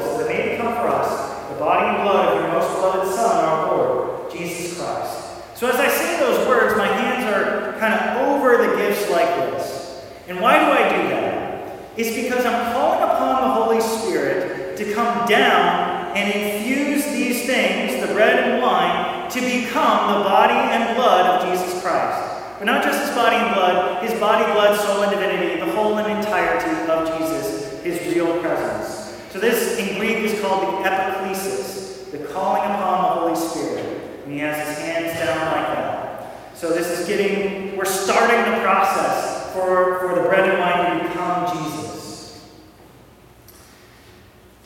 that 0.01 0.21
it 0.21 0.29
may 0.29 0.57
become 0.57 0.75
for 0.75 0.89
us 0.89 1.51
the 1.51 1.59
body 1.59 1.87
and 1.87 2.03
blood 2.03 2.37
of 2.37 2.41
your 2.41 2.53
most 2.53 2.75
beloved 2.75 3.15
Son, 3.15 3.45
our 3.45 3.77
Lord, 3.77 4.33
Jesus 4.33 4.79
Christ. 4.79 5.57
So 5.57 5.69
as 5.69 5.77
I 5.77 5.89
say 5.89 6.19
those 6.19 6.47
words, 6.49 6.77
my 6.77 6.87
hands 6.87 7.25
are 7.27 7.79
kind 7.79 7.95
of 7.95 8.29
over 8.29 8.57
the 8.57 8.77
gifts 8.77 9.11
like 9.11 9.29
this. 9.51 10.05
And 10.29 10.41
why 10.41 10.59
do 10.59 10.73
I 10.73 10.89
do 10.89 11.09
that? 11.09 11.79
It's 11.97 12.15
because 12.15 12.45
I'm 12.47 12.73
calling 12.73 13.03
upon 13.03 13.43
the 13.43 13.55
Holy 13.55 13.81
Spirit 13.81 14.77
to 14.79 14.95
come 14.95 15.29
down 15.29 16.17
and 16.17 16.33
infuse 16.33 17.05
these 17.07 17.47
things, 17.47 18.07
the 18.07 18.13
bread 18.15 18.49
and 18.49 18.63
wine, 18.63 19.31
to 19.31 19.41
become 19.41 20.19
the 20.19 20.25
body 20.25 20.55
and 20.55 20.97
blood 20.97 21.27
of 21.27 21.51
Jesus 21.51 21.83
Christ. 21.83 22.59
But 22.59 22.67
not 22.67 22.83
just 22.83 23.07
his 23.07 23.15
body 23.15 23.37
and 23.37 23.55
blood, 23.55 24.05
his 24.05 24.19
body, 24.21 24.45
blood, 24.53 24.79
soul, 24.81 25.03
and 25.03 25.11
divinity, 25.11 25.61
the 25.61 25.73
whole 25.73 25.99
and 25.99 26.19
entirety 26.19 26.91
of 26.91 27.19
Jesus, 27.19 27.83
his 27.83 28.15
real 28.15 28.41
presence. 28.41 28.92
So 29.33 29.41
this 29.41 29.79
in 29.79 29.99
Greek 29.99 30.19
is 30.19 30.39
called 30.43 30.85
the 30.85 30.87
epiclesis, 30.87 32.11
the 32.11 32.19
calling 32.19 32.61
upon 32.65 33.03
the 33.03 33.21
Holy 33.21 33.35
Spirit. 33.35 34.21
And 34.25 34.33
he 34.35 34.39
has 34.41 34.69
his 34.69 34.77
hands 34.77 35.19
down 35.19 35.47
like 35.47 35.69
that. 35.75 36.55
So 36.55 36.69
this 36.69 37.01
is 37.01 37.07
getting, 37.07 37.75
we're 37.75 37.87
starting 37.87 38.53
the 38.53 38.61
process 38.61 39.51
for, 39.55 40.01
for 40.01 40.17
the 40.17 40.29
bread 40.29 40.51
and 40.51 40.59
wine 40.59 40.99
to 40.99 41.09
become 41.09 41.65
Jesus. 41.65 42.47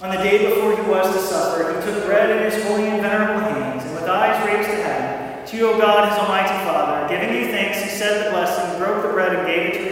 On 0.02 0.10
the 0.10 0.20
day 0.20 0.52
before 0.52 0.74
he 0.74 0.90
was 0.90 1.14
to 1.14 1.20
suffer, 1.20 1.72
he 1.72 1.86
took 1.86 2.04
bread 2.04 2.30
in 2.30 2.50
his 2.50 2.64
holy 2.64 2.88
and 2.88 3.00
venerable 3.00 3.42
hands, 3.42 3.84
and 3.84 3.94
with 3.94 4.02
eyes 4.02 4.44
raised 4.44 4.68
to 4.68 4.82
heaven, 4.82 5.46
to 5.46 5.56
you, 5.56 5.70
O 5.70 5.78
God, 5.78 6.08
his 6.08 6.18
almighty 6.18 6.64
Father, 6.66 7.08
giving 7.08 7.32
you 7.36 7.52
thanks, 7.52 7.84
he 7.84 7.88
said 7.88 8.26
the 8.26 8.30
blessing, 8.32 8.80
broke 8.80 9.04
the 9.04 9.10
bread, 9.10 9.32
and 9.32 9.46
gave 9.46 9.66
it 9.66 9.78
to. 9.78 9.86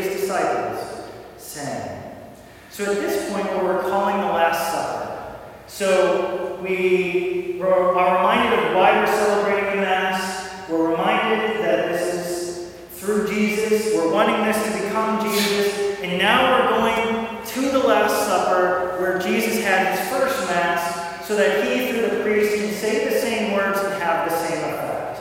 So 2.74 2.82
at 2.90 2.96
this 2.96 3.30
point, 3.30 3.46
we're 3.54 3.76
recalling 3.76 4.16
the 4.16 4.32
Last 4.32 4.72
Supper. 4.72 5.38
So 5.68 6.58
we 6.60 7.60
are 7.62 7.90
reminded 7.90 8.58
of 8.58 8.74
why 8.74 8.98
we're 8.98 9.06
celebrating 9.06 9.76
the 9.76 9.82
Mass. 9.82 10.68
We're 10.68 10.90
reminded 10.90 11.60
that 11.60 11.92
this 11.92 12.16
is 12.16 12.74
through 12.98 13.28
Jesus. 13.28 13.94
We're 13.94 14.12
wanting 14.12 14.44
this 14.44 14.56
to 14.56 14.82
become 14.82 15.22
Jesus. 15.22 16.00
And 16.00 16.18
now 16.18 16.50
we're 16.50 16.68
going 16.68 17.44
to 17.44 17.60
the 17.60 17.78
Last 17.78 18.26
Supper 18.26 19.00
where 19.00 19.20
Jesus 19.20 19.62
had 19.62 19.96
his 19.96 20.08
first 20.08 20.36
Mass 20.48 21.24
so 21.28 21.36
that 21.36 21.64
he, 21.64 21.92
through 21.92 22.10
the 22.10 22.24
priest, 22.24 22.56
can 22.56 22.74
say 22.74 23.04
the 23.08 23.20
same 23.20 23.52
words 23.52 23.78
and 23.84 24.02
have 24.02 24.28
the 24.28 24.36
same 24.48 24.74
effect. 24.74 25.20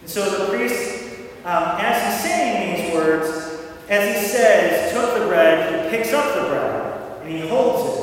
And 0.00 0.10
so 0.10 0.44
the 0.44 0.52
priest, 0.52 1.04
um, 1.44 1.78
as 1.78 2.02
he's 2.02 2.28
saying 2.28 2.84
these 2.84 2.94
words, 2.96 3.58
as 3.88 4.20
he 4.20 4.26
says, 4.26 4.92
took 4.92 5.20
the 5.20 5.26
bread, 5.28 5.79
picks 5.90 6.12
up 6.12 6.34
the 6.34 6.48
bread, 6.48 7.22
and 7.22 7.30
he 7.30 7.48
holds 7.48 7.98
it. 7.98 8.00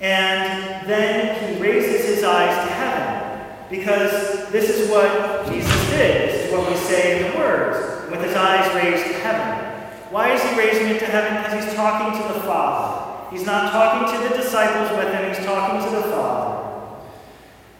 And 0.00 0.86
then 0.88 1.56
he 1.56 1.60
raises 1.60 2.04
his 2.06 2.22
eyes 2.22 2.54
to 2.68 2.72
heaven, 2.72 3.66
because 3.68 4.48
this 4.50 4.70
is 4.70 4.88
what 4.90 5.46
Jesus 5.48 5.90
did. 5.90 6.30
This 6.30 6.46
is 6.46 6.52
what 6.52 6.68
we 6.70 6.76
say 6.76 7.16
in 7.16 7.32
the 7.32 7.38
words, 7.38 8.10
with 8.10 8.22
his 8.22 8.36
eyes 8.36 8.72
raised 8.76 9.04
to 9.06 9.14
heaven. 9.14 9.64
Why 10.10 10.32
is 10.32 10.42
he 10.42 10.56
raising 10.56 10.88
it 10.88 11.00
to 11.00 11.06
heaven? 11.06 11.42
Because 11.42 11.64
he's 11.64 11.74
talking 11.74 12.20
to 12.20 12.28
the 12.32 12.40
Father. 12.40 13.34
He's 13.34 13.44
not 13.44 13.72
talking 13.72 14.14
to 14.14 14.28
the 14.28 14.36
disciples 14.40 14.90
with 14.96 15.12
him, 15.12 15.34
he's 15.34 15.44
talking 15.44 15.84
to 15.84 15.96
the 15.96 16.02
Father. 16.02 17.02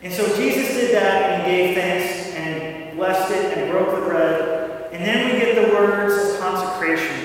And 0.02 0.12
so 0.12 0.26
Jesus 0.36 0.74
did 0.74 0.94
that, 0.94 1.22
and 1.22 1.44
gave 1.46 1.74
thanks, 1.74 2.34
and 2.34 2.96
blessed 2.96 3.32
it, 3.32 3.58
and 3.58 3.70
broke 3.70 3.94
the 3.94 4.06
bread. 4.06 4.92
And 4.92 5.04
then 5.04 5.32
we 5.32 5.40
get 5.40 5.54
the 5.54 5.72
words 5.72 6.34
of 6.34 6.40
consecration, 6.40 7.17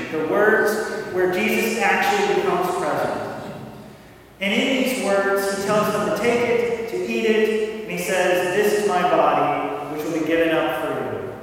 Jesus 1.43 1.79
actually 1.79 2.35
becomes 2.35 2.75
present. 2.77 3.53
And 4.39 4.53
in 4.53 4.83
these 4.83 5.05
words, 5.05 5.57
he 5.57 5.63
tells 5.63 5.93
them 5.93 6.09
to 6.09 6.21
take 6.21 6.49
it, 6.49 6.89
to 6.89 6.97
eat 6.97 7.25
it, 7.25 7.81
and 7.83 7.91
he 7.91 7.97
says, 7.97 8.55
This 8.55 8.81
is 8.81 8.87
my 8.87 9.01
body, 9.01 9.95
which 9.95 10.03
will 10.05 10.19
be 10.19 10.25
given 10.25 10.49
up 10.55 10.83
for 10.83 10.91
you. 10.91 11.33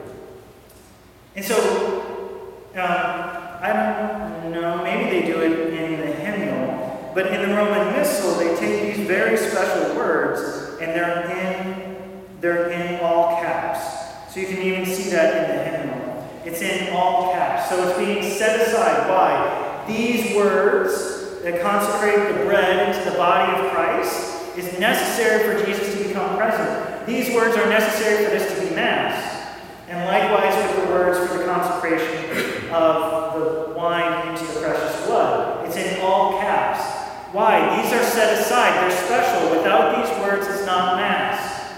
And 1.37 1.45
so, 1.45 2.31
um, 2.75 3.41
I 3.63 4.41
don't 4.43 4.53
know, 4.53 4.83
maybe 4.83 5.21
they 5.21 5.27
do 5.27 5.41
it 5.41 5.73
in 5.75 6.01
the 6.01 6.07
hymnal, 6.07 7.13
but 7.15 7.27
in 7.27 7.49
the 7.49 7.55
Roman 7.55 7.93
Missal, 7.95 8.35
they 8.35 8.57
take 8.57 8.97
these 8.97 9.07
very 9.07 9.37
special 9.37 9.97
words 9.97 10.79
and 10.81 10.93
they're 10.93 11.31
in, 11.31 12.25
they're 12.41 12.71
in 12.71 13.01
all 13.01 13.41
caps. 13.41 14.33
So 14.33 14.41
you 14.41 14.47
can 14.47 14.59
even 14.59 14.87
see 14.87 15.11
that 15.11 15.51
in 15.51 15.57
the 15.57 15.65
hymnal. 15.65 16.31
It's 16.45 16.63
in 16.63 16.95
all 16.95 17.33
caps. 17.33 17.69
So 17.69 17.89
it's 17.89 17.99
being 17.99 18.23
set 18.23 18.61
aside. 18.61 19.09
Why? 19.09 19.50
These 19.97 20.37
words 20.37 21.43
that 21.43 21.61
consecrate 21.61 22.33
the 22.33 22.45
bread 22.45 22.89
into 22.89 23.11
the 23.11 23.17
body 23.17 23.51
of 23.61 23.73
Christ 23.73 24.57
is 24.57 24.79
necessary 24.79 25.43
for 25.43 25.67
Jesus 25.67 25.93
to 25.95 26.07
become 26.07 26.37
present. 26.37 27.07
These 27.07 27.35
words 27.35 27.57
are 27.57 27.69
necessary 27.69 28.25
for 28.25 28.31
this 28.31 28.55
to 28.55 28.69
be 28.69 28.75
Mass. 28.77 29.59
And 29.89 30.07
likewise 30.07 30.55
with 30.55 30.85
the 30.85 30.93
words 30.93 31.19
for 31.29 31.39
the 31.39 31.45
consecration 31.45 32.71
of 32.71 33.35
the 33.35 33.75
wine 33.75 34.29
into 34.29 34.45
the 34.45 34.61
precious 34.61 35.07
blood. 35.07 35.67
It's 35.67 35.77
in 35.77 36.01
all 36.03 36.39
caps. 36.39 37.35
Why? 37.35 37.83
These 37.83 37.93
are 37.93 38.05
set 38.05 38.39
aside. 38.39 38.75
They're 38.75 38.97
special. 38.97 39.51
Without 39.57 39.97
these 39.97 40.25
words, 40.25 40.47
it's 40.47 40.67
not 40.67 40.99
Mass. 40.99 41.69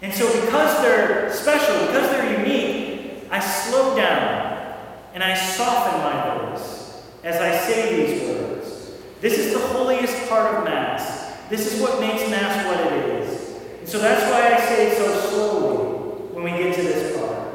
And 0.00 0.14
so 0.14 0.32
because 0.42 0.80
they're 0.80 1.32
special, 1.32 1.86
because 1.88 2.08
they're 2.10 2.38
unique, 2.38 3.24
I 3.32 3.40
slow 3.40 3.96
down 3.96 4.76
and 5.12 5.24
I 5.24 5.34
soften 5.34 6.00
my 6.00 6.50
voice 6.50 6.81
as 7.22 7.36
I 7.36 7.56
say 7.66 8.06
these 8.06 8.28
words. 8.28 8.92
This 9.20 9.38
is 9.38 9.52
the 9.52 9.60
holiest 9.60 10.28
part 10.28 10.54
of 10.54 10.64
Mass. 10.64 11.36
This 11.48 11.72
is 11.72 11.80
what 11.80 12.00
makes 12.00 12.28
Mass 12.30 12.66
what 12.66 12.92
it 12.92 13.20
is. 13.20 13.56
And 13.80 13.88
so 13.88 13.98
that's 13.98 14.22
why 14.30 14.54
I 14.54 14.60
say 14.68 14.90
it 14.90 14.96
so 14.96 15.28
slowly 15.28 16.34
when 16.34 16.44
we 16.44 16.50
get 16.50 16.74
to 16.74 16.82
this 16.82 17.16
part. 17.16 17.48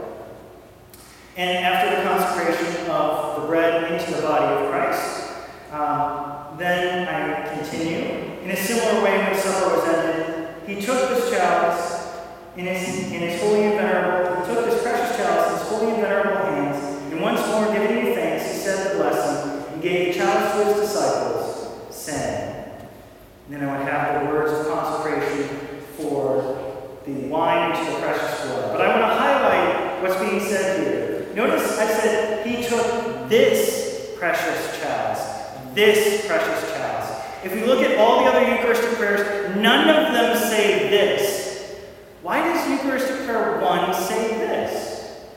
And 1.36 1.66
after 1.66 1.96
the 1.96 2.04
consecration 2.08 2.90
of 2.90 3.42
the 3.42 3.48
bread 3.48 3.92
into 3.92 4.12
the 4.14 4.22
body 4.22 4.64
of 4.64 4.72
Christ, 4.72 5.32
um, 5.72 6.58
then 6.58 7.08
I 7.08 7.56
continue. 7.56 8.42
In 8.42 8.52
a 8.52 8.56
similar 8.56 9.04
way, 9.04 9.18
when 9.18 9.38
supper 9.38 9.76
was 9.76 9.88
ended, 9.88 10.48
he 10.66 10.82
took 10.82 11.10
this 11.10 11.30
chalice 11.30 11.98
in 12.58 12.66
his, 12.66 13.12
in 13.12 13.22
his 13.22 13.40
holy 13.40 13.66
and 13.66 13.76
venerable, 13.76 14.42
he 14.42 14.54
took 14.54 14.66
this 14.66 14.82
precious 14.82 15.16
chalice 15.16 15.52
in 15.52 15.58
his 15.60 15.68
holy 15.68 15.92
and 15.92 16.02
venerable 16.02 16.46
hands, 16.48 17.14
and 17.14 17.22
once 17.22 17.40
more 17.48 17.72
giving 17.72 18.08
you 18.08 18.16
thanks, 18.16 18.52
he 18.52 18.58
said 18.58 18.92
the 18.92 18.98
blessing, 18.98 19.74
and 19.74 19.82
gave 19.82 20.14
the 20.14 20.20
chalice 20.20 20.54
to 20.54 20.66
his 20.66 20.90
disciples, 20.90 21.96
saying, 21.96 22.72
and 23.68 23.80
would 23.80 23.88
have 23.88 24.24
the 24.24 24.30
words 24.30 24.54
of 24.54 24.74
consecration 24.74 25.48
for 25.98 27.00
the 27.06 27.28
wine 27.28 27.72
into 27.72 27.92
the 27.92 27.98
precious 28.00 28.46
blood. 28.46 28.78
But 28.78 28.82
I 28.82 28.88
want 28.90 29.02
to 29.02 29.20
highlight 29.20 30.02
what's 30.02 30.20
being 30.22 30.40
said 30.40 30.80
here. 30.80 31.36
Notice 31.36 31.78
I 31.78 31.86
said 31.86 32.46
he 32.48 32.64
took 32.64 33.30
this 33.30 34.12
precious 34.18 34.80
chalice. 34.80 35.74
This 35.74 36.26
precious 36.26 36.72
chalice. 36.72 37.24
If 37.44 37.54
we 37.54 37.64
look 37.64 37.82
at 37.82 37.98
all 37.98 38.24
the 38.24 38.32
other 38.32 38.50
Eucharistic 38.52 38.98
prayers, 38.98 39.56
none 39.58 39.90
of 39.90 40.14
them 40.14 40.38
say 40.38 40.90
this. 40.90 41.76
Why 42.22 42.42
does 42.42 42.70
Eucharistic 42.70 43.26
prayer 43.26 43.62
1 43.62 43.94
say 43.94 44.28
this? 44.38 45.28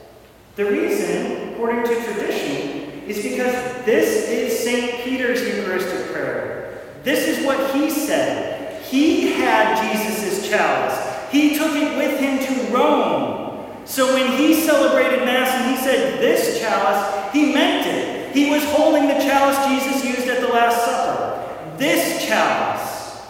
The 0.57 0.65
reason, 0.65 1.53
according 1.53 1.85
to 1.85 2.05
tradition, 2.05 3.03
is 3.07 3.23
because 3.23 3.85
this 3.85 4.29
is 4.29 4.59
St. 4.59 5.05
Peter's 5.05 5.43
Eucharistic 5.43 6.13
prayer. 6.13 6.60
This 7.03 7.27
is 7.27 7.45
what 7.45 7.75
he 7.75 7.91
said. 7.91 8.83
He 8.85 9.33
had 9.33 9.93
Jesus' 9.93 10.49
chalice. 10.49 11.31
He 11.31 11.57
took 11.57 11.75
it 11.75 11.97
with 11.97 12.19
him 12.19 12.39
to 12.39 12.73
Rome. 12.73 13.87
So 13.87 14.15
when 14.15 14.37
he 14.39 14.55
celebrated 14.55 15.25
Mass 15.25 15.55
and 15.55 15.75
he 15.75 15.83
said, 15.83 16.21
This 16.21 16.61
chalice, 16.61 17.33
he 17.33 17.53
meant 17.55 17.87
it. 17.87 18.35
He 18.35 18.51
was 18.51 18.63
holding 18.65 19.09
the 19.09 19.15
chalice 19.15 19.57
Jesus 19.69 20.05
used 20.05 20.29
at 20.29 20.41
the 20.41 20.49
Last 20.49 20.85
Supper. 20.85 21.77
This 21.79 22.25
chalice. 22.27 23.27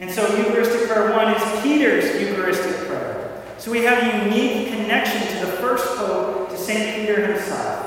And 0.00 0.10
so 0.10 0.26
Eucharistic 0.36 0.88
Prayer 0.88 1.10
1 1.12 1.34
is 1.34 1.62
Peter's 1.62 2.20
Eucharistic 2.20 2.76
prayer. 2.86 3.42
So 3.58 3.70
we 3.70 3.82
have 3.84 4.02
a 4.02 4.24
unique 4.24 4.68
connection 4.68 5.20
to 5.22 5.46
the 5.46 5.52
first 5.52 5.86
Pope, 5.96 6.50
to 6.50 6.58
St. 6.58 6.96
Peter 6.96 7.26
himself. 7.26 7.85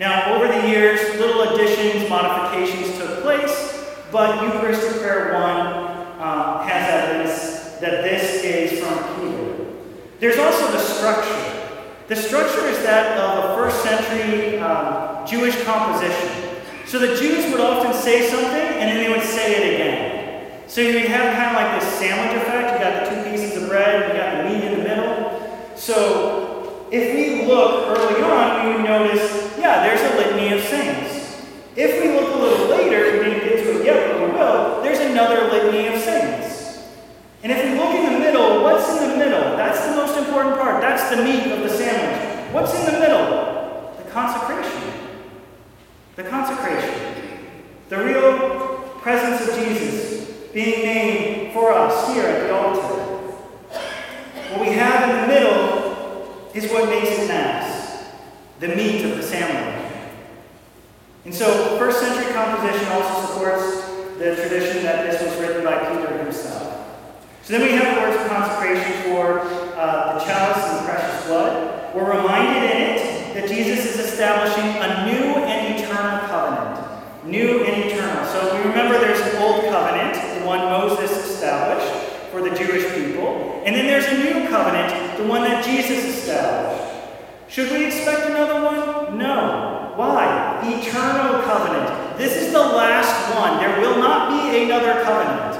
Now, 0.00 0.34
over 0.34 0.48
the 0.48 0.66
years, 0.66 0.98
little 1.20 1.42
additions, 1.42 2.08
modifications 2.08 2.96
took 2.96 3.20
place, 3.20 3.84
but 4.10 4.42
Eucharistic 4.42 5.02
Prayer 5.02 5.34
1 5.34 5.66
um, 6.22 6.66
has 6.66 6.88
evidence 6.88 7.78
that 7.80 8.02
this 8.02 8.42
is 8.42 8.80
from 8.80 8.96
Peter. 9.16 9.66
There's 10.18 10.38
also 10.38 10.72
the 10.72 10.78
structure. 10.78 11.84
The 12.08 12.16
structure 12.16 12.66
is 12.68 12.78
that 12.78 13.18
of 13.18 13.50
a 13.50 13.54
first 13.54 13.82
century 13.82 14.58
um, 14.60 15.26
Jewish 15.26 15.62
composition. 15.64 16.62
So 16.86 16.98
the 16.98 17.14
Jews 17.16 17.52
would 17.52 17.60
often 17.60 17.92
say 17.92 18.26
something 18.26 18.48
and 18.48 18.88
then 18.88 19.04
they 19.04 19.10
would 19.10 19.28
say 19.28 19.52
it 19.52 19.74
again. 19.74 20.62
So 20.66 20.80
you 20.80 20.98
have 21.08 21.36
kind 21.36 21.54
of 21.54 21.62
like 21.62 21.78
this 21.78 21.92
sandwich 21.98 22.40
effect. 22.40 22.72
You 22.72 22.88
got 22.88 23.04
the 23.04 23.22
two 23.22 23.30
pieces 23.30 23.62
of 23.62 23.68
bread, 23.68 24.08
you 24.08 24.18
got 24.18 24.38
the 24.38 24.48
meat 24.48 24.64
in 24.64 24.78
the 24.78 24.82
middle. 24.88 25.76
So 25.76 26.49
if 26.90 27.14
we 27.14 27.46
look 27.46 27.86
early 27.86 28.22
on, 28.22 28.66
we 28.66 28.74
would 28.74 28.84
notice, 28.84 29.56
yeah, 29.58 29.86
there's 29.86 30.00
a 30.00 30.16
litany 30.16 30.52
of 30.52 30.62
saints. 30.64 31.40
If 31.76 32.02
we 32.02 32.10
look 32.10 32.34
a 32.34 32.38
little 32.38 32.66
later, 32.68 33.18
we 33.18 33.24
didn't 33.24 33.48
get 33.48 33.64
to 33.64 33.80
it 33.80 33.84
yet, 33.84 34.12
but 34.12 34.20
we 34.20 34.32
will, 34.32 34.82
there's 34.82 34.98
another 34.98 35.48
litany 35.50 35.86
of 35.86 36.00
saints. 36.00 36.88
And 37.42 37.52
if 37.52 37.64
we 37.64 37.78
look 37.78 37.94
in 37.94 38.12
the 38.12 38.18
middle, 38.18 38.62
what's 38.62 38.88
in 39.00 39.10
the 39.10 39.16
middle? 39.16 39.56
That's 39.56 39.86
the 39.86 39.96
most 39.96 40.18
important 40.18 40.56
part. 40.56 40.80
That's 40.80 41.08
the 41.14 41.22
meat 41.22 41.52
of 41.52 41.60
the 41.60 41.68
sandwich. 41.68 42.52
What's 42.52 42.74
in 42.74 42.92
the 42.92 42.98
middle? 42.98 43.94
The 43.96 44.10
consecration. 44.10 44.92
The 46.16 46.24
consecration. 46.24 47.54
The 47.88 48.04
real 48.04 48.90
presence 49.00 49.48
of 49.48 49.54
Jesus 49.54 50.28
being 50.52 50.84
made 50.84 51.52
for 51.54 51.72
us 51.72 52.12
here 52.12 52.24
at 52.24 52.48
the 52.48 52.54
altar. 52.54 52.96
What 54.50 54.60
we 54.60 54.72
have 54.72 55.08
in 55.08 55.20
the 55.20 55.26
middle 55.28 55.79
is 56.54 56.70
what 56.70 56.88
makes 56.88 57.10
it 57.10 57.28
Mass 57.28 57.80
the 58.60 58.68
meat 58.68 59.02
of 59.04 59.16
the 59.16 59.22
sandwich. 59.22 59.92
And 61.24 61.34
so, 61.34 61.78
first 61.78 62.00
century 62.00 62.32
composition 62.34 62.86
also 62.88 63.26
supports 63.26 63.86
the 64.18 64.36
tradition 64.36 64.82
that 64.82 65.10
this 65.10 65.22
was 65.22 65.40
written 65.40 65.64
by 65.64 65.78
Peter 65.78 66.18
himself. 66.18 66.60
So 67.42 67.58
then 67.58 67.62
we 67.62 67.72
have 67.72 67.94
the 67.94 68.00
words 68.02 68.20
of 68.20 68.28
consecration 68.28 69.02
for 69.04 69.40
uh, 69.40 70.18
the 70.18 70.24
chalice 70.24 70.62
and 70.64 70.78
the 70.78 70.92
precious 70.92 71.26
blood. 71.26 71.94
We're 71.94 72.18
reminded 72.18 72.70
in 72.70 72.76
it 72.82 73.34
that 73.34 73.48
Jesus 73.48 73.86
is 73.86 74.12
establishing 74.12 74.64
a 74.64 75.06
new 75.06 75.40
and 75.40 75.78
eternal 75.78 76.28
covenant. 76.28 77.26
New 77.26 77.64
and 77.64 77.90
eternal. 77.90 78.24
So 78.26 78.46
if 78.46 78.52
we 78.52 78.68
remember 78.68 78.98
there's 78.98 79.20
an 79.20 79.42
old 79.42 79.64
covenant, 79.64 80.14
the 80.38 80.46
one 80.46 80.60
Moses 80.60 81.10
established 81.10 82.09
for 82.30 82.40
the 82.40 82.50
Jewish 82.50 82.94
people. 82.94 83.62
And 83.64 83.74
then 83.74 83.86
there's 83.86 84.06
a 84.06 84.16
new 84.16 84.48
covenant, 84.48 85.18
the 85.18 85.26
one 85.26 85.42
that 85.42 85.64
Jesus 85.64 86.04
established. 86.04 86.90
Should 87.48 87.70
we 87.72 87.86
expect 87.86 88.30
another 88.30 88.62
one? 88.62 89.18
No. 89.18 89.92
Why? 89.96 90.60
Eternal 90.62 91.42
covenant. 91.42 92.16
This 92.16 92.36
is 92.36 92.52
the 92.52 92.60
last 92.60 93.34
one. 93.34 93.58
There 93.58 93.80
will 93.80 93.98
not 93.98 94.30
be 94.30 94.64
another 94.64 95.02
covenant. 95.02 95.58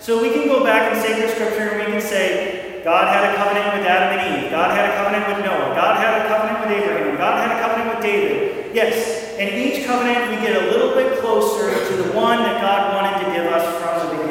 So 0.00 0.20
we 0.20 0.30
can 0.30 0.46
go 0.46 0.64
back 0.64 0.92
and 0.92 0.96
in 0.96 1.02
sacred 1.02 1.30
scripture 1.30 1.68
and 1.68 1.86
we 1.86 1.92
can 1.92 2.00
say, 2.00 2.82
God 2.84 3.12
had 3.12 3.32
a 3.32 3.36
covenant 3.36 3.78
with 3.78 3.86
Adam 3.86 4.18
and 4.18 4.44
Eve. 4.44 4.50
God 4.50 4.70
had 4.74 4.90
a 4.90 4.96
covenant 4.96 5.26
with 5.28 5.44
Noah. 5.44 5.74
God 5.74 5.96
had 5.96 6.24
a 6.24 6.28
covenant 6.28 6.58
with 6.64 6.82
Abraham. 6.82 7.16
God 7.18 7.34
had 7.38 7.56
a 7.56 7.60
covenant 7.60 7.96
with 7.96 8.02
David. 8.04 8.74
Yes, 8.74 9.36
in 9.38 9.48
each 9.54 9.86
covenant 9.86 10.30
we 10.30 10.36
get 10.44 10.56
a 10.56 10.70
little 10.70 10.94
bit 10.94 11.18
closer 11.20 11.70
to 11.70 12.02
the 12.02 12.12
one 12.12 12.38
that 12.38 12.60
God 12.60 12.94
wanted 12.94 13.24
to 13.24 13.32
give 13.36 13.46
us 13.52 13.64
from 13.82 14.06
the 14.06 14.12
beginning, 14.12 14.27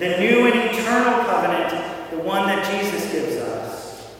the 0.00 0.18
new 0.18 0.46
and 0.46 0.74
eternal 0.74 1.24
covenant, 1.24 2.10
the 2.10 2.18
one 2.20 2.46
that 2.46 2.64
Jesus 2.72 3.12
gives 3.12 3.36
us. 3.36 4.10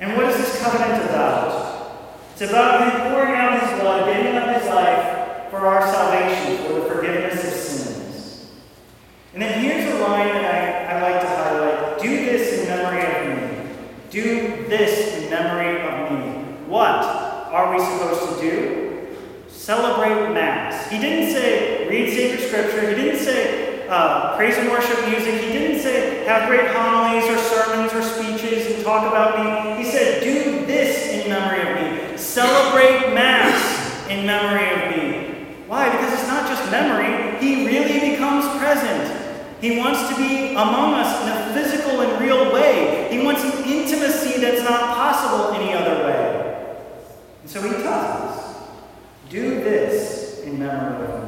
And 0.00 0.16
what 0.16 0.24
is 0.30 0.38
this 0.38 0.62
covenant 0.62 1.04
about? 1.04 1.92
It's 2.32 2.50
about 2.50 2.80
Him 2.80 3.12
pouring 3.12 3.34
out 3.34 3.60
His 3.60 3.78
blood, 3.78 4.06
giving 4.06 4.36
up 4.36 4.58
His 4.58 4.66
life 4.70 5.50
for 5.50 5.58
our 5.58 5.82
salvation, 5.92 6.66
for 6.66 6.80
the 6.80 6.86
forgiveness 6.86 7.44
of 7.44 7.52
sins. 7.52 8.50
And 9.34 9.42
then 9.42 9.62
here's 9.62 9.94
a 9.94 9.98
line 9.98 10.28
that 10.28 10.44
I, 10.46 10.94
I 10.96 11.02
like 11.02 11.20
to 11.20 11.28
highlight 11.28 12.00
Do 12.00 12.08
this 12.08 12.60
in 12.60 12.68
memory 12.68 13.04
of 13.04 13.36
me. 13.36 13.76
Do 14.08 14.66
this 14.66 15.18
in 15.18 15.28
memory 15.28 15.82
of 15.82 16.10
me. 16.10 16.54
What 16.66 17.04
are 17.04 17.76
we 17.76 17.84
supposed 17.84 18.40
to 18.40 18.50
do? 18.50 19.14
Celebrate 19.46 20.32
Mass. 20.32 20.90
He 20.90 20.98
didn't 20.98 21.34
say 21.34 21.86
read 21.86 22.14
sacred 22.14 22.48
scripture. 22.48 22.88
He 22.88 22.94
didn't 22.94 23.20
say 23.20 23.67
uh, 23.88 24.36
praise 24.36 24.56
and 24.58 24.70
worship 24.70 24.98
music. 25.08 25.42
He 25.42 25.52
didn't 25.52 25.80
say 25.80 26.24
have 26.24 26.48
great 26.48 26.70
homilies 26.70 27.24
or 27.24 27.38
sermons 27.38 27.92
or 27.92 28.02
speeches 28.02 28.74
and 28.74 28.84
talk 28.84 29.06
about 29.08 29.38
me. 29.38 29.82
He 29.82 29.90
said 29.90 30.22
do 30.22 30.66
this 30.66 31.08
in 31.12 31.30
memory 31.30 31.62
of 31.62 32.10
me. 32.12 32.16
Celebrate 32.18 33.14
Mass 33.14 34.08
in 34.08 34.26
memory 34.26 34.68
of 34.70 34.96
me. 34.96 35.56
Why? 35.66 35.90
Because 35.90 36.12
it's 36.12 36.28
not 36.28 36.48
just 36.48 36.70
memory, 36.70 37.38
He 37.40 37.66
really 37.66 38.10
becomes 38.10 38.46
present. 38.58 39.14
He 39.60 39.78
wants 39.78 40.08
to 40.08 40.16
be 40.16 40.52
among 40.52 40.94
us 40.94 41.22
in 41.22 41.28
a 41.28 41.54
physical 41.54 42.00
and 42.00 42.22
real 42.22 42.52
way. 42.52 43.08
He 43.10 43.24
wants 43.24 43.42
an 43.42 43.64
intimacy 43.64 44.40
that's 44.40 44.62
not 44.62 44.94
possible 44.94 45.52
any 45.52 45.72
other 45.74 46.04
way. 46.04 46.76
And 47.42 47.50
so 47.50 47.60
he 47.62 47.70
tells 47.70 47.86
us 47.86 48.68
do 49.28 49.56
this 49.56 50.40
in 50.44 50.58
memory 50.58 51.04
of 51.06 51.24
me. 51.24 51.27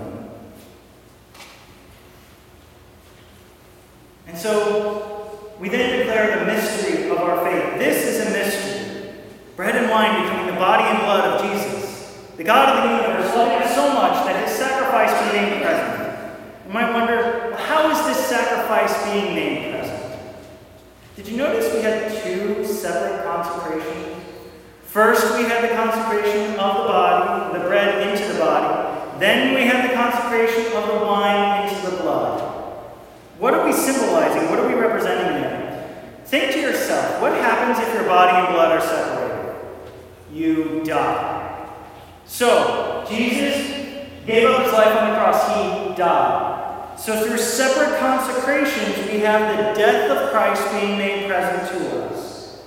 So 4.41 5.53
we 5.61 5.69
then 5.69 5.99
declare 5.99 6.39
the 6.39 6.47
mystery 6.47 7.11
of 7.11 7.19
our 7.19 7.45
faith. 7.45 7.79
This 7.79 8.07
is 8.07 8.27
a 8.27 8.31
mystery. 8.31 9.13
Bread 9.55 9.77
and 9.77 9.91
wine 9.91 10.23
becoming 10.23 10.47
the 10.47 10.59
body 10.59 10.85
and 10.85 10.99
blood 11.01 11.25
of 11.25 11.51
Jesus. 11.51 12.17
The 12.39 12.45
God 12.45 12.79
of 12.79 12.85
the 12.85 13.07
universe 13.07 13.37
loving 13.37 13.63
us 13.63 13.75
so 13.75 13.93
much 13.93 14.25
that 14.25 14.49
his 14.49 14.57
sacrifice 14.57 15.13
be 15.31 15.37
made 15.37 15.63
present. 15.63 16.41
You 16.67 16.73
might 16.73 16.91
wonder, 16.95 17.51
well, 17.51 17.59
how 17.59 17.91
is 17.91 18.07
this 18.07 18.27
sacrifice 18.27 18.95
being 19.05 19.35
made 19.35 19.73
present? 19.73 20.17
Did 21.17 21.29
you 21.29 21.37
notice 21.37 21.75
we 21.75 21.83
had 21.83 22.11
two 22.23 22.65
separate 22.65 23.23
consecrations? 23.25 24.25
First, 24.85 25.37
we 25.37 25.45
had 25.45 25.69
the 25.69 25.75
consecration 25.77 26.59
of 26.59 26.77
the 26.79 26.89
body, 26.89 27.59
the 27.59 27.65
bread 27.65 28.09
into 28.09 28.33
the 28.33 28.39
body. 28.39 29.19
Then 29.21 29.55
we 29.55 29.67
had 29.67 29.91
the 29.91 29.95
consecration 29.95 30.73
of 30.73 30.87
the 30.87 31.05
wine 31.05 31.69
into 31.69 31.91
the 31.91 31.97
blood. 31.99 32.40
What 33.41 33.55
are 33.55 33.65
we 33.65 33.73
symbolizing? 33.73 34.51
What 34.51 34.59
are 34.59 34.69
we 34.69 34.75
representing? 34.75 35.41
Think 36.27 36.53
to 36.53 36.61
yourself 36.61 37.23
what 37.23 37.33
happens 37.33 37.79
if 37.85 37.95
your 37.95 38.05
body 38.05 38.37
and 38.37 38.55
blood 38.55 38.71
are 38.71 38.81
separated? 38.83 39.57
You 40.31 40.85
die. 40.85 41.75
So, 42.27 43.05
Jesus 43.09 43.67
gave 44.27 44.47
up 44.47 44.63
his 44.63 44.73
life 44.75 44.95
on 44.95 45.09
the 45.09 45.17
cross, 45.17 45.49
he 45.49 45.95
died. 45.97 47.01
So, 47.01 47.25
through 47.25 47.39
separate 47.39 47.99
consecrations, 47.99 49.11
we 49.11 49.21
have 49.21 49.57
the 49.57 49.81
death 49.81 50.11
of 50.11 50.31
Christ 50.31 50.63
being 50.73 50.99
made 50.99 51.27
present 51.27 51.67
to 51.71 52.05
us. 52.05 52.63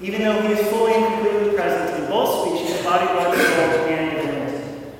Even 0.00 0.22
though 0.22 0.40
he 0.40 0.54
is 0.54 0.68
fully 0.70 0.94
and 0.94 1.04
completely 1.04 1.54
present 1.54 2.02
in 2.02 2.10
both 2.10 2.48
species, 2.48 2.82
body, 2.82 3.06
blood, 3.12 3.36
soul, 3.36 3.60
and 3.60 4.10
divinity. 4.16 4.90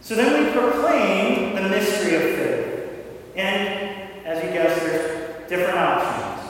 So 0.00 0.14
then 0.14 0.44
we 0.44 0.52
proclaim 0.52 1.56
the 1.56 1.68
mystery 1.68 2.14
of 2.14 2.22
faith. 2.22 2.67
And 3.38 4.26
as 4.26 4.42
you 4.42 4.50
guessed, 4.50 4.82
there's 4.82 5.48
different 5.48 5.78
options. 5.78 6.42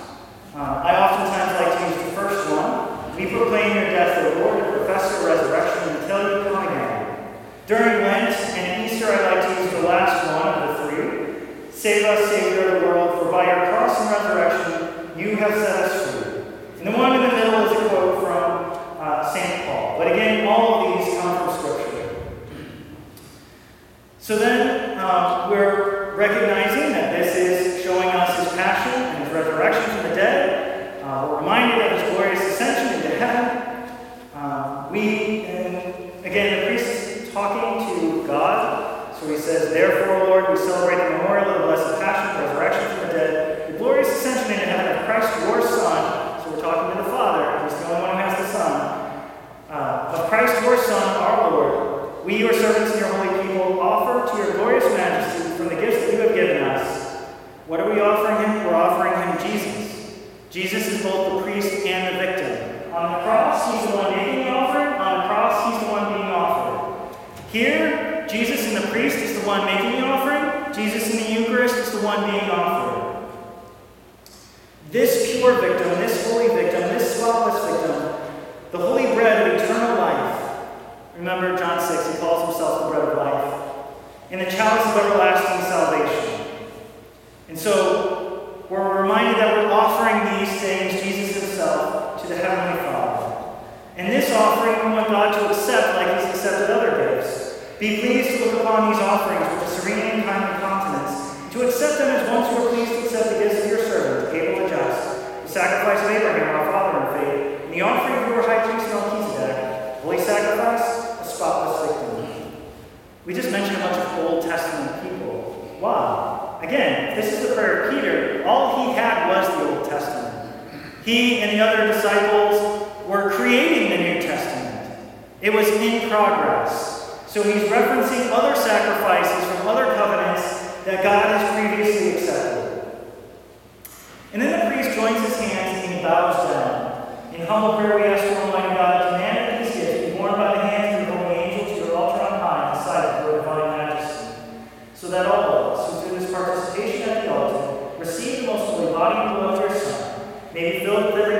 Uh, 0.54 0.80
I 0.88 0.96
oftentimes 0.96 1.52
like 1.60 1.76
to 1.76 1.84
use 1.94 2.08
the 2.08 2.16
first 2.16 2.48
one. 2.50 3.14
We 3.14 3.26
proclaim 3.26 3.76
your 3.76 3.90
death, 3.90 4.24
O 4.24 4.40
Lord, 4.40 4.64
and 4.64 4.72
profess 4.72 5.20
your 5.20 5.28
resurrection 5.28 5.96
until 6.00 6.38
you 6.38 6.50
come 6.50 6.66
again. 6.66 7.28
During 7.66 8.00
Lent 8.08 8.34
and 8.56 8.90
Easter, 8.90 9.04
I 9.04 9.34
like 9.34 9.44
to 9.44 9.62
use 9.62 9.72
the 9.72 9.82
last 9.82 10.16
one 10.32 10.48
of 10.48 10.90
the 10.90 10.96
three. 10.96 11.70
Save 11.72 12.04
us, 12.06 12.30
Savior 12.30 12.76
of 12.76 12.80
the 12.80 12.86
world, 12.88 13.18
for 13.18 13.30
by 13.30 13.44
your 13.44 13.68
cross 13.68 14.00
and 14.00 14.10
resurrection 14.10 15.20
you 15.20 15.36
have 15.36 15.52
set 15.52 15.84
us 15.84 16.10
free. 16.10 16.17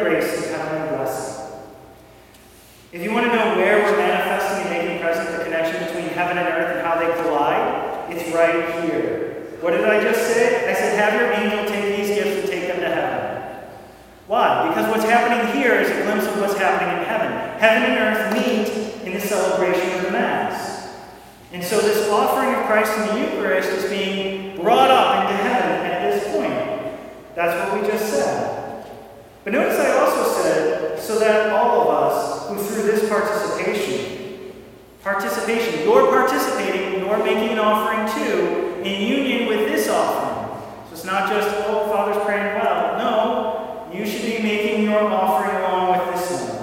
Grace. 0.09 0.39
If 2.91 3.03
you 3.03 3.13
want 3.13 3.27
to 3.27 3.37
know 3.37 3.55
where 3.57 3.85
we're 3.85 3.99
manifesting 3.99 4.65
and 4.65 4.71
making 4.71 5.03
present 5.03 5.37
the 5.37 5.45
connection 5.45 5.85
between 5.85 6.09
heaven 6.17 6.39
and 6.39 6.49
earth 6.49 6.77
and 6.77 6.87
how 6.87 6.99
they 6.99 7.13
collide, 7.23 8.11
it's 8.11 8.35
right 8.35 8.83
here. 8.83 9.59
What 9.61 9.73
did 9.73 9.85
I 9.85 10.03
just 10.03 10.27
say? 10.33 10.71
I 10.71 10.73
said, 10.73 10.99
have 10.99 11.21
your 11.21 11.31
angel 11.33 11.69
take 11.69 11.99
these 11.99 12.17
gifts 12.17 12.41
and 12.41 12.49
take 12.49 12.67
them 12.67 12.81
to 12.81 12.89
heaven. 12.89 13.69
Why? 14.27 14.69
Because 14.69 14.89
what's 14.91 15.05
happening 15.05 15.61
here 15.61 15.75
is 15.75 15.91
a 15.91 16.03
glimpse 16.03 16.27
of 16.27 16.41
what's 16.41 16.57
happening 16.57 16.97
in 16.97 17.05
heaven. 17.05 17.61
Heaven 17.61 17.91
and 17.91 17.99
earth 18.01 18.33
meet 18.33 19.07
in 19.07 19.13
the 19.13 19.21
celebration 19.21 19.99
of 19.99 20.05
the 20.07 20.11
Mass. 20.11 20.89
And 21.53 21.63
so 21.63 21.79
this 21.81 22.09
offering 22.09 22.55
of 22.55 22.65
Christ 22.65 22.97
in 22.99 23.07
the 23.07 23.21
Eucharist 23.21 23.69
is 23.69 23.91
being 23.91 24.57
brought 24.57 24.91
up 24.91 25.31
into 25.31 25.43
heaven 25.43 25.87
at 25.87 26.11
this 26.11 26.25
point. 26.33 27.35
That's 27.35 27.71
what 27.71 27.83
we 27.83 27.87
just 27.87 28.11
said. 28.15 28.58
But 29.45 29.53
notice 29.53 29.79
I 29.79 29.93
also 29.99 30.43
said, 30.43 30.99
so 31.01 31.19
that 31.19 31.53
all 31.53 31.83
of 31.83 31.89
us 31.89 32.49
who 32.49 32.57
through 32.57 32.83
this 32.83 33.09
participation, 33.09 34.53
participation, 35.03 35.85
you're 35.85 36.09
participating, 36.09 37.01
you're 37.01 37.19
making 37.25 37.51
an 37.51 37.59
offering 37.59 38.07
too, 38.23 38.83
in 38.83 39.09
union 39.09 39.49
with 39.49 39.69
this 39.69 39.89
offering. 39.89 40.61
So 40.89 40.93
it's 40.93 41.05
not 41.05 41.31
just, 41.31 41.49
oh, 41.67 41.89
Father's 41.91 42.23
praying 42.25 42.61
well. 42.61 42.99
No, 42.99 43.91
you 43.93 44.07
should 44.07 44.23
be 44.23 44.43
making 44.43 44.83
your 44.83 45.01
offering 45.01 45.57
along 45.57 45.99
with 45.99 46.15
this 46.15 46.43
one. 46.43 46.59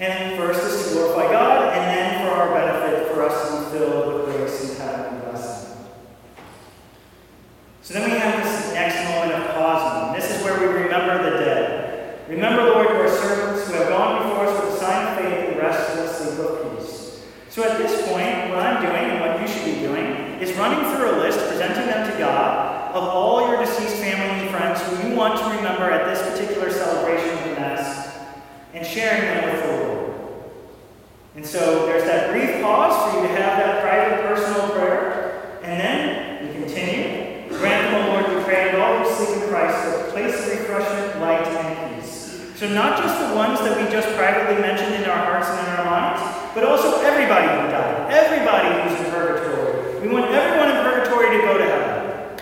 And 0.00 0.36
first 0.38 0.62
is 0.62 0.88
to 0.88 0.94
glorify 0.94 1.32
God, 1.32 1.76
and 1.76 1.84
then 1.96 2.26
for 2.26 2.32
our 2.32 2.54
benefit, 2.54 3.12
for 3.12 3.22
us 3.22 3.48
to 3.48 3.58
be 3.58 3.78
filled 3.78 4.26
with 4.26 4.36
grace 4.36 4.70
and 4.70 4.78
heavenly 4.78 5.20
blessing. 5.26 5.76
So 7.82 7.94
then 7.94 8.10
we 8.10 8.16
have 8.16 8.44
this 8.44 8.72
next 8.74 9.08
moment 9.08 9.32
of 9.32 9.54
pausing. 9.54 10.20
This 10.20 10.36
is 10.36 10.44
where 10.44 10.58
we 10.60 10.66
remember 10.82 11.30
the 11.30 11.38
dead. 11.38 12.28
Remember, 12.28 12.62
Lord, 12.64 12.90
your 12.90 13.08
servants 13.08 13.66
who 13.66 13.74
have 13.74 13.88
gone 13.88 14.22
before 14.22 14.46
us 14.46 14.62
with 14.62 14.74
the 14.74 14.78
sign 14.78 15.06
of 15.06 15.18
faith 15.18 15.48
and 15.48 15.56
rest 15.56 15.90
in 15.90 15.96
the 16.04 16.12
sleep 16.12 16.46
of 16.46 16.78
peace. 16.78 17.26
So 17.48 17.64
at 17.64 17.78
this 17.78 18.06
point, 18.06 18.50
what 18.50 18.58
I'm 18.58 18.82
doing 18.82 18.94
and 18.94 19.20
what 19.20 19.40
you 19.40 19.48
should 19.48 19.64
be 19.64 19.80
doing 19.80 20.27
is 20.40 20.56
running 20.56 20.78
through 20.94 21.10
a 21.10 21.16
list, 21.18 21.38
presenting 21.48 21.86
them 21.86 22.10
to 22.10 22.18
God, 22.18 22.94
of 22.94 23.02
all 23.02 23.48
your 23.48 23.58
deceased 23.64 23.96
family 23.96 24.46
and 24.46 24.50
friends 24.50 24.80
who 24.82 25.08
you 25.08 25.14
want 25.16 25.38
to 25.38 25.44
remember 25.56 25.90
at 25.90 26.06
this 26.06 26.22
particular 26.30 26.70
celebration 26.70 27.30
of 27.38 27.44
the 27.44 27.60
Mass, 27.60 28.18
and 28.74 28.86
sharing 28.86 29.22
them 29.22 29.44
with 29.44 29.62
the 29.62 29.72
Lord. 29.86 30.14
And 31.34 31.44
so 31.46 31.86
there's 31.86 32.04
that 32.04 32.30
brief 32.30 32.62
pause 32.62 33.12
for 33.12 33.20
you 33.20 33.28
to 33.28 33.34
have 33.34 33.58
that 33.58 33.82
private 33.82 34.26
personal 34.26 34.70
prayer, 34.70 35.60
and 35.62 35.80
then 35.80 36.46
we 36.46 36.52
continue. 36.54 37.48
Grant 37.58 37.90
them, 37.90 37.94
O 37.94 38.12
Lord, 38.12 38.36
we 38.36 38.44
pray, 38.44 38.70
and 38.70 38.78
all 38.78 39.02
who 39.02 39.24
sleep 39.24 39.42
in 39.42 39.48
Christ, 39.48 39.76
a 39.86 40.10
place 40.10 40.34
of 40.34 40.58
refreshment, 40.58 41.20
light, 41.20 41.46
and 41.46 42.02
peace. 42.02 42.54
So 42.56 42.68
not 42.68 42.98
just 42.98 43.18
the 43.18 43.34
ones 43.36 43.60
that 43.60 43.76
we 43.76 43.90
just 43.90 44.08
privately 44.16 44.60
mentioned 44.60 44.94
in 44.94 45.10
our 45.10 45.24
hearts 45.24 45.48
and 45.48 45.66
in 45.66 45.74
our 45.74 45.84
minds, 45.84 46.22
but 46.54 46.64
also 46.64 47.00
everybody 47.02 47.46
who 47.46 47.70
died, 47.70 48.12
everybody 48.12 48.68
who's 48.82 48.98
in 48.98 49.10
purgatory. 49.12 49.67
We 50.00 50.06
want 50.06 50.30
everyone 50.30 50.70
in 50.70 50.76
purgatory 50.84 51.36
to 51.36 51.42
go 51.42 51.58
to 51.58 51.64
heaven. 51.64 52.40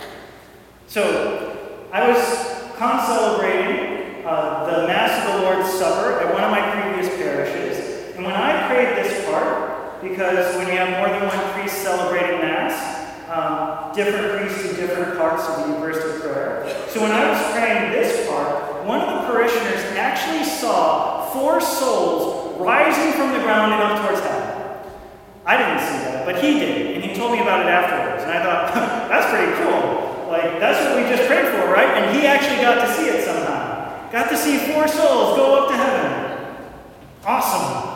So 0.89 1.89
I 1.91 2.07
was 2.07 2.19
con-celebrating 2.77 4.27
uh, 4.27 4.67
the 4.67 4.87
Mass 4.87 5.27
of 5.27 5.33
the 5.33 5.43
Lord's 5.43 5.73
Supper 5.79 6.21
at 6.21 6.35
one 6.35 6.45
of 6.45 6.51
my 6.51 6.61
previous 6.71 7.09
parishes, 7.17 8.15
and 8.15 8.27
when 8.27 8.35
I 8.35 8.69
prayed 8.69 9.03
this 9.03 9.25
part, 9.25 10.03
because 10.03 10.55
when 10.57 10.67
you 10.67 10.75
have 10.75 10.99
more 10.99 11.09
than 11.09 11.27
one 11.27 11.53
priest 11.55 11.79
celebrating 11.83 12.41
Mass, 12.41 12.77
um, 13.31 13.95
different 13.95 14.37
priests 14.37 14.63
do 14.63 14.77
different 14.77 15.17
parts 15.17 15.49
of 15.49 15.67
the 15.67 15.73
Eucharistic 15.73 16.21
prayer. 16.21 16.69
So 16.89 17.01
when 17.01 17.13
I 17.13 17.31
was 17.31 17.53
praying 17.53 17.91
this 17.93 18.29
part, 18.29 18.85
one 18.85 19.01
of 19.01 19.23
the 19.23 19.33
parishioners 19.33 19.81
actually 19.97 20.45
saw 20.45 21.33
four 21.33 21.63
souls 21.63 22.61
rising 22.61 23.13
from 23.13 23.33
the 23.33 23.39
ground 23.39 23.73
and 23.73 23.83
up 23.83 24.07
towards 24.07 24.21
heaven. 24.21 24.46
I 25.47 25.57
didn't 25.57 25.79
see 25.79 26.03
that, 26.11 26.27
but 26.27 26.43
he 26.43 26.59
did, 26.59 26.97
and 26.97 27.05
he 27.05 27.15
told 27.15 27.31
me 27.31 27.41
about 27.41 27.61
it 27.61 27.71
afterwards. 27.71 28.25
And 28.25 28.33
I 28.33 28.43
thought, 28.43 28.75
that's 29.09 29.31
pretty 29.31 29.55
cool. 29.63 30.27
Like, 30.27 30.59
that's 30.59 30.83
what 30.85 30.99
we 30.99 31.09
just 31.09 31.29
prayed 31.29 31.47
for, 31.55 31.71
right? 31.71 31.87
And 31.87 32.19
he 32.19 32.27
actually 32.27 32.61
got 32.61 32.85
to 32.85 32.93
see 32.95 33.07
it 33.07 33.25
somehow. 33.25 34.11
Got 34.11 34.29
to 34.31 34.37
see 34.37 34.59
four 34.75 34.89
souls 34.89 35.37
go 35.37 35.63
up 35.63 35.71
to 35.71 35.77
heaven. 35.77 36.57
Awesome. 37.25 37.87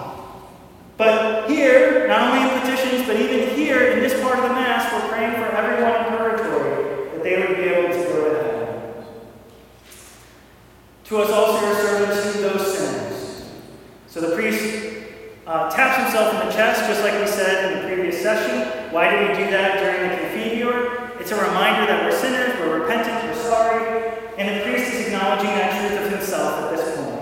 But 0.96 1.50
here, 1.50 2.06
not 2.06 2.30
only 2.30 2.54
in 2.54 2.60
petitions, 2.60 3.06
but 3.06 3.16
even 3.16 3.56
here 3.56 3.82
in 3.92 4.00
this 4.00 4.20
part 4.22 4.38
of 4.38 4.44
the 4.44 4.50
Mass, 4.50 4.92
we're 4.92 5.08
praying 5.08 5.32
for 5.32 5.50
everyone 5.50 6.06
in 6.06 6.18
purgatory 6.18 7.10
that 7.10 7.24
they 7.24 7.36
would 7.36 7.56
be 7.56 7.62
able 7.64 7.88
to 7.88 8.04
go 8.12 8.28
to 8.28 8.42
heaven. 8.42 9.04
To 11.04 11.18
us 11.18 11.30
also, 11.30 11.66
your 11.66 11.74
servants, 11.74 12.34
who 12.34 12.42
those 12.42 12.78
sinners. 12.78 13.50
So 14.06 14.20
the 14.20 14.36
priest 14.36 15.00
uh, 15.46 15.68
taps 15.70 16.02
himself 16.04 16.34
in 16.34 16.39
the 16.39 16.39
chest, 16.52 16.86
just 16.86 17.02
like 17.02 17.14
we 17.20 17.26
said 17.26 17.72
in 17.72 17.78
the 17.78 17.86
previous 17.86 18.20
session. 18.20 18.92
Why 18.92 19.10
do 19.10 19.16
we 19.20 19.44
do 19.44 19.50
that 19.50 19.78
during 19.78 20.10
the 20.10 20.16
Confiteor? 20.16 21.20
It's 21.20 21.30
a 21.30 21.36
reminder 21.36 21.86
that 21.86 22.04
we're 22.04 22.18
sinners, 22.18 22.58
we're 22.58 22.80
repentant, 22.80 23.22
we're 23.24 23.42
sorry, 23.42 24.18
and 24.36 24.58
the 24.58 24.64
priest 24.64 24.92
is 24.92 25.06
acknowledging 25.06 25.50
that 25.50 25.88
truth 25.88 26.04
of 26.04 26.10
himself 26.12 26.64
at 26.64 26.76
this 26.76 26.96
point. 26.96 27.20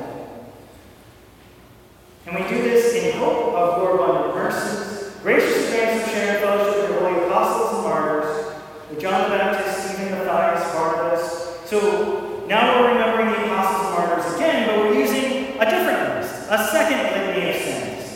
And 2.26 2.36
we 2.36 2.48
do 2.48 2.62
this 2.62 2.94
in 2.94 3.18
hope 3.18 3.54
of 3.54 3.82
your 3.82 3.94
abundant 3.96 4.34
mercies, 4.34 5.12
graciously 5.22 5.76
grants 5.76 6.06
of 6.06 6.12
sharing 6.12 6.40
fellowship 6.40 6.82
with 6.82 6.90
your 6.90 7.00
holy 7.00 7.26
apostles 7.26 7.74
and 7.74 7.82
martyrs, 7.84 8.54
with 8.88 9.00
John 9.00 9.30
the 9.30 9.36
Baptist, 9.36 9.94
Stephen, 9.94 10.12
Matthias, 10.12 10.72
Barnabas. 10.72 11.24
So 11.66 12.46
now 12.48 12.80
we're 12.80 12.92
remembering 12.92 13.30
the 13.32 13.44
apostles 13.44 13.86
and 13.86 13.94
martyrs 13.94 14.34
again, 14.36 14.68
but 14.68 14.78
we're 14.78 14.98
using 14.98 15.60
a 15.60 15.64
different 15.68 16.16
list, 16.16 16.46
a 16.48 16.58
second 16.72 16.98
litany 17.02 17.50
of 17.50 17.56
saints. 17.56 18.07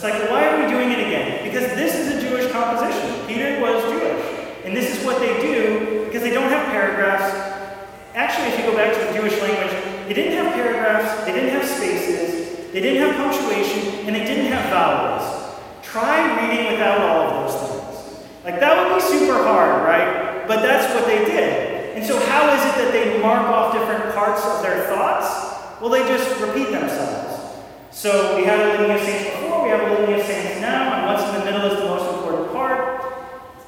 It's 0.00 0.08
like, 0.08 0.30
why 0.30 0.48
are 0.48 0.56
we 0.56 0.66
doing 0.72 0.90
it 0.92 0.98
again? 0.98 1.44
Because 1.44 1.76
this 1.76 1.92
is 1.94 2.16
a 2.16 2.26
Jewish 2.26 2.50
composition. 2.50 3.26
Peter 3.26 3.60
was 3.60 3.84
Jewish. 3.84 4.64
And 4.64 4.74
this 4.74 4.96
is 4.96 5.04
what 5.04 5.18
they 5.18 5.42
do 5.42 6.06
because 6.06 6.22
they 6.22 6.30
don't 6.30 6.48
have 6.48 6.72
paragraphs. 6.72 7.28
Actually, 8.14 8.48
if 8.48 8.60
you 8.60 8.64
go 8.64 8.74
back 8.74 8.96
to 8.96 8.98
the 9.04 9.12
Jewish 9.12 9.38
language, 9.42 9.76
they 10.08 10.14
didn't 10.14 10.42
have 10.42 10.54
paragraphs, 10.54 11.26
they 11.26 11.32
didn't 11.32 11.50
have 11.50 11.68
spaces, 11.68 12.72
they 12.72 12.80
didn't 12.80 13.02
have 13.02 13.14
punctuation, 13.16 14.06
and 14.06 14.16
they 14.16 14.24
didn't 14.24 14.50
have 14.50 14.70
vowels. 14.72 15.60
Try 15.82 16.48
reading 16.48 16.72
without 16.72 17.02
all 17.02 17.20
of 17.20 17.52
those 17.52 17.68
things. 17.68 18.24
Like, 18.42 18.58
that 18.58 18.72
would 18.80 18.94
be 18.94 19.02
super 19.02 19.44
hard, 19.44 19.84
right? 19.84 20.48
But 20.48 20.62
that's 20.62 20.94
what 20.94 21.04
they 21.04 21.26
did. 21.26 21.94
And 21.94 22.06
so, 22.06 22.18
how 22.24 22.48
is 22.54 22.62
it 22.72 22.84
that 22.84 22.92
they 22.92 23.20
mark 23.20 23.42
off 23.42 23.74
different 23.74 24.14
parts 24.14 24.46
of 24.46 24.62
their 24.62 24.86
thoughts? 24.86 25.28
Well, 25.78 25.90
they 25.90 26.08
just 26.08 26.40
repeat 26.40 26.70
themselves. 26.70 27.60
So, 27.90 28.34
we 28.38 28.44
have 28.44 28.60
a 28.60 28.64
litany 28.64 28.94
of 28.94 29.00
saints 29.02 29.24
before, 29.24 29.49
we 29.62 29.70
have 29.70 29.80
a 29.80 29.90
litany 29.90 30.20
of 30.20 30.26
saints 30.26 30.60
now, 30.60 30.94
and 30.94 31.06
what's 31.06 31.28
in 31.28 31.40
the 31.40 31.44
middle 31.44 31.70
is 31.70 31.78
the 31.78 31.86
most 31.86 32.14
important 32.14 32.52
part. 32.52 33.04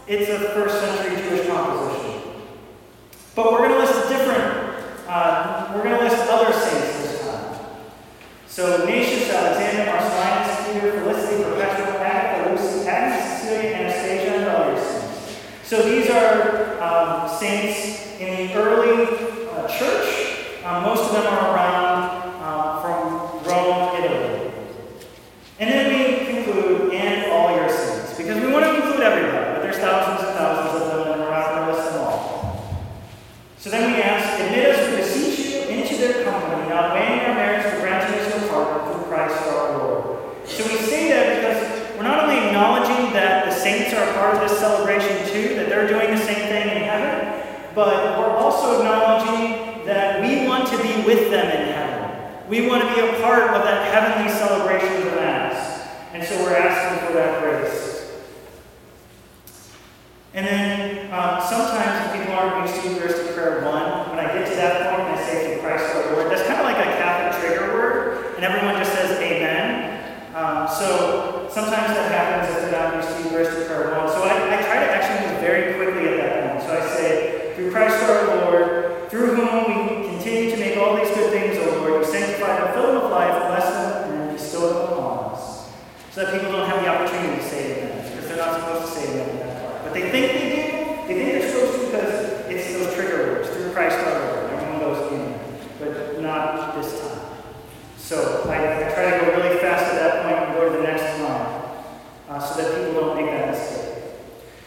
It's 0.07 0.31
a 0.31 0.39
first 0.55 0.81
century 0.81 1.17
Jewish 1.23 1.47
composition. 1.47 2.33
But 3.35 3.53
we're 3.53 3.69
going 3.69 3.73
to 3.73 3.79
list 3.79 4.09
different, 4.09 5.07
uh, 5.09 5.73
we're 5.75 5.85
going 5.85 5.99
to 5.99 6.05
list 6.05 6.29
other 6.29 6.53
saints 6.53 6.99
this 7.01 7.21
time. 7.21 7.59
So 8.47 8.83
Ignatius, 8.83 9.31
Alexander, 9.31 9.91
Marcellinus, 9.91 10.73
Peter, 10.73 11.01
Felicity, 11.01 11.43
Perpetua, 11.45 11.99
Agatha, 12.01 12.51
Lucy, 12.51 12.87
Agnes, 12.89 13.41
Cecilia, 13.41 13.75
Anastasia, 13.77 14.35
and 14.37 14.45
other 14.45 14.81
saints. 14.81 15.39
So 15.65 15.83
these 15.83 16.11
are 16.11 16.81
um, 16.83 17.29
saints 17.39 18.21
in 18.21 18.49
the 18.49 18.55
early 18.55 19.07
uh, 19.51 19.69
church. 19.69 20.65
Um, 20.65 20.83
most 20.85 21.05
of 21.07 21.13
them 21.13 21.33
are 21.33 21.55
around 21.55 22.43
uh, 22.43 22.83
from 22.83 23.43
Rome, 23.49 23.97
Italy. 23.97 24.53
And 25.59 25.71
then 25.71 25.89
we 25.89 26.27
conclude, 26.27 26.93
and 26.93 27.31
all 27.33 27.57
your 27.57 27.71
saints, 27.71 28.17
because 28.19 28.39
we 28.43 28.53
want 28.53 28.67
to 28.67 28.75
include 28.75 29.01
everybody, 29.01 29.55
but 29.55 29.63
there's 29.63 29.79
thousands 29.79 30.29
and 30.29 30.37
thousands 30.37 30.83
of 30.83 30.89
them, 30.89 31.13
and 31.13 31.23
we're 31.23 31.31
not 31.31 31.55
going 31.55 31.69
to 31.69 31.73
list 31.73 31.93
them 31.93 32.01
all. 32.03 32.23
So 33.59 33.71
then 33.71 33.93
we 33.93 34.03
ask, 34.03 34.41
admit 34.43 34.75
us, 34.75 34.91
we 34.91 34.97
beseech 34.97 35.55
you, 35.55 35.61
into 35.71 35.97
their 35.97 36.25
company, 36.25 36.69
not 36.69 36.95
weighing 36.95 37.21
our 37.21 37.35
merits, 37.35 37.71
but 37.71 37.81
granting 37.81 38.19
us 38.19 38.29
your 38.35 38.49
pardon 38.51 38.93
through 38.93 39.05
Christ 39.07 39.39
our 39.47 39.79
Lord. 39.79 40.49
So 40.49 40.65
we 40.65 40.77
say 40.79 41.09
that 41.11 41.37
because 41.37 41.97
we're 41.97 42.03
not 42.03 42.25
only 42.25 42.45
acknowledging 42.47 43.13
that 43.13 43.45
the 43.47 43.53
saints 43.53 43.95
are 43.95 44.03
a 44.03 44.15
part 44.15 44.35
of 44.35 44.41
this 44.49 44.59
celebration 44.59 45.15
too, 45.29 45.55
that 45.55 45.69
they're 45.69 45.87
doing 45.87 46.11
the 46.11 46.19
same 46.19 46.43
thing 46.51 46.75
in 46.75 46.83
heaven, 46.83 47.71
but 47.75 48.19
we're 48.19 48.35
also 48.35 48.79
acknowledging 48.79 49.87
that 49.87 50.21
we 50.21 50.47
want 50.49 50.67
to 50.69 50.77
with 51.05 51.31
them 51.31 51.47
in 51.47 51.73
heaven. 51.73 52.49
We 52.49 52.69
want 52.69 52.83
to 52.83 52.95
be 52.95 53.01
a 53.01 53.21
part 53.23 53.55
of 53.55 53.63
that 53.65 53.93
heavenly 53.93 54.31
celebration 54.33 55.07
of 55.09 55.15
Mass. 55.15 55.89
And 56.13 56.23
so 56.23 56.43
we're 56.43 56.57
asking 56.57 57.07
for 57.07 57.15
that 57.15 57.43
grace. 57.43 58.13
And 60.35 60.47
then 60.47 61.13
um, 61.13 61.41
sometimes 61.43 62.09
when 62.09 62.21
people 62.21 62.35
aren't 62.35 62.69
used 62.69 62.83
to 62.83 62.91
Eucharistic 62.91 63.35
prayer 63.35 63.65
one, 63.65 64.11
when 64.11 64.19
I 64.19 64.33
get 64.33 64.49
to 64.49 64.57
that 64.57 64.91
point 64.91 65.09
and 65.09 65.19
I 65.19 65.23
say 65.25 65.55
through 65.55 65.63
Christ 65.63 65.95
our 65.95 66.13
Lord, 66.13 66.33
that's 66.33 66.47
kind 66.47 66.61
of 66.61 66.65
like 66.65 66.79
a 66.79 66.89
Catholic 66.97 67.41
trigger 67.41 67.73
word, 67.75 68.35
and 68.37 68.45
everyone 68.45 68.77
just 68.77 68.93
says 68.93 69.19
amen. 69.19 70.01
Um, 70.35 70.69
so 70.69 71.49
sometimes 71.53 71.93
that 71.93 72.11
happens 72.11 72.57
if 72.57 72.63
they're 72.63 72.73
not 72.73 72.97
used 72.97 73.17
to 73.17 73.23
Eucharistic 73.25 73.67
prayer 73.67 73.93
one. 73.97 74.09
So 74.09 74.23
I, 74.25 74.57
I 74.57 74.63
try 74.63 74.81
to 74.81 74.91
actually 74.91 75.33
move 75.33 75.41
very 75.41 75.75
quickly 75.77 76.09
at 76.09 76.17
that 76.17 76.51
point. 76.51 76.63
So 76.65 76.81
I 76.81 76.97
say, 76.97 77.53
through 77.55 77.71
Christ 77.71 78.03
our 78.05 78.37
Lord, 78.37 79.11
through 79.11 79.37
whom 79.37 80.09
we 80.09 80.12
continue 80.23 80.51
to 80.53 80.57
make 80.57 80.77
all 80.77 80.95
these 80.95 81.11
good 81.17 81.33
things, 81.33 81.59
O 81.59 81.83
Lord, 81.83 82.07
you 82.07 82.13
sanctify 82.13 82.55
them, 82.55 82.75
fill 82.75 82.93
them 82.93 83.03
with 83.03 83.11
life, 83.11 83.43
bless 83.49 83.67
them, 83.75 84.13
and 84.13 84.37
bestow 84.37 84.69
them 84.69 84.93
upon 84.93 85.35
us. 85.35 85.69
So 86.13 86.23
that 86.23 86.33
people 86.33 86.53
don't 86.53 86.69
have 86.69 86.81
the 86.81 86.89
opportunity 86.89 87.43
to 87.43 87.49
say 87.49 87.83
amen, 87.83 88.09
because 88.09 88.29
they're 88.29 88.37
not 88.37 88.61
supposed 88.61 88.87
to 88.87 89.01
say 89.01 89.15
amen 89.15 89.37
that 89.39 89.67
part. 89.67 89.83
But 89.83 89.95
they 89.95 90.11
think 90.11 90.33
they 90.33 90.47
do. 90.47 90.63
They 91.09 91.15
think 91.19 91.33
they're 91.33 91.51
supposed 91.51 91.75
to 91.75 91.87
because 91.87 92.15
it's 92.47 92.73
those 92.73 92.95
trigger 92.95 93.35
words, 93.35 93.49
through 93.51 93.73
Christ 93.73 93.99
our 93.99 94.15
Lord. 94.15 94.51
Everyone 94.53 94.79
goes 94.79 95.13
in. 95.13 95.35
But 95.81 96.21
not 96.21 96.81
this 96.81 97.01
time. 97.01 97.27
So 97.99 98.47
I, 98.47 98.87
I 98.87 98.95
try 98.95 99.19
to 99.19 99.27
go 99.27 99.43
really 99.43 99.59
fast 99.59 99.91
at 99.91 99.99
that 99.99 100.23
point 100.23 100.39
and 100.39 100.55
go 100.55 100.71
to 100.71 100.77
the 100.77 100.83
next 100.85 101.19
line 101.19 101.75
uh, 102.29 102.39
so 102.39 102.63
that 102.63 102.79
people 102.79 103.01
don't 103.01 103.17
make 103.17 103.27
that 103.27 103.51
mistake. 103.51 104.05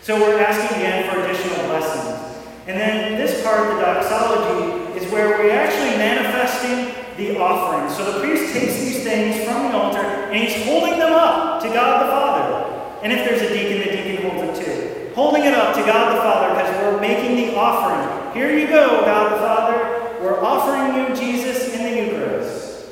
So 0.01 0.19
we're 0.19 0.41
asking 0.41 0.83
again 0.83 1.09
for 1.09 1.21
additional 1.21 1.63
blessings. 1.67 2.35
And 2.67 2.77
then 2.77 3.15
this 3.15 3.41
part, 3.41 3.73
the 3.73 3.79
doxology, 3.79 4.84
is 5.05 5.11
where 5.11 5.29
we're 5.29 5.51
actually 5.51 5.97
manifesting 5.97 6.93
the 7.17 7.37
offering. 7.39 7.89
So 7.89 8.11
the 8.11 8.19
priest 8.19 8.53
takes 8.53 8.79
these 8.79 9.03
things 9.03 9.43
from 9.45 9.71
the 9.71 9.77
altar 9.77 9.99
and 9.99 10.35
he's 10.35 10.65
holding 10.65 10.99
them 10.99 11.13
up 11.13 11.61
to 11.61 11.67
God 11.69 12.05
the 12.05 12.11
Father. 12.11 12.99
And 13.03 13.13
if 13.13 13.27
there's 13.27 13.41
a 13.41 13.53
deacon, 13.53 13.79
the 13.79 13.95
deacon 13.95 14.29
holds 14.29 14.59
it 14.59 14.65
too. 14.65 15.13
Holding 15.13 15.43
it 15.43 15.53
up 15.53 15.75
to 15.75 15.81
God 15.81 16.15
the 16.15 16.21
Father 16.21 16.55
because 16.55 16.81
we're 16.81 16.99
making 16.99 17.35
the 17.35 17.55
offering. 17.55 18.33
Here 18.33 18.57
you 18.57 18.67
go, 18.67 19.01
God 19.05 19.33
the 19.33 19.37
Father. 19.37 20.21
We're 20.21 20.43
offering 20.43 20.95
you 20.95 21.15
Jesus 21.15 21.73
in 21.73 21.83
the 21.83 22.03
Eucharist. 22.03 22.87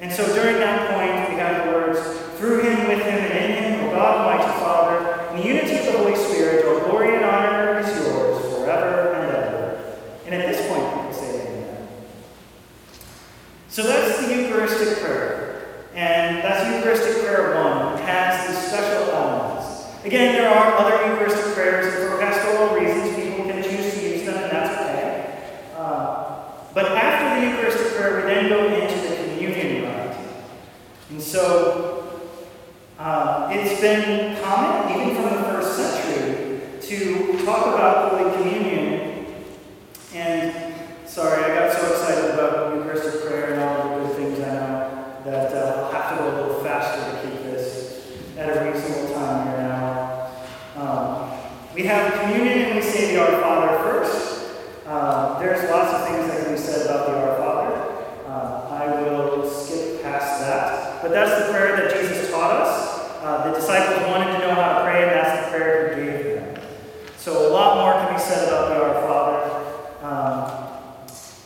And 0.00 0.12
so 0.12 0.24
during 0.34 0.56
that 0.56 0.90
point, 0.90 1.30
we 1.30 1.40
have 1.40 1.64
the 1.64 1.72
words, 1.72 2.00
through 2.38 2.62
him, 2.62 2.88
with 2.88 2.98
him, 2.98 3.18
and 3.18 3.32
in 3.32 3.62
him, 3.62 3.88
O 3.88 3.90
God, 3.92 4.26
Almighty 4.26 4.51
So 13.72 13.82
that's 13.84 14.20
the 14.20 14.36
Eucharistic 14.36 15.02
prayer. 15.02 15.62
And 15.94 16.44
that's 16.44 16.76
Eucharistic 16.76 17.24
prayer 17.24 17.56
one. 17.64 17.94
It 17.94 18.04
has 18.04 18.46
these 18.46 18.68
special 18.68 19.10
elements. 19.10 19.86
Again, 20.04 20.34
there 20.34 20.50
are 20.50 20.74
other 20.74 21.10
Eucharistic 21.10 21.54
prayers, 21.54 21.94
for 21.94 22.18
pastoral 22.18 22.78
reasons, 22.78 23.16
people 23.16 23.46
can 23.46 23.62
choose 23.62 23.94
to 23.94 24.10
use 24.10 24.26
them, 24.26 24.36
and 24.36 24.52
that's 24.52 24.78
okay. 24.78 25.56
Uh, 25.74 26.52
but 26.74 26.92
after 26.92 27.40
the 27.40 27.46
Eucharistic 27.48 27.96
prayer, 27.96 28.16
we 28.16 28.22
then 28.34 28.50
go 28.50 28.66
into 28.66 29.08
the 29.08 29.16
communion 29.24 29.84
rite. 29.84 30.18
And 31.08 31.22
so 31.22 32.20
uh, 32.98 33.48
it's 33.52 33.80
been 33.80 34.38
common, 34.42 35.00
even 35.00 35.14
from 35.14 35.34
the 35.34 35.42
first 35.44 35.76
century, 35.78 36.60
to 36.78 37.42
talk 37.46 37.68
about 37.68 38.12
Holy 38.12 38.36
Communion. 38.36 39.34
And 40.12 40.74
sorry, 41.06 41.42
I 41.42 41.54
got 41.54 41.72
so 41.72 41.81
there's 55.42 55.68
lots 55.70 55.92
of 55.92 56.06
things 56.06 56.26
that 56.28 56.44
can 56.44 56.54
be 56.54 56.58
said 56.58 56.86
about 56.86 57.06
the 57.06 57.18
Our 57.18 57.36
Father. 57.36 57.74
Uh, 58.26 58.68
I 58.70 59.02
will 59.02 59.50
skip 59.50 60.02
past 60.02 60.40
that. 60.40 61.02
But 61.02 61.10
that's 61.10 61.46
the 61.46 61.52
prayer 61.52 61.76
that 61.76 62.00
Jesus 62.00 62.30
taught 62.30 62.62
us. 62.62 63.20
Uh, 63.22 63.50
the 63.50 63.58
disciples 63.58 64.06
wanted 64.08 64.32
to 64.32 64.38
know 64.38 64.54
how 64.54 64.78
to 64.78 64.84
pray, 64.84 65.02
and 65.02 65.10
that's 65.10 65.44
the 65.44 65.50
prayer 65.50 65.96
he 65.96 66.04
gave 66.04 66.24
them. 66.36 66.62
So 67.16 67.48
a 67.48 67.50
lot 67.52 67.78
more 67.78 67.92
can 68.04 68.14
be 68.14 68.20
said 68.20 68.48
about 68.48 68.68
the 68.68 68.84
Our 68.84 69.02
Father. 69.02 69.38
Um, 70.02 70.62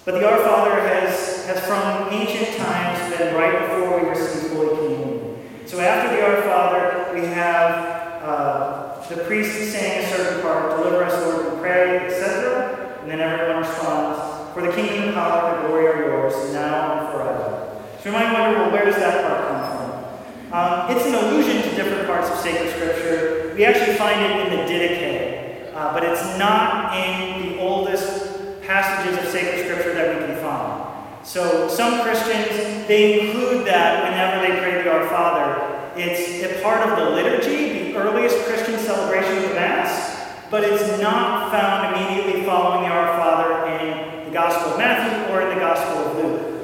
but 0.05 0.21
the 0.21 0.29
Our 0.29 0.39
Father 0.45 0.81
has, 0.81 1.47
has 1.47 1.61
from 1.67 2.13
ancient 2.13 2.57
times 2.59 3.17
been 3.17 3.35
right 3.35 3.61
before 3.61 4.01
we 4.01 4.09
receive 4.09 4.53
Holy 4.53 4.77
Communion. 4.77 5.67
So 5.67 5.81
after 5.81 6.15
the 6.15 6.23
Our 6.23 6.43
Father, 6.43 7.15
we 7.15 7.27
have 7.27 8.23
uh, 8.23 9.07
the 9.09 9.25
priest 9.25 9.73
saying 9.73 10.05
a 10.05 10.09
certain 10.09 10.43
part, 10.43 10.77
deliver 10.77 11.05
us, 11.05 11.15
Lord, 11.27 11.55
we 11.55 11.61
pray, 11.61 12.07
etc. 12.07 12.99
And 13.03 13.11
then 13.11 13.21
everyone 13.21 13.59
responds, 13.59 14.53
for 14.53 14.63
the 14.63 14.73
kingdom, 14.73 15.07
the 15.07 15.13
power, 15.13 15.63
the 15.63 15.69
glory 15.69 15.87
are 15.87 15.99
yours, 16.07 16.53
now 16.53 16.99
and 16.99 17.13
forever. 17.13 17.83
So 18.07 18.13
you 18.13 18.19
might 18.19 18.33
wonder, 18.33 18.61
well, 18.61 18.71
where 18.71 18.85
does 18.85 18.95
that 19.03 19.27
part 19.27 19.49
come 19.49 19.67
from? 19.67 20.55
Um, 20.55 20.97
it's 20.97 21.07
an 21.07 21.15
allusion 21.17 21.61
to 21.61 21.75
different 21.75 22.07
parts 22.07 22.31
of 22.31 22.39
sacred 22.39 22.71
scripture. 22.71 23.53
We 23.57 23.65
actually 23.65 23.97
find 23.97 24.23
it 24.23 24.47
in 24.47 24.51
the 24.51 24.73
Didache, 24.73 25.75
uh, 25.75 25.93
but 25.93 26.05
it's 26.05 26.39
not 26.39 26.97
in 26.97 27.43
the 27.43 27.59
oldest 27.59 28.63
passages 28.63 29.19
of 29.19 29.29
sacred 29.29 29.65
scripture 29.65 29.93
that 29.95 30.15
we 30.15 30.25
can 30.25 30.41
find. 30.41 31.27
So 31.27 31.67
some 31.67 32.03
Christians, 32.03 32.87
they 32.87 33.27
include 33.27 33.67
that 33.67 34.05
whenever 34.05 34.47
they 34.47 34.61
pray 34.61 34.85
the 34.85 34.93
Our 34.93 35.09
Father. 35.09 35.99
It's 36.01 36.45
a 36.45 36.63
part 36.63 36.89
of 36.89 36.97
the 36.97 37.11
liturgy, 37.11 37.91
the 37.91 37.97
earliest 37.97 38.39
Christian 38.45 38.79
celebration 38.79 39.37
of 39.51 39.57
Mass, 39.57 40.31
but 40.49 40.63
it's 40.63 41.03
not 41.03 41.51
found 41.51 41.97
immediately 41.97 42.45
following 42.45 42.89
the 42.89 42.95
Our 42.95 43.19
Father 43.19 43.67
in 43.67 44.27
the 44.27 44.31
Gospel 44.31 44.75
of 44.75 44.79
Matthew 44.79 45.35
or 45.35 45.41
in 45.41 45.49
the 45.49 45.61
Gospel 45.61 46.05
of 46.05 46.17
Luke. 46.19 46.56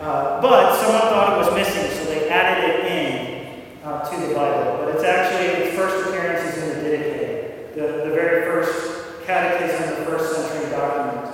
Uh, 0.00 0.40
but 0.40 0.76
someone 0.80 1.00
thought 1.02 1.32
it 1.32 1.46
was 1.46 1.54
missing, 1.54 1.90
so 1.96 2.04
they 2.10 2.28
added 2.28 2.64
it 2.68 2.84
in 2.86 3.84
uh, 3.84 4.04
to 4.08 4.26
the 4.26 4.34
Bible. 4.34 4.84
But 4.84 4.94
it's 4.94 5.04
actually 5.04 5.64
its 5.64 5.76
first 5.76 6.08
appearance 6.08 6.54
is 6.54 6.62
in 6.62 6.68
the 6.68 6.88
Didache, 6.88 7.74
the, 7.74 8.08
the 8.08 8.14
very 8.14 8.44
first 8.44 9.24
catechism, 9.24 10.04
the 10.04 10.10
first 10.10 10.36
century 10.36 10.70
document. 10.70 11.26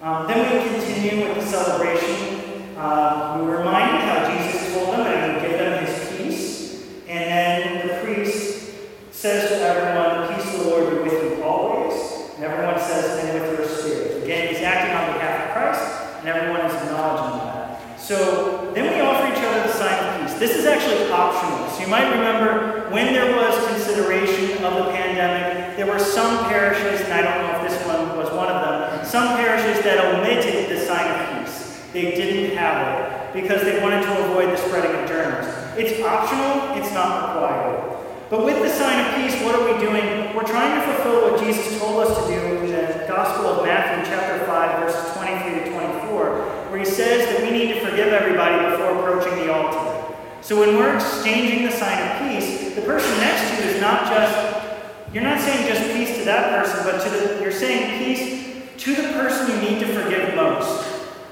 Um, 0.00 0.26
then 0.28 0.38
we 0.38 0.70
continue 0.70 1.26
with 1.26 1.36
the 1.36 1.46
celebration. 1.46 2.76
Uh, 2.76 3.40
we 3.42 3.50
remind 3.50 4.02
how 4.02 4.30
Jesus 4.30 4.72
told 4.72 4.94
them 4.94 5.04
that 5.04 5.28
he 5.28 5.34
would 5.34 5.50
give 5.50 5.58
them 5.58 5.84
his 5.84 6.16
peace. 6.16 6.84
And 7.08 7.24
then 7.24 7.88
the 7.88 8.04
priest 8.04 8.70
says 9.10 9.48
to 9.48 9.56
everyone, 9.56 10.32
Peace 10.32 10.54
of 10.54 10.60
the 10.60 10.70
Lord 10.70 10.90
be 10.90 11.10
with 11.10 11.38
you 11.38 11.42
always. 11.42 11.98
And 12.36 12.44
everyone 12.44 12.78
says, 12.78 13.24
and 13.24 13.40
with 13.40 13.58
your 13.58 13.68
spirit. 13.68 14.22
Again, 14.22 14.54
he's 14.54 14.62
acting 14.62 14.94
on 14.94 15.14
behalf 15.14 15.48
of 15.48 15.52
Christ, 15.54 16.20
and 16.20 16.28
everyone 16.28 16.66
is 16.66 16.74
acknowledging 16.82 17.38
that. 17.40 17.98
So 17.98 18.70
then 18.74 18.92
we 18.92 19.00
offer 19.00 19.32
each 19.32 19.42
other 19.42 19.66
the 19.66 19.72
sign 19.72 20.04
of 20.04 20.20
peace. 20.20 20.38
This 20.38 20.56
optional. 21.10 21.68
So 21.70 21.80
you 21.82 21.88
might 21.88 22.10
remember 22.10 22.88
when 22.90 23.12
there 23.12 23.36
was 23.36 23.54
consideration 23.68 24.64
of 24.64 24.74
the 24.84 24.90
pandemic, 24.92 25.76
there 25.76 25.86
were 25.86 25.98
some 25.98 26.44
parishes, 26.46 27.00
and 27.02 27.12
I 27.12 27.22
don't 27.22 27.42
know 27.42 27.64
if 27.64 27.70
this 27.70 27.86
one 27.86 28.16
was 28.16 28.30
one 28.32 28.48
of 28.48 28.62
them, 28.62 29.04
some 29.04 29.36
parishes 29.36 29.82
that 29.84 29.98
omitted 30.14 30.70
the 30.70 30.84
sign 30.84 31.06
of 31.10 31.44
peace. 31.44 31.82
They 31.92 32.14
didn't 32.14 32.56
have 32.56 32.76
it 32.86 33.32
because 33.32 33.62
they 33.62 33.80
wanted 33.82 34.02
to 34.02 34.24
avoid 34.24 34.50
the 34.50 34.56
spreading 34.56 34.94
of 35.00 35.08
germs. 35.08 35.46
It's 35.76 36.02
optional, 36.02 36.76
it's 36.76 36.92
not 36.92 37.34
required. 37.34 37.96
But 38.28 38.44
with 38.44 38.60
the 38.62 38.70
sign 38.70 39.06
of 39.06 39.14
peace, 39.14 39.40
what 39.44 39.54
are 39.54 39.64
we 39.64 39.78
doing? 39.78 40.34
We're 40.34 40.42
trying 40.42 40.80
to 40.80 40.92
fulfill 40.92 41.30
what 41.30 41.40
Jesus 41.40 41.78
told 41.78 42.02
us 42.02 42.18
to 42.18 42.26
do 42.26 42.40
in 42.56 42.66
the 42.66 43.06
Gospel 43.06 43.46
of 43.46 43.64
Matthew, 43.64 44.10
chapter 44.10 44.44
5, 44.46 44.80
verses 44.80 45.16
23 45.16 45.64
to 45.64 45.70
24, 45.70 46.70
where 46.70 46.78
he 46.78 46.84
says 46.84 47.28
that 47.28 47.42
we 47.42 47.56
need 47.56 47.74
to 47.74 47.80
forgive 47.80 48.08
everybody 48.08 48.70
before 48.70 48.98
approaching 48.98 49.46
the 49.46 49.54
altar. 49.54 49.95
So 50.46 50.60
when 50.60 50.76
we're 50.76 50.94
exchanging 50.94 51.66
the 51.66 51.72
sign 51.72 51.98
of 52.06 52.22
peace, 52.22 52.72
the 52.76 52.82
person 52.82 53.10
next 53.18 53.50
to 53.50 53.64
you 53.64 53.74
is 53.74 53.80
not 53.80 54.06
just, 54.06 55.12
you're 55.12 55.24
not 55.24 55.40
saying 55.40 55.66
just 55.66 55.92
peace 55.92 56.18
to 56.18 56.24
that 56.26 56.54
person, 56.54 56.84
but 56.84 57.02
to 57.02 57.10
the, 57.10 57.42
you're 57.42 57.50
saying 57.50 57.98
peace 57.98 58.62
to 58.84 58.94
the 58.94 59.08
person 59.14 59.50
you 59.50 59.70
need 59.70 59.80
to 59.80 59.92
forgive 59.92 60.36
most. 60.36 60.86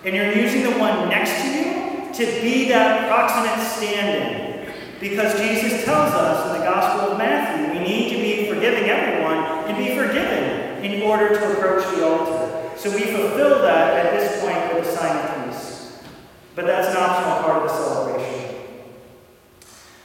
And 0.05 0.17
you're 0.17 0.33
using 0.33 0.65
the 0.65 0.77
one 0.81 1.09
next 1.09 1.31
to 1.43 1.47
you 1.47 2.12
to 2.12 2.43
be 2.43 2.69
that 2.71 3.07
proximate 3.07 3.65
standing. 3.65 4.75
Because 4.99 5.39
Jesus 5.39 5.85
tells 5.85 6.12
us 6.12 6.51
in 6.51 6.59
the 6.59 6.65
Gospel 6.67 7.12
of 7.12 7.19
Matthew, 7.19 7.73
we 7.73 7.87
need 7.87 8.11
to 8.11 8.17
be 8.17 8.53
forgiving 8.53 8.91
everyone 8.91 9.69
and 9.71 9.79
be 9.79 9.95
forgiven 9.95 10.83
in 10.85 11.03
order 11.03 11.29
to 11.29 11.53
approach 11.53 11.85
the 11.95 12.05
altar. 12.05 12.77
So 12.77 12.91
we 12.91 13.03
fulfill 13.03 13.62
that 13.62 14.07
at 14.07 14.19
this 14.19 14.41
point 14.41 14.75
with 14.75 14.83
the 14.83 14.97
sign 14.97 15.17
of 15.25 15.53
peace. 15.53 16.01
But 16.57 16.67
that's 16.67 16.89
an 16.89 16.97
optional 16.97 17.45
part 17.45 17.62
of 17.62 17.69
the 17.69 17.77
celebration. 17.77 18.24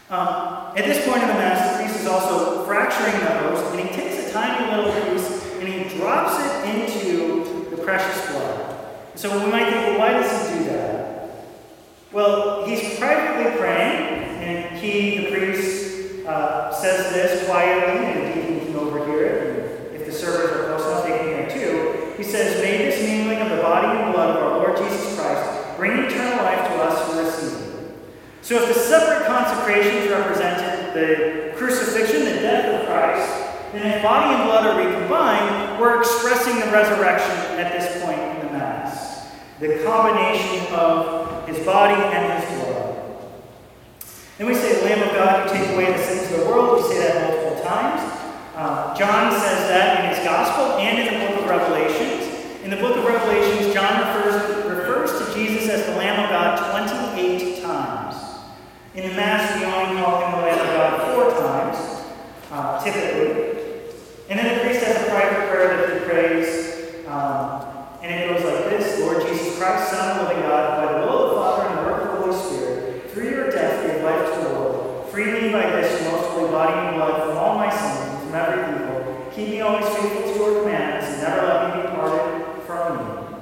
Um, 0.09 0.73
at 0.75 0.85
this 0.85 1.05
point 1.05 1.21
in 1.21 1.27
the 1.27 1.35
Mass, 1.35 1.77
the 1.77 1.83
priest 1.83 1.99
is 1.99 2.07
also 2.07 2.65
fracturing 2.65 3.13
the 3.19 3.29
host, 3.41 3.63
and 3.75 3.79
he 3.79 3.95
takes 3.95 4.27
a 4.27 4.31
tiny 4.31 4.65
little 4.71 4.91
piece 4.91 5.45
and 5.59 5.67
he 5.67 5.97
drops 5.97 6.43
it 6.43 6.75
into 6.75 7.69
the 7.69 7.77
precious 7.77 8.31
blood. 8.31 8.87
So 9.13 9.45
we 9.45 9.51
might 9.51 9.65
think, 9.65 9.75
well, 9.75 9.99
why 9.99 10.13
does 10.13 10.49
he 10.49 10.57
do 10.57 10.63
that? 10.65 11.45
Well, 12.11 12.65
he's 12.65 12.97
privately 12.97 13.55
praying, 13.59 14.39
and 14.41 14.79
he, 14.79 15.25
the 15.25 15.31
priest, 15.31 16.25
uh, 16.25 16.73
says 16.73 17.13
this 17.13 17.45
quietly, 17.45 18.03
and 18.03 18.59
the 18.61 18.65
can 18.65 18.75
overhear 18.77 19.25
it. 19.25 19.91
And 19.91 19.95
if 19.95 20.07
the 20.07 20.11
servers 20.11 20.49
are 20.49 20.75
close 20.75 20.87
enough, 20.87 21.03
they 21.03 21.17
can 21.19 21.27
it 21.27 21.51
too. 21.51 22.13
He 22.17 22.23
says, 22.23 22.63
May 22.63 22.77
this 22.79 22.99
mingling 23.03 23.41
of 23.41 23.49
the 23.51 23.61
body 23.61 23.99
and 23.99 24.11
blood 24.11 24.37
of 24.37 24.43
our 24.43 24.57
Lord 24.57 24.77
Jesus 24.77 25.15
Christ 25.15 25.77
bring 25.77 25.91
eternal 25.99 26.43
life 26.43 26.67
to 26.67 26.73
us 26.81 27.11
who 27.11 27.19
receive. 27.19 27.58
So 28.41 28.55
if 28.55 28.73
the 28.73 28.79
separate 28.79 29.27
consecrations 29.27 30.09
represented 30.09 30.93
the 30.93 31.57
crucifixion, 31.57 32.23
the 32.23 32.41
death 32.41 32.81
of 32.81 32.87
Christ, 32.87 33.73
then 33.73 33.97
if 33.97 34.01
body 34.01 34.33
and 34.33 34.43
blood 34.45 34.65
are 34.65 34.77
recombined, 34.77 35.79
we're 35.79 35.99
expressing 35.99 36.55
the 36.59 36.71
resurrection 36.71 37.35
at 37.59 37.71
this 37.73 38.01
point 38.01 38.19
in 38.19 38.47
the 38.47 38.53
Mass. 38.53 39.27
The 39.59 39.83
combination 39.83 40.73
of 40.73 41.47
his 41.47 41.63
body 41.65 42.01
and 42.01 42.41
his 42.41 42.63
blood. 42.63 42.95
Then 44.37 44.47
we 44.47 44.55
say, 44.55 44.81
Lamb 44.85 45.07
of 45.07 45.13
God, 45.13 45.45
you 45.45 45.57
take 45.57 45.69
away 45.75 45.91
the 45.91 46.01
sins 46.01 46.31
of 46.31 46.39
the 46.39 46.45
world. 46.45 46.81
We 46.81 46.87
say 46.87 46.99
that 46.99 47.29
multiple 47.29 47.63
times. 47.63 48.01
Uh, 48.55 48.95
John 48.95 49.33
says 49.33 49.67
that 49.67 50.03
in 50.03 50.15
his 50.15 50.25
Gospel 50.25 50.77
and 50.77 50.97
in 50.97 51.13
the 51.13 51.27
book 51.27 51.43
of 51.43 51.49
Revelations. 51.49 52.63
In 52.63 52.69
the 52.69 52.77
book 52.77 52.95
of 52.95 53.03
Revelations, 53.03 53.73
John 53.73 53.99
refers, 53.99 54.65
refers 54.65 55.11
to 55.19 55.33
Jesus 55.33 55.69
as 55.69 55.85
the 55.85 55.95
Lamb 55.95 56.23
of 56.23 56.29
God 56.29 56.59
In 58.99 59.11
the 59.11 59.15
Mass, 59.15 59.57
we 59.57 59.63
only 59.63 60.01
call 60.01 60.19
him 60.19 60.31
the 60.31 60.45
Lamb 60.45 60.59
of 60.59 60.75
God 60.75 61.15
four 61.15 61.31
times, 61.31 62.03
uh, 62.51 62.83
typically. 62.83 63.87
And 64.27 64.37
then 64.37 64.57
the 64.57 64.61
priest 64.61 64.83
has 64.83 65.07
a 65.07 65.09
private 65.09 65.47
prayer 65.49 65.77
that 65.77 65.93
he 65.93 66.05
prays, 66.05 67.07
um, 67.07 67.63
and 68.03 68.11
it 68.11 68.27
goes 68.27 68.43
like 68.43 68.65
this 68.65 68.99
Lord 68.99 69.25
Jesus 69.25 69.57
Christ, 69.57 69.91
Son 69.91 70.03
of 70.03 70.17
the 70.17 70.23
living 70.27 70.43
God, 70.43 70.83
by 70.83 70.99
the 70.99 71.07
will 71.07 71.17
of 71.17 71.29
the 71.29 71.35
Father 71.37 71.69
and 71.69 71.79
the 71.79 71.83
work 71.89 72.01
of 72.03 72.11
the 72.11 72.25
Holy 72.25 72.35
Spirit, 72.43 73.09
through 73.11 73.29
your 73.29 73.49
death 73.49 73.87
give 73.87 74.03
life 74.03 74.33
to 74.33 74.49
the 74.49 74.53
world. 74.59 75.09
Free 75.11 75.31
me 75.31 75.49
by 75.49 75.61
this 75.61 76.03
most 76.11 76.31
holy 76.31 76.51
body 76.51 76.73
and 76.73 76.97
blood 76.97 77.23
from 77.23 77.37
all 77.37 77.55
my 77.55 77.69
sins 77.69 78.03
and 78.03 78.19
from 78.23 78.35
every 78.35 78.83
evil. 78.83 79.31
Keep 79.33 79.47
me 79.47 79.61
always 79.61 79.87
faithful 79.95 80.33
to 80.33 80.39
your 80.39 80.59
commandments, 80.59 81.07
and 81.07 81.23
never 81.23 81.47
let 81.47 81.73
me 81.73 81.81
be 81.83 81.87
parted 81.95 82.63
from 82.67 82.99
you. 82.99 83.37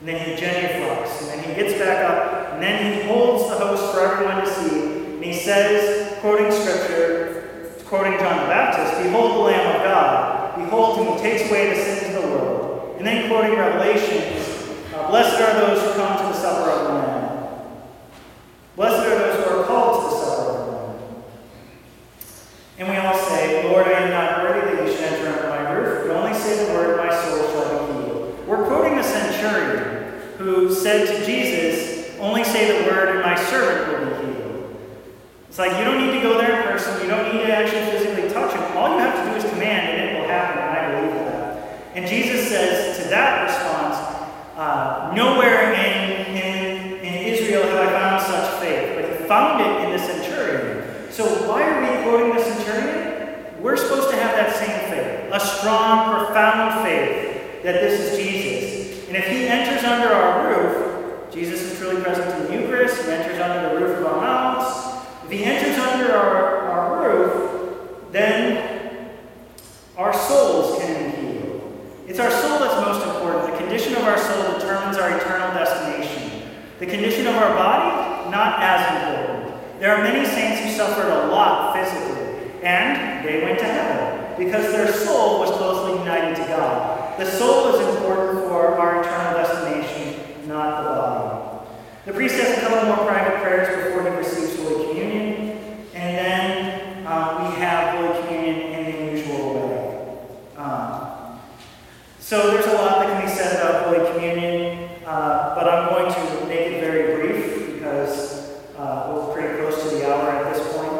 And 0.00 0.08
then 0.08 0.18
he 0.26 0.34
genuflects, 0.34 1.30
and 1.30 1.44
then 1.44 1.48
he 1.48 1.54
gets 1.54 1.78
back 1.78 2.10
up, 2.10 2.54
and 2.54 2.60
then 2.60 2.92
he 2.92 3.06
holds 3.06 3.48
the 3.50 3.54
host 3.54 3.94
for 3.94 4.00
everyone 4.00 4.44
to 4.44 4.50
see, 4.50 4.85
says, 5.46 6.18
quoting 6.18 6.50
scripture, 6.50 7.70
quoting 7.84 8.18
John 8.18 8.40
the 8.40 8.48
Baptist, 8.50 9.00
Behold 9.00 9.30
the 9.30 9.38
Lamb 9.38 9.76
of 9.76 9.82
God, 9.82 10.56
behold 10.56 10.98
him 10.98 11.06
who 11.06 11.18
takes 11.20 11.48
away 11.48 11.70
the 11.70 11.76
sins 11.76 12.16
of 12.16 12.22
the 12.22 12.28
world. 12.30 12.96
And 12.98 13.06
then 13.06 13.28
quoting 13.28 13.56
Revelation, 13.56 14.42
uh, 14.92 15.08
Blessed 15.08 15.40
are 15.40 15.54
those 15.54 15.80
who 15.80 15.92
come 15.92 16.16
to 16.18 16.24
the 16.24 16.34
supper 16.34 16.68
of 16.68 16.82
the 16.88 16.94
Lamb. 16.94 17.58
Blessed 18.74 19.06
are 19.06 19.18
those 19.18 19.44
who 19.44 19.54
are 19.54 19.64
called 19.66 20.02
to 20.02 20.16
the 20.16 20.20
supper 20.20 20.50
of 20.50 20.66
the 20.66 20.72
Lamb. 20.72 21.22
And 22.78 22.88
we 22.88 22.96
all 22.96 23.16
say, 23.16 23.70
Lord, 23.70 23.86
I 23.86 24.00
am 24.00 24.10
not 24.10 24.42
worthy 24.42 24.74
that 24.74 24.84
you 24.84 24.92
should 24.92 25.04
enter 25.04 25.28
under 25.28 25.48
my 25.48 25.70
roof, 25.70 26.08
but 26.08 26.16
only 26.16 26.36
say 26.36 26.66
the 26.66 26.72
word, 26.72 26.96
my 26.96 27.14
soul 27.22 27.38
shall 27.52 27.86
be 27.86 27.92
healed. 28.02 28.48
We're 28.48 28.66
quoting 28.66 28.96
the 28.96 29.04
centurion 29.04 30.12
who 30.38 30.74
said 30.74 31.06
to 31.06 31.24
Jesus, 31.24 32.18
Only 32.18 32.42
say 32.42 32.82
the 32.82 32.90
word, 32.90 33.10
and 33.10 33.20
my 33.20 33.36
servant 33.36 33.92
will 33.92 34.10
be. 34.10 34.15
It's 35.56 35.60
like 35.66 35.78
you 35.78 35.84
don't 35.86 36.04
need 36.04 36.12
to 36.12 36.20
go 36.20 36.36
there 36.36 36.60
in 36.60 36.68
person, 36.68 37.00
you 37.00 37.08
don't 37.08 37.32
need 37.32 37.40
to 37.46 37.50
actually 37.50 37.90
physically 37.90 38.28
touch 38.28 38.52
him. 38.52 38.76
All 38.76 38.92
you 38.92 38.98
have 38.98 39.24
to 39.24 39.30
do 39.30 39.36
is 39.38 39.50
command, 39.54 39.88
and 39.88 40.10
it 40.10 40.20
will 40.20 40.28
happen, 40.28 40.60
and 40.60 40.68
I 40.68 41.00
believe 41.00 41.14
that. 41.14 41.94
And 41.94 42.06
Jesus 42.06 42.46
says 42.50 42.98
to 42.98 43.08
that 43.08 43.46
response, 43.48 43.96
uh, 44.58 45.14
Nowhere 45.16 45.72
in, 45.72 46.36
in, 46.36 46.96
in 46.98 47.14
Israel 47.32 47.62
have 47.62 47.88
I 47.88 47.90
found 47.90 48.22
such 48.22 48.60
faith, 48.60 48.96
but 48.96 49.18
he 49.18 49.26
found 49.26 49.62
it 49.62 49.84
in 49.86 49.92
the 49.92 49.98
centurion. 49.98 51.10
So 51.10 51.24
why 51.48 51.62
are 51.62 51.80
we 51.80 52.02
quoting 52.02 52.36
the 52.36 52.44
centurion? 52.44 53.62
We're 53.62 53.78
supposed 53.78 54.10
to 54.10 54.16
have 54.16 54.36
that 54.36 54.54
same 54.56 54.90
faith, 54.90 55.32
a 55.32 55.40
strong, 55.40 56.26
profound 56.26 56.86
faith 56.86 57.62
that 57.62 57.80
this 57.80 57.98
is 57.98 58.18
Jesus. 58.18 59.08
And 59.08 59.16
if 59.16 59.26
he 59.26 59.46
enters 59.46 59.82
under 59.84 60.08
our 60.08 60.50
roof, 60.50 61.32
Jesus 61.32 61.62
is 61.62 61.78
truly 61.78 62.02
present 62.02 62.28
in 62.42 62.46
the 62.46 62.60
Eucharist, 62.60 63.06
he 63.06 63.10
enters 63.10 63.40
under 63.40 63.70
the 63.70 63.80
roof 63.80 64.00
of 64.00 64.04
our 64.04 64.20
mouths. 64.20 64.55
If 65.26 65.32
he 65.32 65.42
enters 65.42 65.76
under 65.76 66.12
our, 66.12 66.58
our 66.68 67.08
roof, 67.10 68.12
then 68.12 69.10
our 69.96 70.14
souls 70.14 70.78
can 70.78 71.10
be 71.10 71.16
healed. 71.16 72.04
It's 72.06 72.20
our 72.20 72.30
soul 72.30 72.60
that's 72.60 72.80
most 72.86 73.04
important. 73.04 73.50
The 73.50 73.58
condition 73.58 73.96
of 73.96 74.04
our 74.04 74.18
soul 74.18 74.52
determines 74.52 74.96
our 74.98 75.18
eternal 75.18 75.52
destination. 75.52 76.48
The 76.78 76.86
condition 76.86 77.26
of 77.26 77.34
our 77.34 77.52
body, 77.56 78.30
not 78.30 78.62
as 78.62 79.02
important. 79.02 79.80
There 79.80 79.96
are 79.96 80.00
many 80.00 80.24
saints 80.28 80.60
who 80.62 80.70
suffered 80.70 81.10
a 81.10 81.26
lot 81.26 81.74
physically, 81.74 82.62
and 82.62 83.26
they 83.26 83.42
went 83.42 83.58
to 83.58 83.64
heaven 83.64 84.36
because 84.38 84.70
their 84.70 84.92
soul 84.92 85.40
was 85.40 85.50
closely 85.50 85.98
united 85.98 86.36
to 86.36 86.42
God. 86.42 87.18
The 87.18 87.26
soul 87.26 87.74
is 87.74 87.96
important 87.96 88.44
for 88.44 88.78
our 88.78 89.02
eternal 89.02 89.42
destination, 89.42 90.46
not 90.46 90.84
the 90.84 90.88
body. 90.88 91.55
The 92.06 92.12
priest 92.12 92.36
has 92.36 92.56
a 92.56 92.60
couple 92.60 92.86
more 92.86 93.04
private 93.04 93.42
prayers 93.42 93.84
before 93.84 94.04
he 94.04 94.16
receives 94.16 94.54
Holy 94.62 94.90
Communion, 94.90 95.58
and 95.92 96.16
then 96.16 97.04
uh, 97.04 97.50
we 97.50 97.60
have 97.60 97.98
Holy 97.98 98.22
Communion 98.22 98.60
in 98.74 98.84
the 98.84 99.12
usual 99.18 99.54
way. 99.54 100.18
Um, 100.56 101.40
so 102.20 102.52
there's 102.52 102.66
a 102.66 102.74
lot 102.74 103.00
that 103.00 103.12
can 103.12 103.28
be 103.28 103.28
said 103.28 103.56
about 103.56 103.86
Holy 103.86 104.08
Communion, 104.12 104.88
uh, 105.04 105.56
but 105.56 105.68
I'm 105.68 105.88
going 105.88 106.14
to 106.14 106.46
make 106.46 106.60
it 106.60 106.80
very 106.80 107.16
brief 107.16 107.74
because 107.74 108.54
uh, 108.78 109.10
we're 109.12 109.34
pretty 109.34 109.58
close 109.58 109.82
to 109.82 109.96
the 109.96 110.08
hour 110.08 110.30
at 110.30 110.54
this 110.54 110.62
point. 110.76 110.92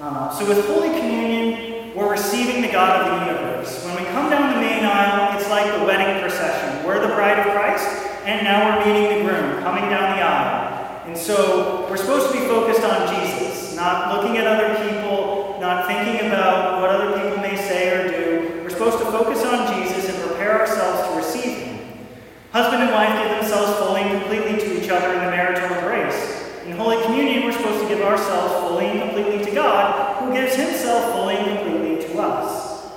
Uh, 0.00 0.36
so 0.36 0.48
with 0.48 0.66
Holy 0.66 0.88
Communion, 0.98 1.94
we're 1.94 2.10
receiving 2.10 2.60
the 2.60 2.72
God 2.72 3.02
of 3.02 3.20
the 3.20 3.32
universe. 3.32 3.84
When 3.84 3.94
we 3.94 4.04
come 4.10 4.28
down 4.28 4.52
the 4.52 4.60
main 4.60 4.84
aisle, 4.84 5.38
it's 5.38 5.48
like 5.48 5.72
the 5.78 5.84
wedding 5.84 6.20
procession. 6.20 6.84
We're 6.84 7.00
the 7.00 7.14
bride 7.14 7.38
of 7.38 7.52
Christ, 7.54 7.86
and 8.24 8.42
now 8.42 8.78
we're 8.78 8.84
meeting 8.84 9.18
the 9.18 9.30
groom 9.30 9.62
coming 9.62 9.88
down 9.88 10.16
the 10.16 10.22
aisle. 10.22 11.02
And 11.06 11.09
so 11.20 11.86
we're 11.90 11.98
supposed 11.98 12.32
to 12.32 12.32
be 12.32 12.46
focused 12.46 12.80
on 12.80 13.06
Jesus, 13.14 13.76
not 13.76 14.14
looking 14.14 14.38
at 14.38 14.46
other 14.46 14.72
people, 14.88 15.58
not 15.60 15.86
thinking 15.86 16.26
about 16.26 16.80
what 16.80 16.88
other 16.88 17.20
people 17.20 17.36
may 17.42 17.56
say 17.56 17.90
or 17.90 18.08
do. 18.08 18.62
We're 18.62 18.70
supposed 18.70 18.98
to 18.98 19.04
focus 19.04 19.44
on 19.44 19.74
Jesus 19.74 20.08
and 20.08 20.26
prepare 20.26 20.60
ourselves 20.60 21.08
to 21.08 21.16
receive 21.16 21.58
him. 21.58 22.06
Husband 22.52 22.82
and 22.82 22.92
wife 22.92 23.22
give 23.22 23.38
themselves 23.38 23.78
fully 23.78 24.00
and 24.00 24.20
completely 24.22 24.58
to 24.60 24.82
each 24.82 24.88
other 24.88 25.12
in 25.12 25.24
the 25.24 25.30
marital 25.30 25.76
embrace. 25.76 26.64
In 26.64 26.72
Holy 26.72 27.02
Communion, 27.04 27.44
we're 27.44 27.52
supposed 27.52 27.82
to 27.82 27.88
give 27.88 28.00
ourselves 28.00 28.54
fully 28.66 28.86
and 28.86 29.00
completely 29.02 29.44
to 29.44 29.50
God, 29.54 30.24
who 30.24 30.32
gives 30.32 30.54
himself 30.54 31.12
fully 31.12 31.36
and 31.36 31.58
completely 31.58 32.08
to 32.08 32.18
us. 32.18 32.88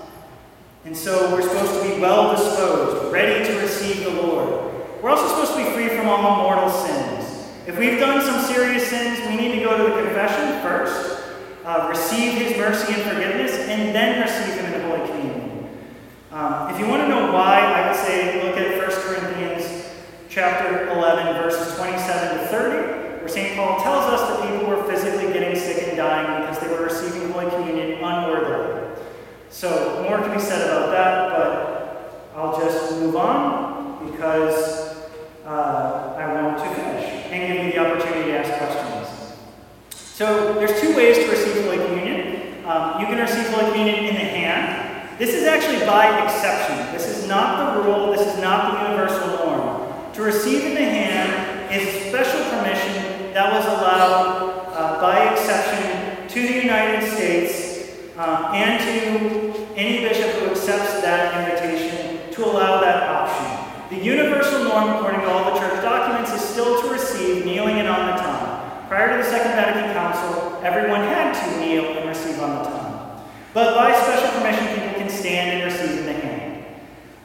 And 0.86 0.95
so 0.95 1.34
we're 1.34 1.41
supposed 1.41 1.82
to 1.82 1.93
be 1.93 1.99
well 1.99 2.36
disposed, 2.36 3.11
ready 3.11 3.45
to 3.45 3.59
receive 3.59 4.05
the 4.05 4.21
Lord. 4.21 4.74
We're 5.01 5.09
also 5.09 5.28
supposed 5.28 5.57
to 5.57 5.65
be 5.65 5.71
free 5.71 5.97
from 5.97 6.07
all 6.07 6.43
mortal 6.43 6.69
sins. 6.69 7.22
If 7.66 7.80
we've 7.80 7.97
done 7.97 8.22
some 8.22 8.41
serious 8.53 8.89
sins, 8.89 9.26
we 9.30 9.38
need 9.38 9.57
to 9.57 9.64
go 9.64 9.78
to 9.78 9.84
the 9.84 10.01
confession 10.01 10.61
first, 10.61 11.24
uh, 11.64 11.88
receive 11.88 12.34
his 12.34 12.57
mercy 12.57 12.91
and 12.91 13.03
forgiveness, 13.03 13.53
and 13.53 13.95
then 13.95 14.22
receive 14.22 14.59
him 14.59 14.66
in 14.66 14.82
the 14.82 14.86
Holy 14.86 15.07
Communion. 15.07 15.70
Um, 16.34 16.74
if 16.74 16.78
you 16.78 16.88
want 16.88 17.03
to 17.03 17.07
know 17.07 17.32
why, 17.32 17.59
I 17.59 17.88
would 17.88 17.95
say 17.95 18.43
look 18.43 18.57
at 18.57 18.78
1 18.78 18.89
Corinthians 19.03 19.89
chapter 20.28 20.89
11, 20.89 21.41
verses 21.41 21.74
27 21.78 22.38
to 22.38 22.47
30, 22.47 23.20
where 23.20 23.30
St. 23.30 23.55
Paul 23.55 23.80
tells 23.80 24.11
us 24.11 24.28
that 24.28 24.51
people 24.51 24.68
were 24.68 24.84
physically 24.84 25.32
getting 25.32 25.57
sick 25.57 25.88
and 25.88 25.95
dying 25.95 26.41
because 26.41 26.59
they 26.59 26.68
were 26.68 26.84
receiving 26.84 27.32
Holy 27.32 27.49
Communion 27.49 28.03
unworthily. 28.03 28.91
So 29.49 30.03
more 30.05 30.18
can 30.18 30.34
be 30.36 30.41
said 30.41 30.70
about 30.70 30.91
that, 30.91 31.30
but 31.32 32.30
I'll 32.36 32.59
just 32.59 32.99
move 32.99 33.16
on 33.16 34.11
because 34.11 34.97
uh, 35.45 36.16
I 36.18 36.34
want 36.34 36.43
and 37.34 37.47
give 37.51 37.65
you 37.65 37.71
the 37.71 37.79
opportunity 37.79 38.31
to 38.31 38.38
ask 38.38 38.53
questions. 38.59 38.93
So 40.13 40.53
there's 40.53 40.79
two 40.79 40.95
ways 40.95 41.17
to 41.17 41.31
receive 41.31 41.65
Holy 41.65 41.77
Communion. 41.77 42.63
Um, 42.65 43.01
you 43.01 43.07
can 43.07 43.17
receive 43.17 43.47
Holy 43.49 43.71
Communion 43.71 44.05
in 44.05 44.13
the 44.13 44.21
hand. 44.21 45.19
This 45.19 45.34
is 45.34 45.45
actually 45.45 45.79
by 45.86 46.23
exception. 46.23 46.93
This 46.93 47.07
is 47.07 47.27
not 47.27 47.75
the 47.75 47.81
rule. 47.81 48.11
This 48.11 48.21
is 48.21 48.39
not 48.39 48.71
the 48.71 48.89
universal 48.89 49.27
norm. 49.45 50.13
To 50.13 50.21
receive 50.21 50.63
in 50.65 50.75
the 50.75 50.86
hand 50.86 51.73
is 51.73 52.09
special 52.09 52.39
permission 52.51 53.34
that 53.34 53.51
was 53.51 53.65
allowed 53.65 54.69
uh, 54.69 55.01
by 55.01 55.34
exception 55.34 56.27
to 56.27 56.41
the 56.47 56.53
United 56.61 57.11
States 57.15 57.89
uh, 58.15 58.51
and 58.53 58.79
to 58.79 59.65
any 59.75 60.07
bishop 60.07 60.29
who 60.36 60.51
accepts 60.51 61.01
that 61.01 61.49
invitation 61.49 62.31
to 62.31 62.45
allow 62.45 62.79
that 62.81 63.03
option. 63.09 63.97
The 63.97 64.03
universal 64.03 64.63
norm, 64.63 64.89
according 64.89 65.21
to 65.21 65.29
all 65.29 65.53
the 65.53 65.59
church 65.59 65.81
documents, 65.81 66.31
is 66.31 66.41
still 66.41 66.81
to 66.81 66.93
kneeling 67.64 67.80
and 67.80 67.88
on 67.88 68.07
the 68.07 68.22
tongue. 68.22 68.88
Prior 68.88 69.18
to 69.18 69.24
the 69.24 69.30
Second 69.30 69.53
Vatican 69.53 69.93
Council, 69.93 70.59
everyone 70.64 71.01
had 71.01 71.34
to 71.34 71.59
kneel 71.59 71.97
and 71.97 72.07
receive 72.09 72.39
on 72.39 72.57
the 72.57 72.70
tongue. 72.70 73.24
But 73.53 73.76
by 73.76 73.93
special 73.93 74.39
permission, 74.39 74.68
people 74.68 74.99
can 74.99 75.09
stand 75.09 75.61
and 75.61 75.72
receive 75.72 75.99
in 75.99 76.05
the 76.05 76.14
hand. 76.14 76.66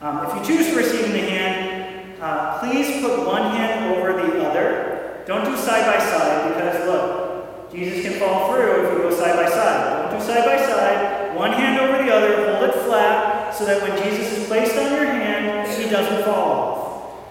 Um, 0.00 0.26
if 0.26 0.48
you 0.48 0.56
choose 0.56 0.68
to 0.68 0.76
receive 0.76 1.06
in 1.06 1.12
the 1.12 1.30
hand, 1.30 2.22
uh, 2.22 2.60
please 2.60 3.02
put 3.02 3.26
one 3.26 3.50
hand 3.50 3.96
over 3.96 4.12
the 4.12 4.48
other. 4.48 5.24
Don't 5.26 5.44
do 5.44 5.56
side 5.56 5.86
by 5.86 5.98
side 5.98 6.54
because, 6.54 6.86
look, 6.86 7.72
Jesus 7.72 8.02
can 8.02 8.20
fall 8.20 8.52
through 8.52 8.86
if 8.86 8.92
you 8.92 8.98
go 8.98 9.10
side 9.10 9.34
by 9.34 9.50
side. 9.50 10.10
Don't 10.10 10.20
do 10.20 10.24
side 10.24 10.44
by 10.44 10.56
side. 10.56 11.34
One 11.36 11.52
hand 11.52 11.80
over 11.80 12.02
the 12.02 12.14
other, 12.14 12.54
hold 12.54 12.70
it 12.70 12.74
flat 12.84 13.54
so 13.54 13.64
that 13.64 13.82
when 13.82 14.00
Jesus 14.02 14.38
is 14.38 14.46
placed 14.46 14.76
on 14.76 14.92
your 14.92 15.04
hand, 15.04 15.68
he 15.68 15.90
doesn't 15.90 16.24
fall 16.24 16.52
off. 16.52 16.87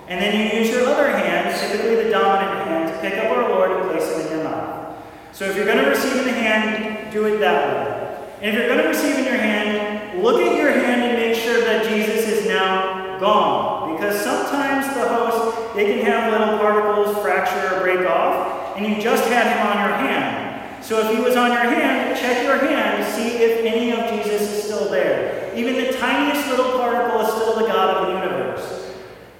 And 0.08 0.22
then 0.22 0.54
you 0.54 0.60
use 0.60 0.70
your 0.70 0.88
other 0.88 1.10
hand, 1.10 1.54
typically 1.60 2.04
the 2.04 2.10
dominant 2.10 2.68
hand, 2.68 2.94
to 2.94 3.00
pick 3.02 3.20
up 3.20 3.32
our 3.32 3.50
Lord 3.50 3.72
and 3.72 3.90
place 3.90 4.10
him 4.10 4.22
in 4.22 4.38
your 4.38 4.44
mouth. 4.46 4.96
So 5.34 5.46
if 5.46 5.56
you're 5.56 5.66
going 5.66 5.84
to 5.84 5.90
receive 5.90 6.16
in 6.16 6.26
the 6.26 6.32
hand, 6.32 7.12
do 7.12 7.26
it 7.26 7.40
that 7.40 7.68
way. 7.68 8.34
And 8.42 8.56
if 8.56 8.58
you're 8.58 8.68
going 8.68 8.82
to 8.84 8.88
receive 8.88 9.18
in 9.18 9.26
your 9.26 9.38
hand, 9.38 10.24
look 10.24 10.42
at 10.42 10.56
your 10.56 10.72
hand 10.72 11.04
and 11.04 11.18
make 11.18 11.36
sure 11.36 11.60
that 11.62 11.90
Jesus 11.90 12.28
is 12.28 12.48
now 12.48 13.20
gone. 13.20 13.96
Because 13.96 14.22
sometimes 14.24 14.88
the 14.94 15.08
host, 15.10 15.76
they 15.76 15.86
can 15.92 16.06
have 16.06 16.32
little 16.32 16.58
particles 16.58 17.18
fracture 17.22 17.76
or 17.76 17.82
break 17.82 18.08
off, 18.08 18.78
and 18.78 18.86
you 18.86 19.02
just 19.02 19.26
had 19.26 19.58
him 19.58 19.68
on 19.68 19.90
your 19.90 19.98
hand. 19.98 20.86
So 20.86 21.00
if 21.00 21.18
he 21.18 21.22
was 21.22 21.36
on 21.36 21.52
your 21.52 21.64
hand, 21.64 22.18
check 22.18 22.44
your 22.44 22.60
hand 22.60 23.04
to 23.04 23.12
see 23.12 23.44
if 23.44 23.66
any 23.66 23.92
of 23.92 24.24
Jesus 24.24 24.42
is 24.42 24.64
still 24.64 24.90
there. 24.90 25.54
Even 25.54 25.74
the 25.76 25.92
tiniest 25.98 26.48
little 26.50 26.78
particle 26.78 27.20
is 27.22 27.28
still 27.28 27.56
the 27.60 27.68
God 27.68 27.98
of 27.98 28.08
the 28.08 28.14
universe. 28.14 28.37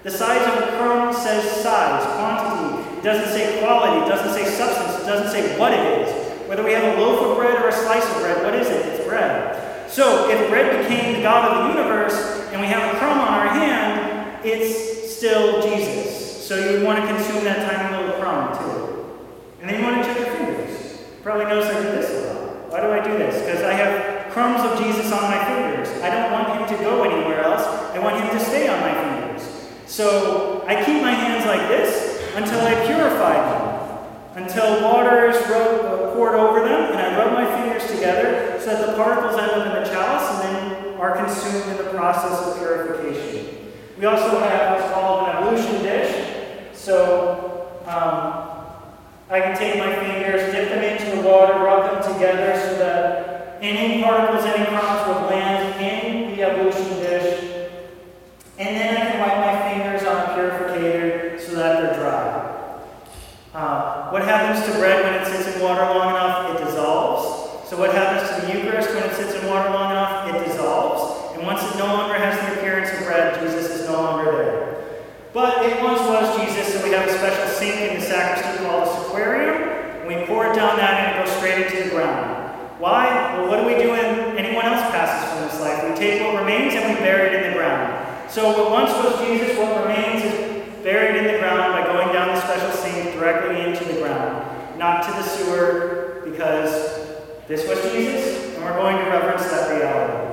The 0.08 0.18
size 0.18 0.48
of 0.48 0.64
a 0.64 0.72
kernel 0.78 1.12
says 1.12 1.44
size, 1.62 2.06
quantity. 2.16 2.98
It 2.98 3.04
doesn't 3.04 3.28
say 3.28 3.60
quality, 3.60 4.06
it 4.06 4.08
doesn't 4.08 4.32
say 4.32 4.50
substance, 4.50 5.04
it 5.04 5.06
doesn't 5.06 5.32
say 5.32 5.60
what 5.60 5.74
it 5.74 5.84
is. 6.00 6.48
Whether 6.48 6.64
we 6.64 6.72
have 6.72 6.98
a 6.98 7.02
loaf 7.02 7.20
of 7.28 7.36
bread 7.36 7.62
or 7.62 7.68
a 7.68 7.74
slice 7.74 8.10
of 8.16 8.22
bread, 8.22 8.42
what 8.42 8.56
is 8.56 8.70
it? 8.70 8.86
It's 8.86 9.06
bread. 9.06 9.92
So 9.92 10.30
if 10.30 10.50
bread 10.50 10.82
became 10.82 11.18
the 11.18 11.22
God 11.24 11.52
of 11.52 11.58
the 11.58 11.78
universe 11.78 12.16
and 12.54 12.62
we 12.62 12.68
have 12.68 12.96
a 12.96 12.98
crumb 13.00 13.20
on 13.20 13.34
our 13.34 13.50
hand, 13.50 14.46
it's 14.46 15.12
still 15.18 15.62
Jesus. 15.62 16.48
So 16.48 16.56
you 16.56 16.78
would 16.78 16.84
want 16.84 17.02
to 17.02 17.06
consume 17.06 17.44
that 17.44 17.70
tiny 17.70 17.98
little 17.98 18.18
crumb 18.22 18.58
too. 18.58 19.12
And 19.60 19.70
then 19.70 19.78
you 19.78 19.86
want 19.86 20.06
to 20.06 20.08
check 20.08 20.20
your 20.20 20.38
fingers. 20.38 21.04
Probably 21.22 21.44
notice 21.44 21.68
I 21.68 21.84
do 21.84 21.92
this 21.92 22.10
a 22.12 22.34
lot. 22.34 22.72
Why 22.72 22.80
do 22.80 22.92
I 22.94 23.04
do 23.04 23.18
this? 23.18 23.44
Because 23.44 23.62
I 23.62 23.74
have 23.74 24.32
crumbs 24.32 24.62
of 24.72 24.80
Jesus 24.80 25.12
on 25.12 25.24
my 25.24 25.44
fingers. 25.44 25.90
I 26.02 26.10
don't 26.12 26.32
want 26.32 26.48
him 26.48 26.78
to 26.78 26.82
go 26.82 27.04
anywhere 27.04 27.44
else. 27.44 27.68
I 27.94 28.00
want 28.00 28.24
him 28.24 28.30
to 28.30 28.40
stay 28.40 28.70
on 28.70 28.80
my 28.80 28.94
fingers. 28.94 29.17
So 29.88 30.66
I 30.68 30.76
keep 30.84 31.02
my 31.02 31.12
hands 31.12 31.46
like 31.46 31.68
this 31.70 32.22
until 32.36 32.60
I 32.62 32.86
purify 32.86 33.36
them, 33.36 34.44
until 34.44 34.84
water 34.84 35.30
is 35.30 35.38
uh, 35.38 36.12
poured 36.14 36.36
over 36.36 36.60
them, 36.60 36.92
and 36.92 36.98
I 36.98 37.18
rub 37.18 37.34
my 37.34 37.46
fingers 37.62 37.90
together 37.90 38.60
so 38.60 38.68
that 38.68 38.88
the 38.88 38.94
particles 38.94 39.40
end 39.40 39.52
up 39.52 39.66
in 39.66 39.84
the 39.84 39.90
chalice 39.90 40.46
and 40.46 40.56
then 40.56 41.00
are 41.00 41.16
consumed 41.16 41.70
in 41.72 41.78
the 41.78 41.92
process 41.92 42.48
of 42.48 42.58
purification. 42.58 43.72
We 43.98 44.06
also 44.06 44.40
have 44.40 44.80
what's 44.80 44.94
called 44.94 45.30
an 45.30 45.36
ablution 45.38 45.82
dish. 45.82 46.74
So 46.74 47.82
um, 47.86 48.48
I 49.30 49.40
can 49.40 49.58
take 49.58 49.80
my 49.80 49.96
fingers, 49.96 50.54
dip 50.54 50.70
them 50.70 50.84
into 50.84 51.16
the 51.16 51.28
water, 51.28 51.54
rub 51.54 52.04
them 52.04 52.14
together 52.14 52.60
so 52.60 52.78
that 52.78 53.58
any 53.62 54.04
particles, 54.04 54.46
any 54.46 54.66
crumbs 54.66 55.08
will 55.08 55.28
land 55.30 55.82
in 55.82 56.36
the 56.36 56.44
ablution 56.44 56.90
dish. 57.00 57.44
And 58.60 58.76
then 58.76 58.98
I 58.98 59.12
can 59.12 59.20
wipe 59.20 59.38
my 59.38 59.72
fingers 59.72 60.08
on 60.08 60.18
a 60.18 60.34
purificator 60.34 61.40
so 61.40 61.56
that 61.56 61.82
they're 61.82 61.94
dry. 62.00 62.82
Uh, 63.54 64.10
what 64.10 64.24
happens 64.24 64.66
to 64.66 64.78
bread 64.80 65.04
when 65.04 65.14
it 65.22 65.26
sits 65.26 65.56
in 65.56 65.57
water 65.68 65.84
long 65.84 66.16
enough? 66.16 66.56
It 66.56 66.64
dissolves. 66.64 67.68
So 67.68 67.78
what 67.78 67.92
happens 67.92 68.24
to 68.32 68.48
the 68.48 68.54
Eucharist 68.56 68.90
when 68.96 69.04
it 69.04 69.14
sits 69.16 69.36
in 69.36 69.48
water 69.48 69.70
long 69.70 69.92
enough? 69.92 70.32
It 70.32 70.48
dissolves. 70.48 71.36
And 71.36 71.44
once 71.44 71.62
it 71.64 71.78
no 71.78 71.88
longer 71.92 72.16
has 72.16 72.40
the 72.40 72.60
appearance 72.60 72.90
of 72.96 73.04
bread, 73.04 73.36
Jesus 73.44 73.70
is 73.70 73.88
no 73.88 74.02
longer 74.02 74.32
there. 74.32 74.64
But 75.34 75.66
it 75.66 75.84
once 75.84 76.00
was 76.08 76.40
Jesus, 76.40 76.74
so 76.74 76.84
we 76.84 76.92
have 76.96 77.08
a 77.08 77.12
special 77.12 77.48
sink 77.52 77.76
in 77.76 78.00
the 78.00 78.06
sacristy 78.06 78.64
called 78.64 78.88
the 78.88 78.92
sacrarium. 79.04 80.00
And 80.00 80.08
we 80.08 80.26
pour 80.26 80.48
it 80.48 80.56
down 80.56 80.78
that 80.78 81.04
and 81.04 81.08
it 81.12 81.26
goes 81.26 81.36
straight 81.36 81.68
into 81.68 81.84
the 81.84 81.90
ground. 81.92 82.48
Why? 82.80 83.36
Well, 83.36 83.50
what 83.50 83.60
do 83.60 83.68
we 83.68 83.76
do 83.76 83.92
when 83.92 84.38
anyone 84.38 84.66
else 84.66 84.82
passes 84.96 85.28
from 85.30 85.44
this 85.44 85.60
life? 85.60 85.84
We 85.84 85.96
take 85.98 86.22
what 86.24 86.40
remains 86.40 86.74
and 86.76 86.94
we 86.94 87.00
bury 87.02 87.36
it 87.36 87.44
in 87.44 87.52
the 87.52 87.58
ground. 87.58 88.32
So 88.32 88.48
what 88.56 88.72
once 88.72 88.92
was 89.04 89.20
Jesus, 89.28 89.58
what 89.58 89.84
remains 89.84 90.24
is 90.24 90.84
buried 90.84 91.18
in 91.18 91.28
the 91.28 91.40
ground 91.40 91.74
by 91.74 91.84
going 91.84 92.14
down 92.14 92.30
the 92.30 92.40
special 92.40 92.72
sink 92.72 93.14
directly 93.16 93.62
into 93.62 93.84
the 93.84 94.00
ground, 94.00 94.57
not 94.78 95.04
to 95.04 95.12
the 95.12 95.24
sewer, 95.24 96.22
because 96.26 97.08
this 97.48 97.68
was 97.68 97.82
Jesus, 97.92 98.56
and 98.56 98.64
we're 98.64 98.74
going 98.74 98.98
to 98.98 99.04
reverence 99.10 99.44
that 99.46 99.76
reality. 99.76 100.28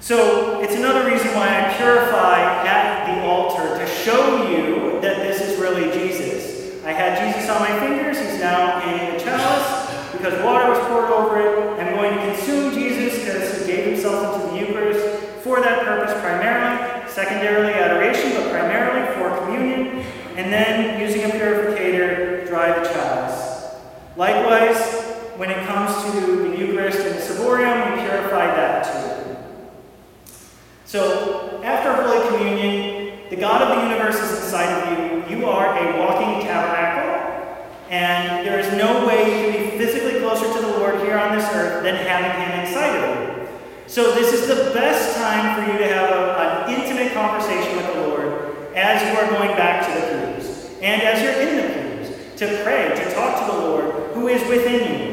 So 0.00 0.60
it's 0.60 0.74
another 0.74 1.08
reason 1.10 1.28
why 1.34 1.48
I 1.48 1.74
purify 1.74 2.66
at 2.66 3.06
the 3.06 3.24
altar 3.24 3.78
to 3.78 3.86
show 3.86 4.48
you 4.48 5.00
that 5.00 5.18
this 5.18 5.40
is 5.40 5.60
really 5.60 5.90
Jesus. 5.92 6.84
I 6.84 6.92
had 6.92 7.32
Jesus 7.32 7.48
on 7.48 7.60
my 7.60 7.78
fingers, 7.78 8.18
he's 8.18 8.40
now 8.40 8.82
in 8.82 9.14
the 9.14 9.20
chalice 9.22 10.12
because 10.12 10.42
water 10.42 10.70
was 10.70 10.78
poured 10.88 11.10
over 11.10 11.40
it. 11.40 11.80
I'm 11.80 11.94
going 11.94 12.14
to 12.14 12.34
consume 12.34 12.74
Jesus 12.74 13.18
because 13.20 13.60
he 13.60 13.72
gave 13.72 13.92
himself 13.92 14.34
into 14.34 14.50
the 14.50 14.58
Eucharist 14.58 15.42
for 15.42 15.60
that 15.60 15.84
purpose 15.84 16.12
primarily, 16.20 17.08
secondarily 17.08 17.72
adoration, 17.74 18.32
but 18.32 18.50
primarily 18.50 19.06
for 19.14 19.44
communion, 19.44 20.04
and 20.36 20.52
then 20.52 21.00
using 21.00 21.22
a 21.24 21.28
purificator, 21.28 22.46
dry 22.48 22.78
the 22.78 22.88
chalice. 22.88 23.76
Likewise, 24.16 25.00
when 25.36 25.50
it 25.50 25.66
comes 25.66 25.94
to 26.12 26.48
the 26.48 26.58
Eucharist 26.58 26.98
and 27.60 27.94
we 27.94 28.00
purify 28.00 28.46
that 28.46 28.84
too. 28.84 29.36
So, 30.84 31.60
after 31.64 32.02
Holy 32.02 32.28
Communion, 32.28 33.30
the 33.30 33.36
God 33.36 33.62
of 33.62 33.76
the 33.76 33.88
universe 33.88 34.16
is 34.16 34.44
inside 34.44 34.68
of 34.68 35.30
you. 35.30 35.38
You 35.38 35.46
are 35.46 35.76
a 35.76 35.98
walking 35.98 36.46
tabernacle, 36.46 37.64
and 37.88 38.46
there 38.46 38.58
is 38.58 38.70
no 38.74 39.06
way 39.06 39.46
you 39.46 39.52
can 39.52 39.70
be 39.70 39.78
physically 39.78 40.20
closer 40.20 40.52
to 40.52 40.66
the 40.66 40.78
Lord 40.78 41.00
here 41.00 41.18
on 41.18 41.36
this 41.36 41.48
earth 41.52 41.82
than 41.82 41.96
having 41.96 42.32
Him 42.42 42.66
inside 42.66 42.96
of 42.96 43.40
you. 43.40 43.48
So, 43.86 44.14
this 44.14 44.32
is 44.32 44.48
the 44.48 44.72
best 44.74 45.16
time 45.16 45.56
for 45.56 45.72
you 45.72 45.78
to 45.78 45.86
have 45.88 46.10
a, 46.10 46.68
an 46.68 46.80
intimate 46.80 47.14
conversation 47.14 47.76
with 47.76 47.86
the 47.94 48.00
Lord 48.08 48.56
as 48.74 49.02
you 49.02 49.18
are 49.18 49.30
going 49.30 49.56
back 49.56 49.86
to 49.86 50.00
the 50.00 50.36
pews, 50.36 50.68
and 50.82 51.02
as 51.02 51.22
you're 51.22 51.40
in 51.40 51.56
the 51.56 52.06
pews, 52.06 52.38
to 52.38 52.62
pray, 52.64 52.88
to 52.94 53.14
talk 53.14 53.46
to 53.46 53.52
the 53.52 53.58
Lord 53.58 53.84
who 54.14 54.28
is 54.28 54.46
within 54.48 55.06
you. 55.06 55.11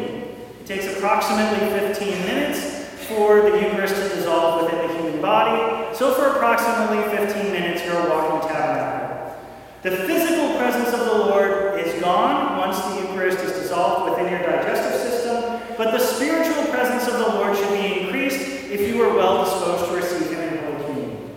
Takes 0.69 0.85
approximately 0.85 1.67
15 1.79 2.07
minutes 2.27 2.85
for 3.07 3.41
the 3.41 3.57
Eucharist 3.59 3.95
to 3.95 4.09
dissolve 4.09 4.61
within 4.61 4.87
the 4.87 4.93
human 4.93 5.19
body. 5.19 5.95
So 5.95 6.13
for 6.13 6.27
approximately 6.27 7.01
15 7.17 7.51
minutes, 7.51 7.83
you're 7.83 7.97
a 7.97 8.07
walking 8.07 8.47
tabernacle. 8.47 9.35
The 9.81 9.89
physical 9.89 10.59
presence 10.59 10.89
of 10.89 10.99
the 10.99 11.25
Lord 11.25 11.79
is 11.79 11.99
gone 11.99 12.59
once 12.59 12.79
the 12.81 13.01
Eucharist 13.01 13.39
is 13.39 13.53
dissolved 13.53 14.11
within 14.11 14.31
your 14.31 14.43
digestive 14.43 15.01
system, 15.01 15.59
but 15.75 15.89
the 15.89 15.97
spiritual 15.97 16.65
presence 16.65 17.11
of 17.11 17.17
the 17.17 17.29
Lord 17.29 17.57
should 17.57 17.71
be 17.71 18.01
increased 18.01 18.39
if 18.39 18.81
you 18.81 19.01
are 19.01 19.15
well 19.15 19.45
disposed 19.45 19.89
to 19.89 19.95
receive 19.95 20.29
Him 20.29 20.53
in 20.53 20.65
Holy 20.65 20.83
Communion. 20.83 21.35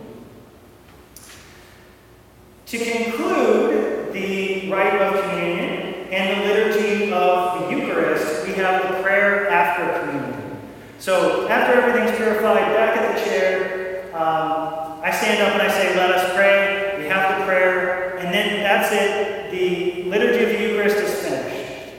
To 2.66 2.78
conclude 2.78 4.12
the 4.12 4.70
rite 4.70 5.00
of 5.00 5.24
communion 5.24 5.92
and 6.12 6.42
the 6.42 6.46
liturgy 6.46 7.10
of 7.10 7.60
the 7.60 7.74
Eucharist, 7.74 8.46
we 8.46 8.52
have 8.52 8.82
the 8.82 9.02
prayer 9.02 9.48
after 9.48 10.00
communion. 10.00 10.60
So 10.98 11.48
after 11.48 11.80
everything's 11.80 12.11
back 12.26 12.96
at 12.96 13.14
the 13.16 13.24
chair, 13.24 14.04
um, 14.14 15.00
I 15.02 15.10
stand 15.10 15.42
up 15.42 15.54
and 15.54 15.62
I 15.62 15.70
say, 15.70 15.96
let 15.96 16.10
us 16.10 16.34
pray. 16.34 16.96
We 16.98 17.08
have 17.08 17.38
the 17.38 17.44
prayer, 17.44 18.16
and 18.18 18.32
then 18.32 18.62
that's 18.62 18.92
it. 18.92 19.50
The 19.50 20.08
liturgy 20.08 20.44
of 20.44 20.50
the 20.50 20.60
Eucharist 20.60 20.96
is 20.96 21.14
finished. 21.26 21.94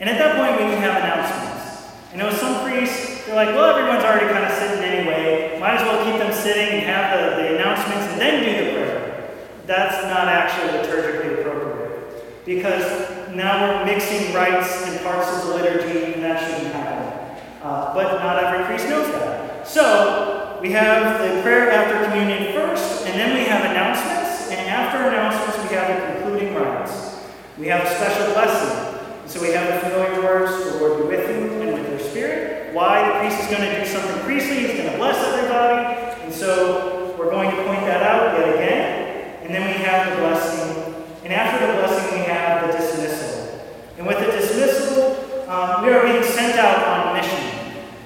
And 0.00 0.10
at 0.10 0.18
that 0.18 0.36
point, 0.36 0.52
we 0.58 0.72
can 0.72 0.82
have 0.82 1.02
announcements. 1.02 1.94
I 2.12 2.16
know 2.16 2.30
some 2.30 2.64
priests, 2.64 3.26
they're 3.26 3.36
like, 3.36 3.54
well, 3.54 3.76
everyone's 3.76 4.04
already 4.04 4.32
kind 4.32 4.44
of 4.44 4.52
sitting 4.58 4.82
anyway. 4.82 5.58
Might 5.60 5.76
as 5.76 5.82
well 5.82 6.04
keep 6.04 6.18
them 6.18 6.32
sitting 6.32 6.80
and 6.80 6.86
have 6.86 7.36
the, 7.36 7.42
the 7.42 7.54
announcements 7.54 8.12
and 8.12 8.20
then 8.20 8.42
do 8.42 8.64
the 8.64 8.70
prayer. 8.72 9.34
That's 9.66 10.02
not 10.04 10.28
actually 10.28 10.78
liturgically 10.78 11.40
appropriate. 11.40 12.44
Because 12.44 13.34
now 13.34 13.78
we're 13.78 13.84
mixing 13.84 14.34
rites 14.34 14.86
and 14.88 15.00
parts 15.02 15.28
of 15.30 15.46
the 15.46 15.54
liturgy, 15.54 16.14
and 16.14 16.22
that 16.24 16.40
shouldn't 16.40 16.72
happen. 16.74 17.42
Uh, 17.62 17.94
but 17.94 18.18
not 18.18 18.42
every 18.42 18.64
priest 18.64 18.88
knows 18.88 19.06
that. 19.12 19.37
So 19.68 20.58
we 20.62 20.72
have 20.72 21.20
the 21.20 21.42
prayer 21.42 21.70
after 21.70 22.02
communion 22.08 22.54
first, 22.54 23.04
and 23.04 23.20
then 23.20 23.36
we 23.36 23.44
have 23.44 23.70
announcements, 23.70 24.50
and 24.50 24.66
after 24.66 24.96
announcements, 24.96 25.58
we 25.68 25.76
have 25.76 25.88
the 25.92 26.14
concluding 26.14 26.54
rites. 26.54 27.18
We 27.58 27.66
have 27.66 27.84
a 27.84 27.94
special 27.94 28.32
blessing. 28.32 28.98
So 29.26 29.42
we 29.42 29.52
have 29.52 29.68
the 29.68 29.90
familiar 29.90 30.22
words, 30.22 30.64
the 30.64 30.78
Lord 30.80 31.02
be 31.02 31.08
with 31.08 31.28
you 31.28 31.60
and 31.60 31.74
with 31.74 31.86
your 31.86 31.98
spirit. 31.98 32.72
Why 32.72 33.06
the 33.06 33.18
priest 33.20 33.44
is 33.44 33.46
going 33.54 33.68
to 33.68 33.78
do 33.78 33.84
something 33.84 34.24
priestly, 34.24 34.60
he's 34.60 34.78
going 34.78 34.90
to 34.90 34.96
bless 34.96 35.22
everybody. 35.22 36.24
And 36.24 36.32
so 36.32 37.14
we're 37.18 37.30
going 37.30 37.50
to 37.50 37.56
point 37.64 37.82
that 37.82 38.02
out 38.02 38.40
yet 38.40 38.54
again. 38.54 39.44
And 39.44 39.54
then 39.54 39.66
we 39.68 39.84
have 39.84 40.08
the 40.08 40.16
blessing. 40.16 40.94
And 41.24 41.32
after 41.34 41.66
the 41.66 41.74
blessing, 41.74 42.18
we 42.18 42.24
have 42.24 42.66
the 42.66 42.78
dismissal. 42.78 43.60
And 43.98 44.06
with 44.06 44.18
the 44.18 44.32
dismissal, 44.32 45.50
um, 45.50 45.84
we 45.84 45.92
are 45.92 46.06
being 46.06 46.24
sent 46.24 46.58
out 46.58 47.06
on 47.06 47.16
mission. 47.20 47.44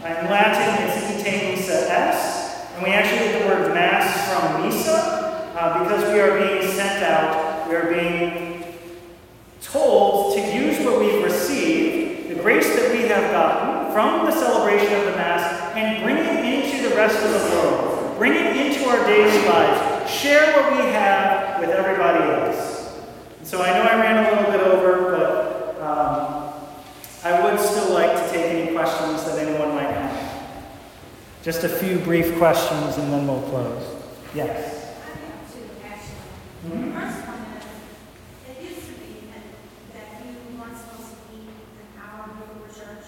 In 0.03 0.29
Latin, 0.29 0.82
and 2.83 2.91
we 2.91 2.97
actually 2.97 3.31
get 3.31 3.43
the 3.43 3.47
word 3.47 3.73
mass 3.75 4.29
from 4.29 4.67
Missa 4.67 5.55
uh, 5.57 5.85
because 5.85 6.13
we 6.13 6.19
are 6.19 6.37
being 6.37 6.69
sent 6.73 7.01
out. 7.05 7.69
We 7.69 7.77
are 7.77 7.93
being 7.93 8.65
told 9.61 10.35
to 10.35 10.41
use 10.41 10.85
what 10.85 10.99
we've 10.99 11.23
received, 11.23 12.31
the 12.31 12.43
grace 12.43 12.75
that 12.75 12.91
we 12.91 13.03
have 13.03 13.31
gotten 13.31 13.93
from 13.93 14.27
the 14.27 14.33
celebration 14.33 14.93
of 14.99 15.05
the 15.05 15.13
Mass, 15.13 15.77
and 15.77 16.03
bring 16.03 16.17
it 16.17 16.45
into 16.45 16.89
the 16.89 16.97
rest 16.97 17.25
of 17.25 17.31
the 17.31 17.55
world. 17.55 18.19
Bring 18.19 18.33
it 18.33 18.57
into 18.57 18.89
our 18.89 19.07
daily 19.07 19.47
lives. 19.47 20.11
Share 20.11 20.53
what 20.53 20.73
we 20.73 20.91
have 20.91 21.61
with 21.61 21.71
everybody 21.71 22.25
else. 22.25 22.99
And 23.39 23.47
so 23.47 23.63
I 23.63 23.71
know 23.79 23.83
I 23.83 24.01
ran 24.01 24.25
a 24.25 24.37
little 24.37 24.51
bit 24.51 24.61
over, 24.61 25.17
but 25.17 25.81
um, 25.81 26.53
I 27.23 27.45
would 27.45 27.61
still 27.61 27.95
like 27.95 28.11
to 28.11 28.33
take 28.33 28.47
any 28.47 28.75
questions 28.75 29.25
that 29.25 29.39
anyone 29.39 29.77
might. 29.77 29.82
Just 31.43 31.65
a 31.65 31.69
few 31.69 31.99
brief 31.99 32.39
questions 32.39 32.99
and 32.99 33.13
then 33.13 33.27
we'll 33.27 33.43
close. 33.43 33.83
Yes. 34.33 34.95
Mm-hmm. 36.65 36.93
First 36.93 37.27
one 37.27 37.43
is, 37.59 37.65
it 38.49 38.63
used 38.63 38.87
to 38.87 38.93
be 38.95 39.27
that, 39.35 39.43
that 39.93 40.23
you 40.25 40.57
weren't 40.57 40.79
supposed 40.79 41.11
to 41.11 41.35
eat 41.35 41.51
an 41.51 41.99
hour 41.99 42.29
before 42.29 42.69
church. 42.69 43.07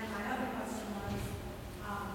And 0.00 0.10
my 0.10 0.34
other 0.34 0.50
question 0.50 0.86
was, 0.98 1.14
um, 1.86 2.06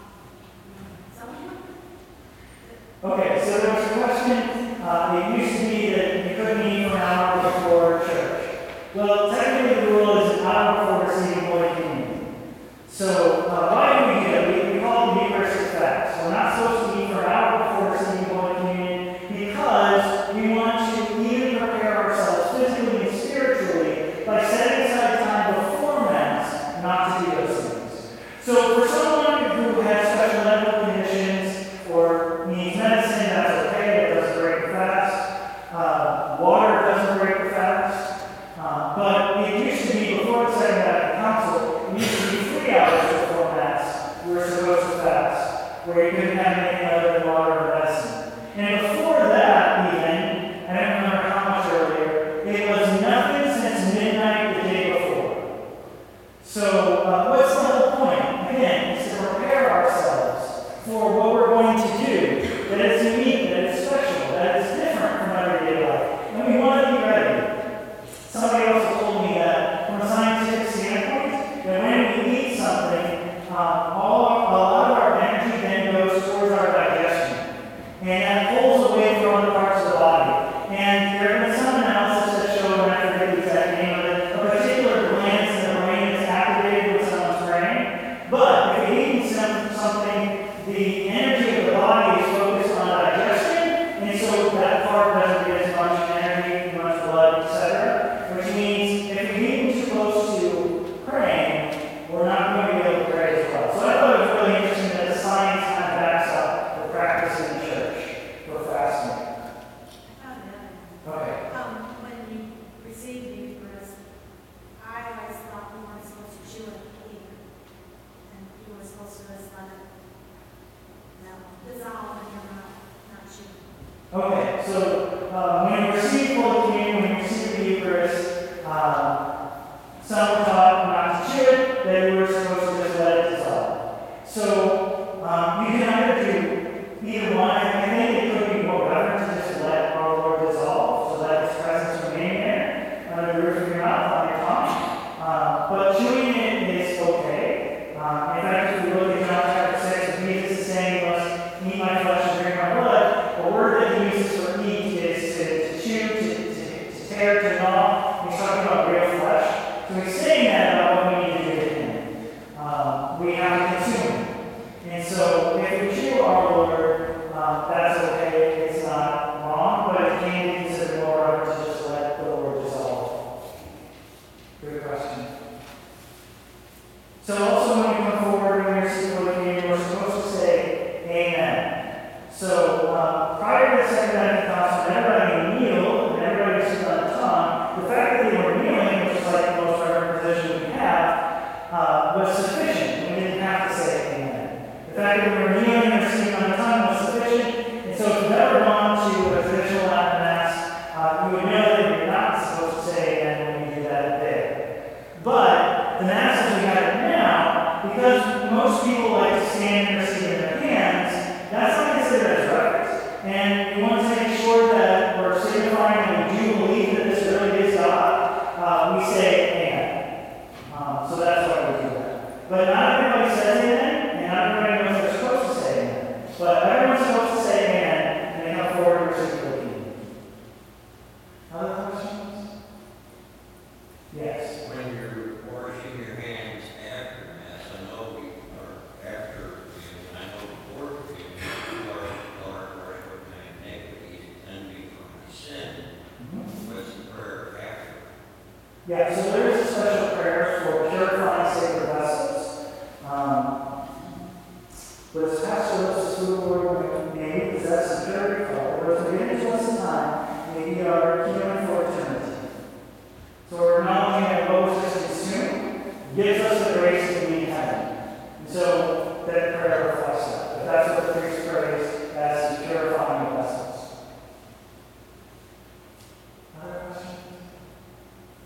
Okay, 3.05 3.41
so 3.45 3.51
there 3.60 3.74
was 3.76 3.86
a 3.86 3.93
question. 4.03 4.82
Uh, 4.82 5.47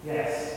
Yes. 0.04 0.51